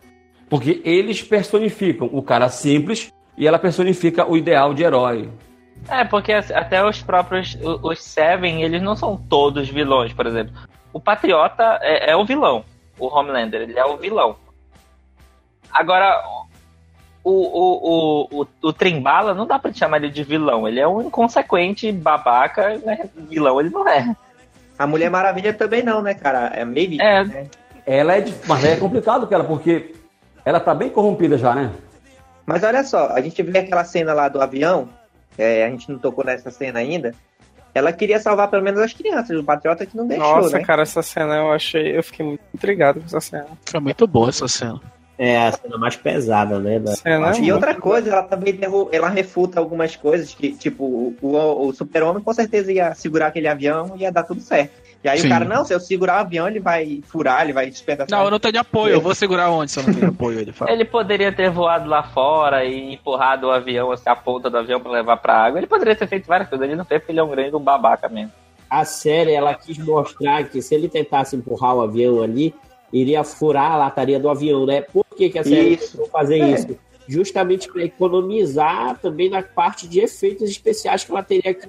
Porque 0.49 0.81
eles 0.85 1.21
personificam 1.23 2.09
o 2.13 2.23
cara 2.23 2.49
simples 2.49 3.13
e 3.39 3.47
ela 3.47 3.59
personifica 3.59 4.27
o 4.29 4.37
ideal 4.37 4.75
de 4.75 4.83
herói. 4.83 5.31
É, 5.89 6.05
porque 6.05 6.33
até 6.33 6.85
os 6.85 7.01
próprios, 7.01 7.57
os 7.83 8.03
Seven, 8.03 8.63
eles 8.63 8.83
não 8.83 8.97
são 8.97 9.17
todos 9.17 9.69
vilões, 9.69 10.13
por 10.13 10.27
exemplo. 10.27 10.53
O 10.93 11.01
Patriota 11.01 11.79
é, 11.81 12.11
é 12.11 12.17
o 12.17 12.25
vilão, 12.27 12.65
o 12.99 13.07
Homelander, 13.07 13.63
ele 13.63 13.79
é 13.79 13.85
o 13.85 13.97
vilão. 13.97 14.37
Agora, 15.73 16.21
o, 17.23 17.31
o, 17.31 18.33
o, 18.33 18.43
o, 18.43 18.47
o 18.63 18.73
Trimbala 18.73 19.35
não 19.35 19.47
dá 19.47 19.59
pra 19.59 19.71
te 19.71 19.79
chamar 19.79 19.99
ele 19.99 20.11
de 20.11 20.25
vilão, 20.25 20.67
ele 20.67 20.81
é 20.81 20.89
um 20.89 21.01
inconsequente 21.03 21.93
babaca, 21.93 22.77
né? 22.85 23.09
vilão 23.29 23.61
ele 23.61 23.71
não 23.71 23.87
é. 23.89 24.15
A 24.79 24.87
Mulher 24.87 25.11
Maravilha 25.11 25.53
também 25.53 25.83
não, 25.83 26.03
né, 26.03 26.15
cara? 26.15 26.47
É 26.55 26.65
meio 26.65 27.01
É. 27.01 27.25
né? 27.25 27.47
Ela 27.87 28.17
é, 28.17 28.21
de- 28.21 28.35
mas 28.47 28.65
é 28.65 28.77
complicado 28.77 29.27
com 29.27 29.35
ela, 29.35 29.45
porque 29.45 29.95
ela 30.45 30.61
tá 30.61 30.75
bem 30.75 30.91
corrompida 30.91 31.39
já, 31.39 31.55
né? 31.55 31.73
Mas 32.49 32.63
olha 32.63 32.83
só, 32.83 33.09
a 33.11 33.21
gente 33.21 33.43
vê 33.43 33.59
aquela 33.59 33.85
cena 33.85 34.15
lá 34.15 34.29
do 34.29 34.41
avião, 34.41 34.89
é, 35.37 35.65
a 35.67 35.71
gente 35.71 35.91
não 35.93 35.99
tocou 35.99 36.25
nessa 36.25 36.51
cena 36.51 36.79
ainda. 36.79 37.15
Ela 37.75 37.93
queria 37.93 38.19
salvar 38.19 38.49
pelo 38.49 38.63
menos 38.63 38.81
as 38.81 38.93
crianças, 38.93 39.39
o 39.39 39.45
Patriota 39.45 39.85
que 39.85 39.97
não 39.97 40.07
deixou, 40.07 40.37
Nossa, 40.37 40.59
né? 40.59 40.65
cara, 40.65 40.83
essa 40.83 41.03
cena 41.03 41.37
eu 41.37 41.53
achei. 41.53 41.97
Eu 41.97 42.03
fiquei 42.03 42.25
muito 42.25 42.41
intrigado 42.55 43.01
com 43.01 43.07
essa 43.07 43.21
cena. 43.21 43.47
Foi 43.67 43.79
muito 43.81 44.07
boa 44.07 44.31
essa 44.31 44.49
cena. 44.49 44.81
É 45.19 45.37
a 45.49 45.53
cena 45.53 45.77
mais 45.77 45.97
pesada, 45.97 46.59
né? 46.59 46.79
da- 46.79 46.95
Cena 46.97 47.37
E 47.39 47.53
outra 47.53 47.75
coisa, 47.75 48.09
ela 48.11 48.23
também 48.23 48.55
derru- 48.55 48.89
ela 48.93 49.09
refuta 49.09 49.59
algumas 49.61 49.95
coisas 49.97 50.33
que, 50.33 50.53
tipo, 50.53 50.85
o, 50.85 51.17
o, 51.21 51.67
o 51.69 51.73
super-homem 51.75 52.23
com 52.23 52.33
certeza 52.33 52.73
ia 52.73 52.95
segurar 52.95 53.27
aquele 53.27 53.49
avião 53.49 53.93
e 53.97 54.03
ia 54.03 54.13
dar 54.13 54.23
tudo 54.23 54.41
certo. 54.41 54.73
E 55.03 55.09
aí 55.09 55.19
Sim. 55.21 55.29
o 55.29 55.31
cara, 55.31 55.45
não, 55.45 55.65
se 55.65 55.73
eu 55.73 55.79
segurar 55.79 56.17
o 56.17 56.21
avião, 56.21 56.49
ele 56.49 56.59
vai 56.59 57.01
furar, 57.07 57.43
ele 57.43 57.53
vai 57.53 57.71
despedaçar. 57.71 58.19
Não, 58.19 58.25
eu 58.25 58.31
não 58.33 58.41
tenho 58.41 58.59
apoio, 58.59 58.95
eu 58.95 59.01
vou 59.01 59.15
segurar 59.15 59.49
onde 59.51 59.71
se 59.71 59.79
eu 59.79 59.85
não 59.85 59.95
tenho 59.95 60.09
apoio? 60.09 60.41
Ele 60.41 60.53
fala. 60.53 60.73
Ele 60.73 60.85
poderia 60.85 61.31
ter 61.31 61.51
voado 61.51 61.89
lá 61.89 62.03
fora 62.03 62.65
e 62.65 62.95
empurrado 62.95 63.47
o 63.47 63.51
avião, 63.51 63.93
assim, 63.93 64.09
a 64.09 64.17
ponta 64.17 64.51
do 64.51 64.59
avião 64.59 64.81
pra 64.81 64.91
levar 64.91 65.17
pra 65.19 65.35
água. 65.35 65.61
Ele 65.61 65.69
poderia 65.69 65.95
ter 65.95 66.09
feito 66.09 66.27
várias 66.27 66.49
coisas, 66.49 66.67
ele 66.67 66.77
não 66.77 66.85
fez 66.85 67.01
porque 67.01 67.13
ele 67.13 67.21
é 67.21 67.23
um 67.23 67.31
grande 67.31 67.55
um 67.55 67.61
babaca 67.61 68.09
mesmo. 68.09 68.33
A 68.69 68.85
série, 68.85 69.33
ela 69.33 69.55
quis 69.55 69.79
mostrar 69.79 70.45
que 70.45 70.61
se 70.61 70.75
ele 70.75 70.89
tentasse 70.89 71.37
empurrar 71.37 71.77
o 71.77 71.81
avião 71.81 72.21
ali, 72.21 72.53
iria 72.93 73.23
furar 73.23 73.73
a 73.73 73.77
lataria 73.77 74.19
do 74.19 74.29
avião, 74.29 74.67
né? 74.67 74.83
Por 74.83 75.05
que, 75.17 75.31
que 75.31 75.39
a 75.39 75.45
série 75.45 75.75
Isso. 75.75 76.05
fazer 76.11 76.41
É. 76.41 76.51
isso? 76.51 76.79
justamente 77.09 77.73
para 77.73 77.83
economizar 77.83 78.99
também 78.99 79.31
na 79.31 79.43
parte 79.43 79.89
de 79.89 79.99
efeitos 80.01 80.51
especiais 80.51 81.03
que 81.05 81.11
ela 81.11 81.23
teria 81.23 81.55
que 81.55 81.67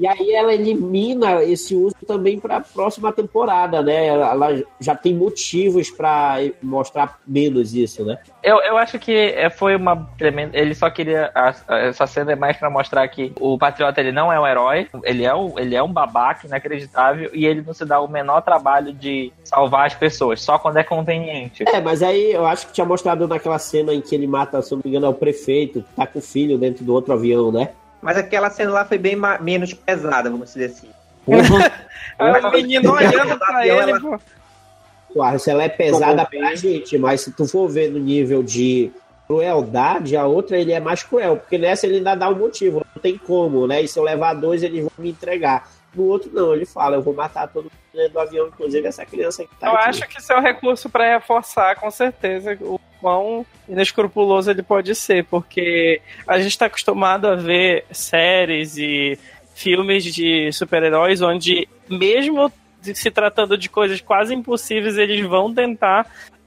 E 0.00 0.06
aí 0.06 0.32
ela 0.32 0.52
elimina 0.52 1.42
esse 1.42 1.74
uso 1.74 1.94
também 2.06 2.38
para 2.38 2.56
a 2.56 2.60
próxima 2.60 3.12
temporada, 3.12 3.82
né? 3.82 4.06
Ela 4.06 4.62
já 4.80 4.94
tem 4.94 5.14
motivos 5.14 5.90
para 5.90 6.38
mostrar 6.62 7.18
menos 7.26 7.74
isso, 7.74 8.04
né? 8.04 8.18
Eu, 8.42 8.60
eu 8.62 8.76
acho 8.78 8.98
que 8.98 9.12
é, 9.12 9.50
foi 9.50 9.76
uma 9.76 10.08
tremenda. 10.16 10.56
Ele 10.56 10.74
só 10.74 10.88
queria. 10.90 11.32
Essa 11.68 12.06
cena 12.06 12.32
é 12.32 12.36
mais 12.36 12.56
para 12.56 12.70
mostrar 12.70 13.06
que 13.08 13.32
o 13.40 13.58
Patriota 13.58 14.00
ele 14.00 14.12
não 14.12 14.32
é 14.32 14.38
um 14.38 14.46
herói, 14.46 14.88
ele 15.04 15.24
é 15.24 15.34
um, 15.34 15.58
ele 15.58 15.74
é 15.74 15.82
um 15.82 15.92
babaca 15.92 16.46
inacreditável 16.46 17.30
e 17.32 17.44
ele 17.46 17.62
não 17.62 17.74
se 17.74 17.84
dá 17.84 18.00
o 18.00 18.08
menor 18.08 18.40
trabalho 18.42 18.92
de 18.92 19.32
salvar 19.44 19.86
as 19.86 19.94
pessoas, 19.94 20.40
só 20.40 20.58
quando 20.58 20.78
é 20.78 20.84
conveniente. 20.84 21.64
É, 21.66 21.80
mas 21.80 22.02
aí 22.02 22.32
eu 22.32 22.46
acho 22.46 22.66
que 22.68 22.72
tinha 22.72 22.84
mostrado 22.86 23.26
naquela 23.26 23.58
cena 23.58 23.92
em 23.92 24.00
que 24.00 24.14
ele 24.14 24.26
mata, 24.26 24.62
se 24.62 24.72
não 24.72 24.80
me 24.82 24.90
engano, 24.90 25.06
é 25.06 25.08
o 25.08 25.14
prefeito, 25.14 25.82
que 25.82 25.94
tá 25.94 26.06
com 26.06 26.18
o 26.18 26.22
filho 26.22 26.58
dentro 26.58 26.84
do 26.84 26.94
outro 26.94 27.12
avião, 27.12 27.50
né? 27.50 27.70
Mas 28.00 28.16
aquela 28.16 28.50
cena 28.50 28.70
lá 28.70 28.84
foi 28.84 28.98
bem 28.98 29.16
menos 29.40 29.72
pesada, 29.72 30.30
vamos 30.30 30.52
dizer 30.52 30.66
assim. 30.66 30.90
o 31.26 32.50
menino 32.50 32.92
olhando 32.92 33.38
pra 33.38 33.66
ele, 33.66 33.90
ela... 33.90 34.00
pô. 34.00 34.20
Claro, 35.12 35.38
se 35.38 35.50
ela 35.50 35.62
é 35.62 35.68
pesada 35.68 36.26
pra 36.26 36.54
gente, 36.54 36.98
mas 36.98 37.22
se 37.22 37.32
tu 37.32 37.46
for 37.46 37.68
ver 37.68 37.90
no 37.90 37.98
nível 37.98 38.42
de 38.42 38.92
crueldade, 39.26 40.16
a 40.16 40.26
outra 40.26 40.58
ele 40.58 40.72
é 40.72 40.78
mais 40.78 41.02
cruel, 41.02 41.38
porque 41.38 41.58
nessa 41.58 41.86
ele 41.86 41.96
ainda 41.96 42.14
dá 42.14 42.28
um 42.28 42.34
motivo, 42.34 42.84
não 42.94 43.02
tem 43.02 43.18
como, 43.18 43.66
né? 43.66 43.82
E 43.82 43.88
se 43.88 43.98
eu 43.98 44.04
levar 44.04 44.34
dois, 44.34 44.62
eles 44.62 44.82
vão 44.82 44.92
me 44.98 45.10
entregar. 45.10 45.68
No 45.94 46.04
outro, 46.04 46.30
não, 46.32 46.52
ele 46.52 46.66
fala, 46.66 46.96
eu 46.96 47.02
vou 47.02 47.14
matar 47.14 47.48
todo 47.48 47.64
mundo 47.64 47.72
dentro 47.92 48.12
do 48.12 48.20
avião, 48.20 48.48
inclusive 48.48 48.86
essa 48.86 49.06
criança 49.06 49.44
que 49.44 49.56
tá 49.56 49.68
Eu 49.68 49.76
aqui. 49.76 49.88
acho 49.88 50.08
que 50.08 50.20
isso 50.20 50.32
é 50.32 50.38
um 50.38 50.42
recurso 50.42 50.90
para 50.90 51.14
reforçar, 51.14 51.74
com 51.76 51.90
certeza, 51.90 52.56
o 52.60 52.78
quão 53.00 53.44
inescrupuloso 53.68 54.50
ele 54.50 54.62
pode 54.62 54.94
ser, 54.94 55.24
porque 55.24 56.00
a 56.26 56.38
gente 56.38 56.50
está 56.50 56.66
acostumado 56.66 57.26
a 57.26 57.34
ver 57.34 57.84
séries 57.90 58.76
e 58.76 59.18
filmes 59.54 60.04
de 60.04 60.52
super-heróis 60.52 61.22
onde, 61.22 61.68
mesmo 61.88 62.52
se 62.82 63.10
tratando 63.10 63.56
de 63.56 63.68
coisas 63.68 64.00
quase 64.00 64.34
impossíveis, 64.34 64.96
eles 64.96 65.24
vão 65.26 65.52
tentar 65.52 66.06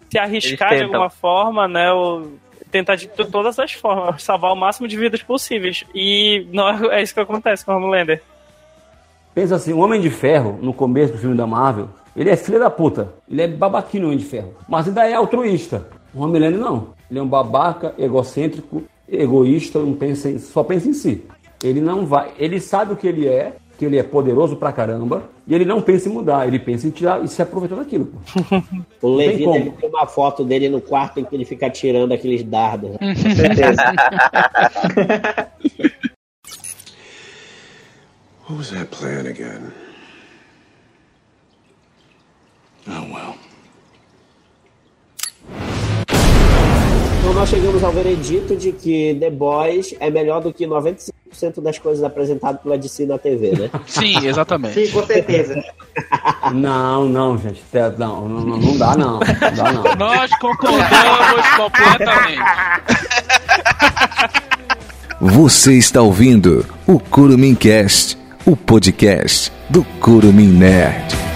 se 0.10 0.18
arriscar 0.18 0.76
de 0.76 0.84
alguma 0.84 1.10
forma, 1.10 1.68
né? 1.68 1.92
Ou 1.92 2.38
tentar 2.72 2.96
de 2.96 3.08
todas 3.08 3.58
as 3.58 3.74
formas 3.74 4.22
salvar 4.24 4.54
o 4.54 4.56
máximo 4.56 4.88
de 4.88 4.96
vidas 4.96 5.24
possíveis. 5.24 5.84
E 5.94 6.48
não 6.52 6.92
é 6.92 7.02
isso 7.02 7.14
que 7.14 7.20
acontece 7.20 7.66
com 7.66 7.74
o 7.74 7.78
Homelander. 7.78 8.22
Pensa 9.34 9.56
assim, 9.56 9.74
o 9.74 9.80
Homem 9.80 10.02
de 10.02 10.10
Ferro, 10.10 10.58
no 10.62 10.74
começo 10.74 11.14
do 11.14 11.20
filme 11.20 11.36
da 11.36 11.48
Marvel, 11.48 11.90
ele 12.16 12.30
é 12.30 12.36
filho 12.36 12.60
da 12.60 12.70
puta. 12.70 13.14
Ele 13.30 13.42
é 13.42 13.48
babaquinho, 13.48 14.04
o 14.04 14.08
Homem 14.08 14.18
de 14.18 14.26
Ferro. 14.26 14.56
Mas 14.68 14.88
ainda 14.88 15.08
é 15.08 15.14
altruísta. 15.14 15.88
O 16.14 16.24
Homelander 16.24 16.60
não. 16.60 16.94
Ele 17.10 17.20
é 17.20 17.22
um 17.22 17.28
babaca, 17.28 17.94
egocêntrico, 17.98 18.84
egoísta, 19.08 19.80
não 19.80 19.94
pensa 19.94 20.30
em, 20.30 20.40
só 20.40 20.64
pensa 20.64 20.88
em 20.88 20.94
si. 20.94 21.24
Ele 21.64 21.82
não 21.82 22.06
vai. 22.06 22.32
Ele 22.38 22.60
sabe 22.60 22.94
o 22.94 22.96
que 22.96 23.08
ele 23.08 23.28
é, 23.28 23.56
que 23.78 23.86
ele 23.86 23.98
é 23.98 24.04
poderoso 24.04 24.56
pra 24.56 24.72
caramba, 24.72 25.30
e 25.48 25.56
ele 25.56 25.66
não 25.66 25.82
pensa 25.82 26.10
em 26.10 26.12
mudar, 26.12 26.48
ele 26.48 26.60
pensa 26.60 26.88
em 26.88 26.92
tirar 26.92 27.24
e 27.24 27.28
se 27.28 27.42
aproveitar 27.42 27.76
daquilo. 27.76 28.14
o 29.02 29.16
Levi 29.16 29.46
deve 29.46 29.72
ter 29.72 29.88
uma 29.88 30.06
foto 30.06 30.44
dele 30.44 30.70
no 30.70 30.82
quarto 30.82 31.20
em 31.20 31.26
que 31.26 31.36
ele 31.36 31.46
fica 31.46 31.70
tirando 31.70 32.12
aqueles 32.12 32.44
dardos. 32.44 32.92
Com 33.00 33.16
certeza. 33.16 33.82
What 38.48 38.58
was 38.58 38.72
that 38.72 38.90
plan 38.90 39.28
again? 39.28 39.72
Oh 42.88 43.14
well. 43.14 43.49
Então 47.20 47.34
nós 47.34 47.50
chegamos 47.50 47.84
ao 47.84 47.92
veredito 47.92 48.56
de 48.56 48.72
que 48.72 49.16
The 49.20 49.30
Boys 49.30 49.94
é 50.00 50.10
melhor 50.10 50.42
do 50.42 50.54
que 50.54 50.66
95% 50.66 51.12
das 51.62 51.78
coisas 51.78 52.04
apresentadas 52.04 52.62
pela 52.62 52.78
DC 52.78 53.06
na 53.06 53.18
TV, 53.18 53.52
né? 53.52 53.70
Sim, 53.86 54.26
exatamente. 54.26 54.88
Sim, 54.88 54.92
com 54.94 55.06
certeza. 55.06 55.62
Não, 56.54 57.08
não, 57.08 57.38
gente. 57.38 57.62
Não, 57.98 58.28
não, 58.28 58.58
não 58.58 58.78
dá 58.78 58.96
não. 58.96 59.20
Não 59.20 59.56
dá 59.56 59.72
não. 59.72 59.96
Nós 59.98 60.32
concordamos 60.40 61.48
completamente. 61.58 62.42
Você 65.20 65.74
está 65.74 66.02
ouvindo 66.02 66.66
o 66.88 66.98
Curumin 67.00 67.54
Cast, 67.54 68.18
o 68.46 68.56
podcast 68.56 69.52
do 69.70 69.84
Curumin 70.00 70.48
Nerd. 70.48 71.29